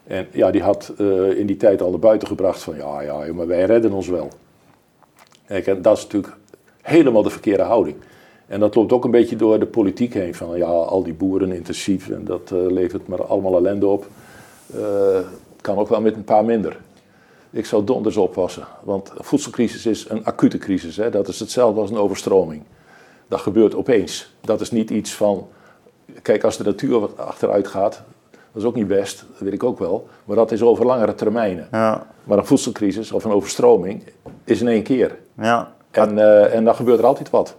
En 0.03 0.27
ja, 0.31 0.51
die 0.51 0.61
had 0.61 0.93
uh, 0.97 1.39
in 1.39 1.45
die 1.45 1.57
tijd 1.57 1.81
al 1.81 1.89
naar 1.89 1.99
buiten 1.99 2.27
gebracht 2.27 2.61
van 2.61 2.75
ja, 2.75 3.01
ja, 3.01 3.33
maar 3.33 3.47
wij 3.47 3.65
redden 3.65 3.91
ons 3.91 4.07
wel. 4.07 4.29
En 5.45 5.81
dat 5.81 5.97
is 5.97 6.03
natuurlijk 6.03 6.35
helemaal 6.81 7.23
de 7.23 7.29
verkeerde 7.29 7.63
houding. 7.63 7.95
En 8.47 8.59
dat 8.59 8.75
loopt 8.75 8.91
ook 8.91 9.03
een 9.03 9.11
beetje 9.11 9.35
door 9.35 9.59
de 9.59 9.65
politiek 9.65 10.13
heen. 10.13 10.35
Van 10.35 10.57
ja, 10.57 10.65
al 10.65 11.03
die 11.03 11.13
boeren 11.13 11.51
intensief 11.51 12.09
en 12.09 12.25
dat 12.25 12.51
uh, 12.53 12.71
levert 12.71 13.07
maar 13.07 13.23
allemaal 13.23 13.55
ellende 13.57 13.87
op. 13.87 14.07
kan 15.61 15.77
ook 15.77 15.89
wel 15.89 16.01
met 16.01 16.15
een 16.15 16.23
paar 16.23 16.45
minder. 16.45 16.77
Ik 17.49 17.65
zou 17.65 17.83
donders 17.83 18.17
oppassen. 18.17 18.67
Want 18.83 19.11
voedselcrisis 19.17 19.85
is 19.85 20.09
een 20.09 20.25
acute 20.25 20.57
crisis. 20.57 20.97
Hè? 20.97 21.09
Dat 21.09 21.27
is 21.27 21.39
hetzelfde 21.39 21.81
als 21.81 21.89
een 21.89 21.97
overstroming. 21.97 22.61
Dat 23.35 23.43
gebeurt 23.43 23.75
opeens. 23.75 24.33
Dat 24.41 24.61
is 24.61 24.71
niet 24.71 24.89
iets 24.89 25.13
van. 25.13 25.47
Kijk, 26.21 26.43
als 26.43 26.57
de 26.57 26.63
natuur 26.63 26.99
wat 26.99 27.17
achteruit 27.17 27.67
gaat, 27.67 28.01
dat 28.31 28.61
is 28.61 28.63
ook 28.63 28.75
niet 28.75 28.87
best, 28.87 29.25
dat 29.31 29.39
weet 29.39 29.53
ik 29.53 29.63
ook 29.63 29.79
wel. 29.79 30.07
Maar 30.25 30.35
dat 30.35 30.51
is 30.51 30.61
over 30.61 30.85
langere 30.85 31.15
termijnen. 31.15 31.67
Ja. 31.71 32.07
Maar 32.23 32.37
een 32.37 32.45
voedselcrisis 32.45 33.11
of 33.11 33.23
een 33.23 33.31
overstroming 33.31 34.03
is 34.43 34.61
in 34.61 34.67
één 34.67 34.83
keer. 34.83 35.17
Ja. 35.37 35.71
En, 35.91 36.17
uh, 36.17 36.55
en 36.55 36.63
dan 36.63 36.75
gebeurt 36.75 36.99
er 36.99 37.05
altijd 37.05 37.29
wat. 37.29 37.55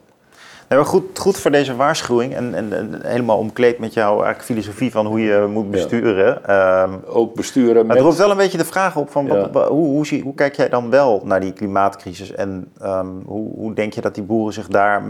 Maar 0.69 0.85
goed, 0.85 1.19
goed 1.19 1.37
voor 1.37 1.51
deze 1.51 1.77
waarschuwing 1.77 2.35
en, 2.35 2.55
en, 2.55 2.73
en 2.73 3.01
helemaal 3.03 3.39
omkleed 3.39 3.79
met 3.79 3.95
jouw 3.95 4.13
eigenlijk 4.13 4.45
filosofie 4.45 4.91
van 4.91 5.07
hoe 5.07 5.21
je 5.21 5.47
moet 5.51 5.71
besturen. 5.71 6.43
Ja. 6.47 6.89
ook 7.07 7.35
besturen 7.35 7.75
maar 7.75 7.85
met... 7.87 7.97
het 7.97 8.05
roept 8.05 8.19
wel 8.19 8.31
een 8.31 8.37
beetje 8.37 8.59
de 8.59 8.65
vraag 8.65 8.97
op 8.97 9.11
van 9.11 9.27
ja. 9.27 9.51
hoe, 9.51 9.63
hoe, 9.63 10.07
hoe, 10.09 10.21
hoe, 10.23 10.35
kijk 10.35 10.57
jij 10.57 10.69
dan 10.69 10.91
wel 10.91 11.23
naar 11.25 11.41
die 11.41 11.53
klimaatcrisis 11.53 12.33
en 12.33 12.73
um, 12.83 13.23
hoe, 13.27 13.55
hoe 13.55 13.75
denk 13.75 13.93
je 13.93 14.01
dat 14.01 14.15
die 14.15 14.25
boeren 14.25 14.53
zich 14.53 14.69
daar 14.69 15.03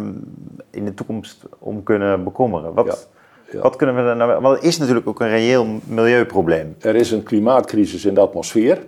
in 0.71 0.85
de 0.85 0.95
toekomst 0.95 1.43
om 1.59 1.83
kunnen 1.83 2.25
bekommeren? 2.25 2.75
Wat, 2.75 3.09
ja. 3.53 3.61
Wat 3.61 3.77
kunnen 3.77 3.97
we 3.97 4.03
dan 4.03 4.17
nou... 4.17 4.41
Want 4.41 4.57
het 4.57 4.65
is 4.65 4.79
natuurlijk 4.79 5.09
ook 5.09 5.21
een 5.21 5.29
reëel 5.29 5.67
milieuprobleem. 5.85 6.77
Er 6.79 6.95
is 6.95 7.11
een 7.11 7.23
klimaatcrisis 7.23 8.05
in 8.05 8.15
de 8.15 8.21
atmosfeer. 8.21 8.79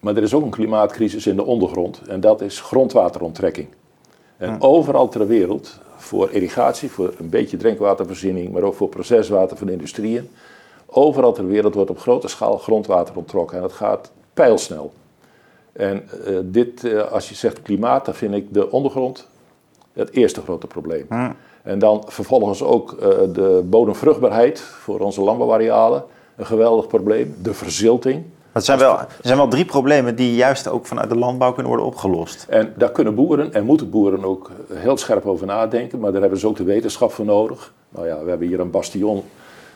Maar 0.00 0.16
er 0.16 0.22
is 0.22 0.34
ook 0.34 0.42
een 0.42 0.50
klimaatcrisis 0.50 1.26
in 1.26 1.36
de 1.36 1.44
ondergrond. 1.44 2.02
En 2.08 2.20
dat 2.20 2.40
is 2.40 2.60
grondwateronttrekking. 2.60 3.68
En 4.36 4.60
overal 4.60 5.08
ter 5.08 5.26
wereld, 5.26 5.78
voor 5.96 6.30
irrigatie, 6.30 6.90
voor 6.90 7.14
een 7.18 7.28
beetje 7.28 7.56
drinkwatervoorziening, 7.56 8.52
maar 8.52 8.62
ook 8.62 8.74
voor 8.74 8.88
proceswater 8.88 9.56
van 9.56 9.68
industrieën. 9.68 10.30
Overal 10.86 11.32
ter 11.32 11.46
wereld 11.46 11.74
wordt 11.74 11.90
op 11.90 11.98
grote 11.98 12.28
schaal 12.28 12.58
grondwater 12.58 13.16
onttrokken. 13.16 13.56
En 13.56 13.62
dat 13.62 13.72
gaat 13.72 14.10
pijlsnel. 14.34 14.92
En 15.72 16.08
uh, 16.28 16.38
dit, 16.42 16.84
uh, 16.84 17.12
als 17.12 17.28
je 17.28 17.34
zegt 17.34 17.62
klimaat, 17.62 18.04
dan 18.04 18.14
vind 18.14 18.34
ik 18.34 18.54
de 18.54 18.70
ondergrond 18.70 19.28
het 19.92 20.10
eerste 20.10 20.40
grote 20.40 20.66
probleem. 20.66 21.06
En 21.62 21.78
dan 21.78 22.02
vervolgens 22.06 22.62
ook 22.62 22.92
uh, 22.92 23.08
de 23.32 23.62
bodemvruchtbaarheid 23.64 24.60
voor 24.60 25.00
onze 25.00 25.20
landbouwarealen. 25.20 26.04
Een 26.36 26.46
geweldig 26.46 26.86
probleem. 26.86 27.36
De 27.42 27.54
verzilting. 27.54 28.24
Het 28.54 28.64
zijn, 28.64 28.78
wel, 28.78 28.98
er 28.98 29.06
zijn 29.20 29.36
wel 29.36 29.48
drie 29.48 29.64
problemen 29.64 30.16
die 30.16 30.34
juist 30.34 30.68
ook 30.68 30.86
vanuit 30.86 31.08
de 31.08 31.16
landbouw 31.16 31.52
kunnen 31.52 31.68
worden 31.68 31.86
opgelost. 31.86 32.46
En 32.48 32.72
daar 32.76 32.90
kunnen 32.90 33.14
boeren 33.14 33.52
en 33.52 33.64
moeten 33.64 33.90
boeren 33.90 34.24
ook 34.24 34.50
heel 34.72 34.96
scherp 34.96 35.26
over 35.26 35.46
nadenken. 35.46 36.00
Maar 36.00 36.12
daar 36.12 36.20
hebben 36.20 36.38
ze 36.38 36.46
ook 36.46 36.56
de 36.56 36.64
wetenschap 36.64 37.12
voor 37.12 37.24
nodig. 37.24 37.72
Nou 37.88 38.06
ja, 38.06 38.22
we 38.22 38.28
hebben 38.28 38.48
hier 38.48 38.60
een 38.60 38.70
bastion. 38.70 39.22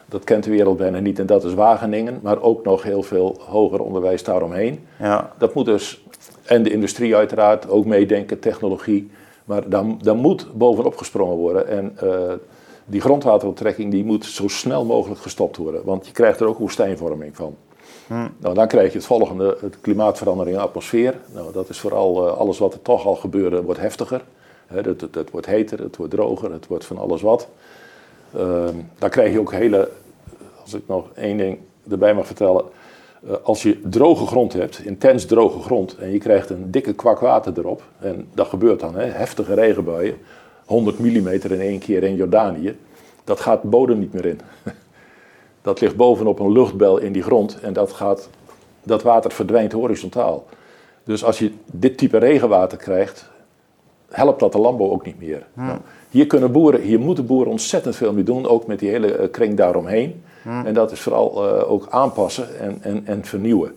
Dat 0.07 0.25
kent 0.25 0.45
de 0.45 0.51
wereld 0.51 0.77
bijna 0.77 0.99
niet 0.99 1.19
en 1.19 1.27
dat 1.27 1.45
is 1.45 1.55
Wageningen. 1.55 2.19
Maar 2.23 2.43
ook 2.43 2.65
nog 2.65 2.83
heel 2.83 3.03
veel 3.03 3.41
hoger 3.49 3.81
onderwijs 3.81 4.25
daaromheen. 4.25 4.87
Ja. 4.99 5.33
Dat 5.39 5.55
moet 5.55 5.65
dus, 5.65 6.05
en 6.45 6.63
de 6.63 6.71
industrie 6.71 7.17
uiteraard, 7.17 7.69
ook 7.69 7.85
meedenken, 7.85 8.39
technologie. 8.39 9.11
Maar 9.45 9.69
daar, 9.69 9.85
daar 10.03 10.17
moet 10.17 10.47
bovenop 10.55 10.97
gesprongen 10.97 11.37
worden. 11.37 11.69
En 11.69 11.97
uh, 12.05 12.11
die 12.85 13.01
grondwateronttrekking 13.01 13.91
die 13.91 14.05
moet 14.05 14.25
zo 14.25 14.49
snel 14.49 14.85
mogelijk 14.85 15.21
gestopt 15.21 15.57
worden. 15.57 15.85
Want 15.85 16.07
je 16.07 16.13
krijgt 16.13 16.41
er 16.41 16.47
ook 16.47 16.59
woestijnvorming 16.59 17.37
van. 17.37 17.57
Hmm. 18.09 18.35
Nou, 18.39 18.55
dan 18.55 18.69
krijg 18.69 18.93
je 18.93 18.99
het 18.99 19.07
volgende, 19.07 19.57
het 19.61 19.81
klimaatverandering 19.81 20.57
in 20.57 20.63
de 20.63 20.69
atmosfeer. 20.69 21.15
Nou, 21.35 21.53
dat 21.53 21.69
is 21.69 21.81
vooral 21.81 22.27
uh, 22.27 22.37
alles 22.37 22.59
wat 22.59 22.73
er 22.73 22.83
toch 22.83 23.07
al 23.07 23.15
gebeurde, 23.15 23.63
wordt 23.63 23.81
heftiger. 23.81 24.23
Het, 24.67 25.31
wordt 25.31 25.47
heter, 25.47 25.83
het 25.83 25.97
wordt 25.97 26.13
droger, 26.13 26.53
het 26.53 26.67
wordt 26.67 26.85
van 26.85 26.99
alles 26.99 27.23
wat. 27.23 27.49
Uh, 28.37 28.65
dan 28.99 29.11
krijg 29.11 29.33
je 29.33 29.41
ook 29.41 29.53
hele, 29.53 29.91
als 30.63 30.75
ik 30.75 30.83
nog 30.87 31.07
één 31.15 31.37
ding 31.37 31.59
erbij 31.91 32.15
mag 32.15 32.27
vertellen. 32.27 32.65
Uh, 33.25 33.33
als 33.43 33.63
je 33.63 33.81
droge 33.85 34.27
grond 34.27 34.53
hebt, 34.53 34.85
intens 34.85 35.25
droge 35.25 35.61
grond, 35.61 35.97
en 35.97 36.13
je 36.13 36.19
krijgt 36.19 36.51
een 36.51 36.71
dikke 36.71 36.93
kwak 36.93 37.19
water 37.19 37.53
erop, 37.57 37.83
en 37.99 38.29
dat 38.35 38.47
gebeurt 38.47 38.81
dan, 38.81 38.95
hè, 38.95 39.05
heftige 39.05 39.55
regenbuien, 39.55 40.17
100 40.65 40.99
mm 40.99 41.29
in 41.29 41.61
één 41.61 41.79
keer 41.79 42.03
in 42.03 42.15
Jordanië, 42.15 42.79
dat 43.25 43.41
gaat 43.41 43.63
de 43.63 43.69
bodem 43.69 43.99
niet 43.99 44.13
meer 44.13 44.27
in. 44.27 44.41
Dat 45.69 45.81
ligt 45.81 45.97
bovenop 45.97 46.39
een 46.39 46.53
luchtbel 46.53 46.99
in 46.99 47.13
die 47.13 47.23
grond 47.23 47.61
en 47.61 47.73
dat, 47.73 47.93
gaat, 47.93 48.29
dat 48.83 49.03
water 49.03 49.31
verdwijnt 49.31 49.73
horizontaal. 49.73 50.47
Dus 51.05 51.25
als 51.25 51.39
je 51.39 51.53
dit 51.67 51.99
type 51.99 52.19
regenwater 52.19 52.79
krijgt, 52.79 53.31
helpt 54.09 54.41
dat 54.41 54.53
de 54.53 54.59
landbouw 54.59 54.91
ook 54.91 55.05
niet 55.05 55.19
meer. 55.19 55.47
Nou, 55.53 55.79
hier, 56.11 56.27
kunnen 56.27 56.53
boeren, 56.53 56.81
hier 56.81 57.01
moeten 57.01 57.27
boeren 57.27 57.51
ontzettend 57.51 57.97
veel 57.97 58.13
mee 58.13 58.25
doen, 58.25 58.47
ook 58.47 58.67
met 58.67 58.79
die 58.79 58.89
hele 58.89 59.19
uh, 59.19 59.31
kring 59.31 59.57
daaromheen. 59.57 60.23
En 60.45 60.75
dat 60.75 60.93
is 60.93 61.01
vooral 61.01 61.45
uh, 61.45 61.71
ook 61.71 61.87
aanpassen 61.91 62.59
en, 62.59 62.79
en, 62.81 63.07
en 63.07 63.25
vernieuwen. 63.25 63.75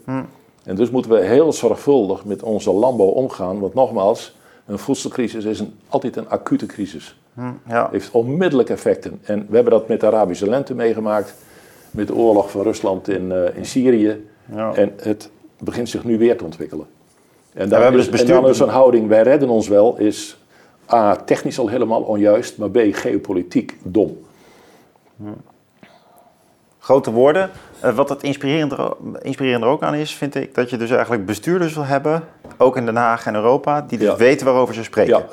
En 0.64 0.76
dus 0.76 0.90
moeten 0.90 1.12
we 1.12 1.20
heel 1.20 1.54
zorgvuldig 1.54 2.26
met 2.26 2.44
onze 2.44 2.72
landbouw 2.72 3.08
omgaan, 3.08 3.60
want 3.60 3.74
nogmaals, 3.74 4.36
een 4.66 4.80
voedselcrisis 4.80 5.46
is 5.46 5.60
een, 5.60 5.74
altijd 5.88 6.16
een 6.16 6.30
acute 6.30 6.66
crisis. 6.66 7.20
Ja. 7.68 7.90
Heeft 7.92 8.12
onmiddellijk 8.12 8.70
effecten. 8.70 9.20
En 9.24 9.46
we 9.50 9.56
hebben 9.56 9.74
dat 9.74 9.88
met 9.88 10.00
de 10.00 10.06
Arabische 10.06 10.50
lente 10.50 10.74
meegemaakt 10.76 11.36
met 11.92 12.08
de 12.08 12.16
oorlog 12.16 12.52
van 12.52 12.62
Rusland 12.62 13.10
in, 13.10 13.32
uh, 13.32 13.58
in 13.58 13.66
Syrië. 13.66 14.28
Ja. 14.56 14.74
En 14.74 14.94
het 15.02 15.30
begint 15.60 15.90
zich 15.90 16.04
nu 16.04 16.18
weer 16.18 16.38
te 16.38 16.44
ontwikkelen. 16.44 16.86
En 17.54 17.70
dan, 17.70 17.80
ja, 17.80 17.90
is, 17.90 18.12
dus 18.12 18.22
en 18.22 18.28
dan 18.28 18.50
is 18.50 18.60
een 18.60 18.70
houding, 18.70 19.08
wij 19.08 19.22
redden 19.22 19.50
ons 19.50 19.68
wel, 19.68 19.98
is 19.98 20.38
A, 20.92 21.16
technisch 21.16 21.60
al 21.60 21.68
helemaal 21.68 22.02
onjuist, 22.02 22.58
maar 22.58 22.70
B, 22.70 22.80
geopolitiek 22.92 23.78
dom. 23.84 24.18
Grote 26.80 27.12
woorden. 27.12 27.50
Uh, 27.84 27.96
wat 27.96 28.10
het 28.10 28.24
inspirerender, 28.24 28.94
inspirerender 29.22 29.70
ook 29.70 29.84
aan 29.84 29.94
is, 29.94 30.16
vind 30.16 30.36
ik, 30.36 30.56
dat 30.56 30.70
je 30.70 30.78
dus 30.78 30.90
eigenlijk 30.90 31.26
bestuurders 31.26 31.74
wil 31.74 31.86
hebben, 31.86 32.24
ook 32.58 32.78
in 32.78 32.86
Den 32.86 32.96
Haag 32.96 33.26
en 33.26 33.36
Europa, 33.36 33.82
die 33.82 33.98
dus 33.98 34.08
ja. 34.08 34.16
weten 34.16 34.46
waarover 34.46 34.74
ze 34.74 34.84
spreken. 34.84 35.18
Ja. 35.18 35.26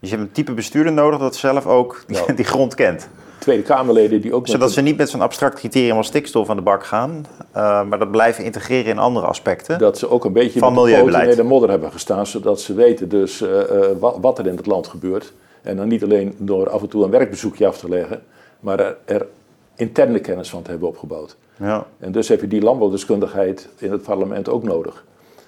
Dus 0.00 0.10
je 0.10 0.16
hebt 0.16 0.28
een 0.28 0.34
type 0.34 0.52
bestuurder 0.52 0.92
nodig 0.92 1.18
dat 1.18 1.36
zelf 1.36 1.66
ook 1.66 2.04
die, 2.06 2.34
die 2.34 2.44
grond 2.44 2.74
kent. 2.74 3.08
Tweede 3.42 3.62
Kamerleden 3.62 4.20
die 4.20 4.34
ook... 4.34 4.48
Zodat 4.48 4.72
ze 4.72 4.80
niet 4.80 4.96
met 4.96 5.10
zo'n 5.10 5.20
abstract 5.20 5.54
criterium 5.54 5.96
als 5.96 6.06
stikstof 6.06 6.50
aan 6.50 6.56
de 6.56 6.62
bak 6.62 6.84
gaan, 6.84 7.26
uh, 7.56 7.84
maar 7.84 7.98
dat 7.98 8.10
blijven 8.10 8.44
integreren 8.44 8.90
in 8.90 8.98
andere 8.98 9.26
aspecten. 9.26 9.78
Dat 9.78 9.98
ze 9.98 10.10
ook 10.10 10.24
een 10.24 10.32
beetje 10.32 10.58
van 10.58 10.74
met 10.74 10.82
milieubeleid. 10.82 11.30
in 11.30 11.36
de 11.36 11.42
modder 11.42 11.70
hebben 11.70 11.92
gestaan, 11.92 12.26
zodat 12.26 12.60
ze 12.60 12.74
weten 12.74 13.08
dus 13.08 13.40
uh, 13.40 13.48
uh, 13.50 13.86
wat, 13.98 14.18
wat, 14.20 14.38
er 14.38 14.46
in 14.46 14.56
het 14.56 14.66
land 14.66 14.86
gebeurt. 14.86 15.32
En 15.62 15.76
dan 15.76 15.88
niet 15.88 16.02
alleen 16.02 16.34
door 16.38 16.70
af 16.70 16.82
en 16.82 16.88
toe 16.88 17.04
een 17.04 17.10
werkbezoekje 17.10 17.66
af 17.66 17.78
te 17.78 17.88
leggen, 17.88 18.22
maar 18.60 18.80
er, 18.80 18.96
er 19.04 19.26
interne 19.76 20.18
kennis 20.18 20.50
van 20.50 20.62
te 20.62 20.70
hebben 20.70 20.88
opgebouwd. 20.88 21.36
Ja. 21.56 21.86
En 21.98 22.12
dus 22.12 22.28
heb 22.28 22.40
je 22.40 22.48
die 22.48 22.62
landbouwdeskundigheid 22.62 23.68
in 23.78 23.92
het 23.92 24.02
parlement 24.02 24.48
ook 24.48 24.62
nodig. 24.62 25.04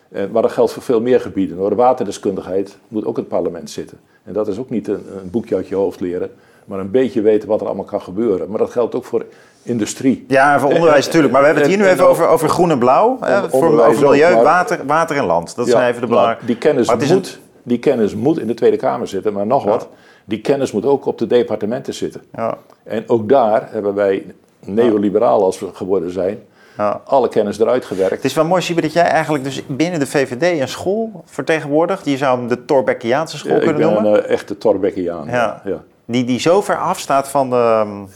En, 0.08 0.30
maar 0.30 0.42
dat 0.42 0.52
geldt 0.52 0.72
voor 0.72 0.82
veel 0.82 1.00
meer 1.00 1.20
gebieden. 1.20 1.56
Door 1.56 1.70
de 1.70 1.76
waterdeskundigheid 1.76 2.76
moet 2.88 3.04
ook 3.04 3.16
het 3.16 3.28
parlement 3.28 3.70
zitten. 3.70 3.98
En 4.24 4.32
dat 4.32 4.48
is 4.48 4.58
ook 4.58 4.70
niet 4.70 4.88
een, 4.88 5.04
een 5.22 5.30
boekje 5.30 5.54
uit 5.54 5.68
je 5.68 5.74
hoofd 5.74 6.00
leren 6.00 6.30
maar 6.64 6.78
een 6.78 6.90
beetje 6.90 7.20
weten 7.20 7.48
wat 7.48 7.60
er 7.60 7.66
allemaal 7.66 7.84
kan 7.84 8.02
gebeuren. 8.02 8.50
Maar 8.50 8.58
dat 8.58 8.70
geldt 8.70 8.94
ook 8.94 9.04
voor 9.04 9.24
industrie. 9.64 10.24
Ja, 10.28 10.60
voor 10.60 10.72
onderwijs 10.72 11.06
natuurlijk. 11.06 11.32
Maar 11.32 11.40
we 11.40 11.46
hebben 11.46 11.64
het 11.64 11.74
hier 11.74 11.82
nu 11.82 11.90
even 11.90 12.08
over, 12.08 12.26
over 12.26 12.48
groen 12.48 12.70
en 12.70 12.78
blauw. 12.78 13.18
Hè, 13.20 13.50
voor, 13.50 13.84
over 13.84 14.02
milieu, 14.02 14.34
water, 14.34 14.86
water 14.86 15.16
en 15.16 15.24
land. 15.24 15.56
Dat 15.56 15.68
zijn 15.68 15.88
even 15.88 16.00
de 16.00 16.06
belangrijke... 16.06 16.46
Die 16.46 16.58
kennis, 16.58 16.94
moet, 17.08 17.40
die 17.62 17.78
kennis 17.78 18.14
moet 18.14 18.38
in 18.38 18.46
de 18.46 18.54
Tweede 18.54 18.76
Kamer 18.76 19.08
zitten, 19.08 19.32
maar 19.32 19.46
nog 19.46 19.64
wat. 19.64 19.88
Die 20.24 20.40
kennis 20.40 20.72
moet 20.72 20.84
ook 20.84 21.06
op 21.06 21.18
de 21.18 21.26
departementen 21.26 21.94
zitten. 21.94 22.22
Ja. 22.34 22.56
En 22.82 23.04
ook 23.06 23.28
daar 23.28 23.68
hebben 23.70 23.94
wij, 23.94 24.26
neoliberaal 24.60 25.44
als 25.44 25.58
we 25.58 25.68
geworden 25.72 26.10
zijn... 26.10 26.38
Ja. 26.76 27.00
alle 27.04 27.28
kennis 27.28 27.58
eruit 27.58 27.84
gewerkt. 27.84 28.14
Het 28.14 28.24
is 28.24 28.34
wel 28.34 28.44
mooi, 28.44 28.62
Siebe, 28.62 28.80
dat 28.80 28.92
jij 28.92 29.02
eigenlijk 29.02 29.44
dus 29.44 29.62
binnen 29.66 30.00
de 30.00 30.06
VVD 30.06 30.60
een 30.60 30.68
school 30.68 31.22
vertegenwoordigt. 31.24 32.04
Je 32.04 32.16
zou 32.16 32.38
hem 32.38 32.48
de 32.48 32.64
Torbeckiaanse 32.64 33.36
school 33.36 33.58
kunnen 33.58 33.80
noemen. 33.80 34.04
Ik 34.04 34.12
ben 34.12 34.24
een 34.24 34.28
echte 34.28 34.58
Torbeckiaan. 34.58 35.26
Ja. 35.26 35.62
ja 35.64 35.82
die, 36.04 36.24
die 36.24 36.38
zo 36.38 36.60
ver 36.60 36.78
afstaat 36.78 37.28
van 37.28 37.50
de 37.50 37.56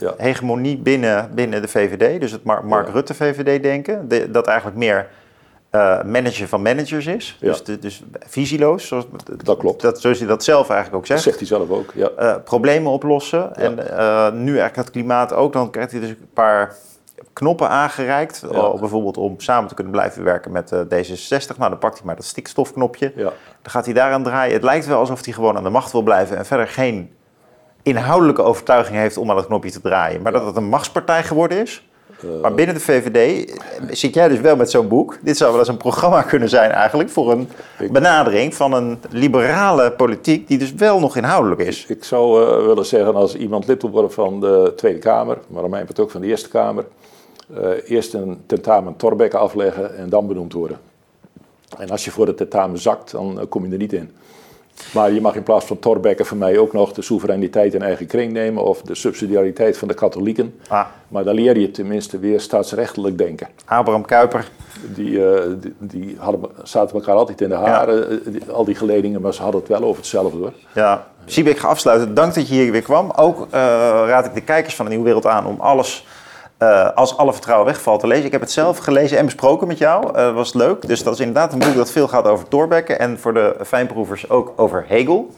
ehm, 0.01 0.13
hegemonie 0.17 0.77
binnen, 0.77 1.31
binnen 1.33 1.61
de 1.61 1.67
VVD, 1.67 2.19
dus 2.19 2.31
het 2.31 2.43
Mark, 2.43 2.89
Rutte-VVD-denken, 2.89 4.07
dat 4.31 4.47
eigenlijk 4.47 4.77
meer 4.77 5.07
uh, 5.71 6.03
manager 6.03 6.47
van 6.47 6.61
managers 6.61 7.05
is. 7.05 7.37
Dus, 7.39 7.63
dus 7.63 8.03
visieloos. 8.27 8.87
Zoals, 8.87 9.05
dat 9.43 9.57
klopt. 9.57 9.81
Dat, 9.81 10.01
zoals 10.01 10.19
hij 10.19 10.27
dat 10.27 10.43
zelf 10.43 10.69
eigenlijk 10.69 10.99
ook 10.99 11.05
zegt. 11.05 11.23
Dat 11.23 11.33
zegt 11.33 11.49
hij 11.49 11.57
zelf 11.57 11.69
ook, 11.69 11.91
ja. 11.95 12.09
Uh, 12.19 12.35
problemen 12.43 12.91
oplossen. 12.91 13.55
En 13.55 13.79
uh, 13.79 14.31
nu 14.31 14.49
eigenlijk 14.49 14.75
het 14.75 14.89
klimaat 14.89 15.33
ook. 15.33 15.53
Dan 15.53 15.69
krijgt 15.69 15.91
hij 15.91 15.99
dus 15.99 16.09
een 16.09 16.29
paar 16.33 16.75
knoppen 17.33 17.69
aangereikt. 17.69 18.43
bijvoorbeeld 18.79 19.17
om 19.17 19.39
samen 19.39 19.69
te 19.69 19.75
kunnen 19.75 19.93
blijven 19.93 20.23
werken 20.23 20.51
met 20.51 20.73
D66. 20.73 21.57
Nou, 21.57 21.69
dan 21.69 21.79
pakt 21.79 21.97
hij 21.97 22.05
maar 22.05 22.15
dat 22.15 22.25
stikstofknopje. 22.25 23.13
Dan 23.15 23.33
gaat 23.71 23.85
hij 23.85 23.93
daaraan 23.93 24.23
draaien. 24.23 24.53
Het 24.53 24.63
lijkt 24.63 24.85
wel 24.85 24.99
alsof 24.99 25.25
hij 25.25 25.33
gewoon 25.33 25.57
aan 25.57 25.63
de 25.63 25.69
macht 25.69 25.91
wil 25.91 26.01
blijven 26.01 26.37
en 26.37 26.45
verder 26.45 26.67
geen 26.67 27.13
inhoudelijke 27.89 28.41
overtuiging 28.41 28.97
heeft 28.97 29.17
om 29.17 29.29
aan 29.29 29.37
het 29.37 29.45
knopje 29.45 29.71
te 29.71 29.81
draaien. 29.81 30.21
Maar 30.21 30.31
dat 30.31 30.45
het 30.45 30.55
een 30.55 30.69
machtspartij 30.69 31.23
geworden 31.23 31.61
is. 31.61 31.83
Uh, 32.25 32.41
maar 32.41 32.53
binnen 32.53 32.75
de 32.75 32.81
VVD 32.81 33.51
zit 33.89 34.13
jij 34.13 34.27
dus 34.27 34.39
wel 34.39 34.55
met 34.55 34.71
zo'n 34.71 34.87
boek. 34.87 35.17
Dit 35.21 35.37
zou 35.37 35.49
wel 35.49 35.59
eens 35.59 35.69
een 35.69 35.77
programma 35.77 36.21
kunnen 36.31 36.49
zijn 36.49 36.71
eigenlijk 36.71 37.09
voor 37.09 37.31
een 37.31 37.49
benadering 37.91 38.55
van 38.55 38.73
een 38.73 38.99
liberale 39.09 39.91
politiek 39.91 40.47
die 40.47 40.57
dus 40.57 40.73
wel 40.73 40.99
nog 40.99 41.15
inhoudelijk 41.15 41.61
is. 41.61 41.85
Ik 41.85 42.03
zou 42.03 42.43
uh, 42.43 42.65
willen 42.65 42.85
zeggen 42.85 43.15
als 43.15 43.35
iemand 43.35 43.67
lid 43.67 43.81
wil 43.81 43.91
worden 43.91 44.11
van 44.11 44.39
de 44.39 44.73
Tweede 44.75 44.99
Kamer, 44.99 45.37
maar 45.47 45.63
aan 45.63 45.69
mij 45.69 45.83
het 45.87 45.99
ook 45.99 46.11
van 46.11 46.21
de 46.21 46.27
Eerste 46.27 46.49
Kamer, 46.49 46.85
uh, 47.57 47.69
eerst 47.85 48.13
een 48.13 48.41
tentamen 48.45 48.95
Torbekke 48.95 49.37
afleggen 49.37 49.97
en 49.97 50.09
dan 50.09 50.27
benoemd 50.27 50.53
worden. 50.53 50.79
En 51.77 51.89
als 51.89 52.05
je 52.05 52.11
voor 52.11 52.27
het 52.27 52.37
tentamen 52.37 52.79
zakt, 52.79 53.11
dan 53.11 53.45
kom 53.49 53.65
je 53.65 53.71
er 53.71 53.77
niet 53.77 53.93
in. 53.93 54.11
Maar 54.93 55.11
je 55.11 55.21
mag 55.21 55.35
in 55.35 55.43
plaats 55.43 55.65
van 55.65 55.79
Torbekke 55.79 56.25
voor 56.25 56.37
mij 56.37 56.57
ook 56.57 56.73
nog 56.73 56.93
de 56.93 57.01
soevereiniteit 57.01 57.73
in 57.73 57.81
eigen 57.81 58.05
kring 58.05 58.31
nemen 58.31 58.63
of 58.63 58.81
de 58.81 58.95
subsidiariteit 58.95 59.77
van 59.77 59.87
de 59.87 59.93
katholieken. 59.93 60.59
Ah. 60.67 60.85
Maar 61.07 61.23
dan 61.23 61.35
leer 61.35 61.59
je 61.59 61.71
tenminste 61.71 62.19
weer 62.19 62.39
staatsrechtelijk 62.39 63.17
denken. 63.17 63.47
Abraham 63.65 64.05
Kuyper. 64.05 64.49
Die, 64.95 65.09
uh, 65.09 65.41
die, 65.59 65.73
die, 65.79 66.15
hadden, 66.19 66.49
zaten 66.63 66.95
elkaar 66.95 67.15
altijd 67.15 67.41
in 67.41 67.49
de 67.49 67.55
haren, 67.55 68.25
eh, 68.25 68.49
al 68.49 68.65
die 68.65 68.75
geledingen, 68.75 69.21
maar 69.21 69.33
ze 69.33 69.41
hadden 69.41 69.59
het 69.59 69.69
wel 69.69 69.83
over 69.83 69.97
hetzelfde 69.97 70.37
hoor. 70.37 70.53
Ja, 70.73 71.07
Siebe, 71.25 71.49
ik 71.49 71.57
ga 71.57 71.67
afsluiten. 71.67 72.13
Dank 72.13 72.33
dat 72.33 72.47
je 72.47 72.53
hier 72.53 72.71
weer 72.71 72.81
kwam. 72.81 73.11
Ook 73.15 73.39
uh, 73.39 73.51
raad 74.07 74.25
ik 74.25 74.33
de 74.33 74.41
kijkers 74.41 74.75
van 74.75 74.85
de 74.85 74.91
Nieuwe 74.91 75.05
Wereld 75.05 75.25
aan 75.25 75.45
om 75.45 75.59
alles 75.59 76.05
uh, 76.59 76.89
als 76.95 77.17
alle 77.17 77.31
vertrouwen 77.33 77.67
wegvalt 77.67 77.99
te 77.99 78.07
lezen. 78.07 78.25
Ik 78.25 78.31
heb 78.31 78.41
het 78.41 78.51
zelf 78.51 78.77
gelezen 78.77 79.17
en 79.17 79.25
besproken 79.25 79.67
met 79.67 79.77
jou. 79.77 80.17
Uh, 80.17 80.33
was 80.33 80.53
leuk. 80.53 80.87
Dus 80.87 81.03
dat 81.03 81.13
is 81.13 81.19
inderdaad 81.19 81.53
een 81.53 81.59
boek 81.59 81.75
dat 81.75 81.91
veel 81.91 82.07
gaat 82.07 82.27
over 82.27 82.47
Thorbecke. 82.47 82.95
En 82.95 83.19
voor 83.19 83.33
de 83.33 83.55
fijnproevers 83.65 84.29
ook 84.29 84.53
over 84.55 84.85
Hegel. 84.87 85.29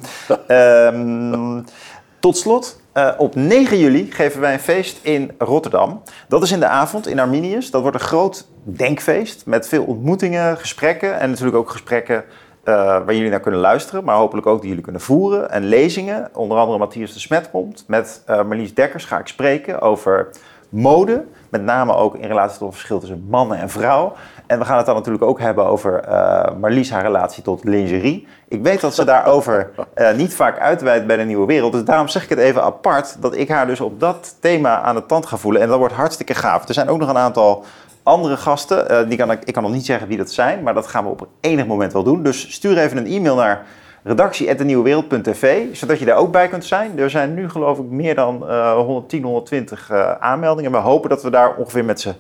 um, 0.48 1.66
tot 2.20 2.38
slot, 2.38 2.82
uh, 2.94 3.12
op 3.18 3.36
9 3.36 3.78
juli 3.78 4.12
geven 4.12 4.42
wij 4.42 4.54
een 4.54 4.60
feest 4.60 5.00
in 5.02 5.32
Rotterdam. 5.38 6.02
Dat 6.28 6.44
is 6.44 6.52
in 6.52 6.60
de 6.60 6.68
avond 6.68 7.08
in 7.08 7.20
Arminius. 7.20 7.72
Dat 7.72 7.82
wordt 7.82 8.00
een 8.00 8.04
groot 8.04 8.48
denkfeest 8.64 9.46
met 9.46 9.68
veel 9.68 9.84
ontmoetingen, 9.84 10.58
gesprekken. 10.58 11.20
En 11.20 11.30
natuurlijk 11.30 11.58
ook 11.58 11.70
gesprekken 11.70 12.24
waar 12.64 13.14
jullie 13.14 13.30
naar 13.30 13.40
kunnen 13.40 13.60
luisteren, 13.60 14.04
maar 14.04 14.16
hopelijk 14.16 14.48
ook 14.48 14.60
die 14.60 14.68
jullie 14.70 14.84
kunnen 14.84 15.02
voeren. 15.02 15.52
En 15.52 15.64
lezingen, 15.64 16.30
onder 16.34 16.58
andere 16.58 16.78
Matthias 16.78 17.14
de 17.14 17.20
Smet 17.20 17.50
komt. 17.50 17.84
Met 17.88 18.24
Marlies 18.28 18.74
Dekkers 18.74 19.06
ga 19.06 19.20
ik 19.20 19.28
spreken 19.28 19.82
over 19.82 20.30
mode. 20.72 21.26
Met 21.50 21.64
name 21.64 21.96
ook 21.96 22.16
in 22.16 22.28
relatie 22.28 22.58
tot 22.58 22.68
het 22.68 22.76
verschil 22.76 23.00
tussen 23.00 23.26
mannen 23.30 23.58
en 23.58 23.70
vrouw. 23.70 24.14
En 24.48 24.60
we 24.60 24.66
gaan 24.66 24.78
het 24.78 24.86
dan 24.86 24.96
natuurlijk 24.96 25.24
ook 25.24 25.40
hebben 25.40 25.66
over 25.66 26.04
uh, 26.08 26.44
Marlies 26.60 26.92
haar 26.92 27.02
relatie 27.02 27.44
tot 27.44 27.64
lingerie. 27.64 28.28
Ik 28.48 28.64
weet 28.64 28.82
dat 28.82 28.96
ze 28.96 29.06
daarover 29.06 29.72
uh, 29.96 30.12
niet 30.12 30.34
vaak 30.34 30.60
uitweidt 30.60 31.08
bij 31.08 31.18
de 31.18 31.24
Nieuwe 31.24 31.46
Wereld. 31.46 31.72
Dus 31.72 31.84
daarom 31.84 32.08
zeg 32.08 32.24
ik 32.24 32.30
het 32.30 32.40
even 32.40 32.64
apart 32.64 33.22
dat 33.22 33.36
ik 33.36 33.50
haar 33.50 33.68
dus 33.68 33.82
op 33.82 34.00
dat 34.00 34.36
thema 34.40 34.82
aan 34.82 34.96
de 34.96 35.06
tand 35.06 35.26
ga 35.26 35.38
voelen. 35.38 35.62
En 35.62 35.68
dat 35.68 35.78
wordt 35.78 35.94
hartstikke 35.94 36.34
gaaf. 36.34 36.68
Er 36.68 36.74
zijn 36.74 36.90
ook 36.90 37.00
nog 37.00 37.10
een 37.10 37.18
aantal 37.18 37.66
andere 38.04 38.38
gasten. 38.38 38.92
Uh, 38.92 39.10
die 39.10 39.18
kan 39.18 39.32
ik, 39.32 39.44
ik 39.44 39.54
kan 39.54 39.64
nog 39.64 39.72
niet 39.72 39.86
zeggen 39.86 40.08
wie 40.08 40.18
dat 40.18 40.32
zijn, 40.32 40.64
maar 40.64 40.74
dat 40.74 40.88
gaan 40.88 41.04
we 41.04 41.10
op 41.10 41.28
enig 41.42 41.66
moment 41.66 41.94
wel 41.94 42.04
doen. 42.04 42.24
Dus 42.24 42.54
stuur 42.54 42.78
even 42.78 42.98
een 42.98 43.08
e-mail 43.08 43.36
naar 43.36 43.66
redactie.denieuwewereld.tv, 44.04 45.76
zodat 45.76 46.00
je 46.00 46.06
daar 46.06 46.18
ook 46.18 46.32
bij 46.32 46.48
kunt 46.48 46.66
zijn. 46.66 47.00
Er 47.00 47.10
zijn 47.10 47.34
nu 47.34 47.50
geloof 47.50 47.80
ik 47.80 47.86
meer 47.86 48.16
dan 48.16 48.44
uh, 48.44 48.74
110, 48.74 49.24
120 49.24 49.90
uh, 49.92 50.12
aanmeldingen. 50.12 50.72
We 50.72 50.78
hopen 50.78 51.10
dat 51.10 51.24
we 51.24 51.30
daar 51.30 51.56
ongeveer 51.56 51.86
met 51.86 52.00
z'n 52.00 52.14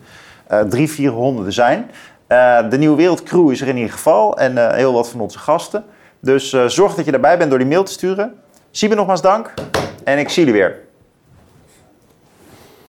uh, 0.51 0.61
drie, 0.61 0.89
vierhonderd 0.89 1.53
zijn. 1.53 1.91
Uh, 2.27 2.69
de 2.69 2.77
Nieuwe 2.77 2.95
Wereld 2.95 3.23
crew 3.23 3.51
is 3.51 3.61
er 3.61 3.67
in 3.67 3.77
ieder 3.77 3.91
geval 3.91 4.37
en 4.37 4.51
uh, 4.51 4.71
heel 4.71 4.93
wat 4.93 5.09
van 5.09 5.19
onze 5.19 5.39
gasten. 5.39 5.83
Dus 6.19 6.49
zorg 6.65 6.95
dat 6.95 7.05
je 7.05 7.11
daarbij 7.11 7.37
bent 7.37 7.49
door 7.49 7.59
die 7.59 7.67
mail 7.67 7.83
te 7.83 7.91
sturen. 7.91 8.33
Siebe 8.71 8.95
nogmaals 8.95 9.21
dank 9.21 9.53
en 10.03 10.19
ik 10.19 10.29
zie 10.29 10.45
jullie 10.45 10.59
weer. 10.59 10.90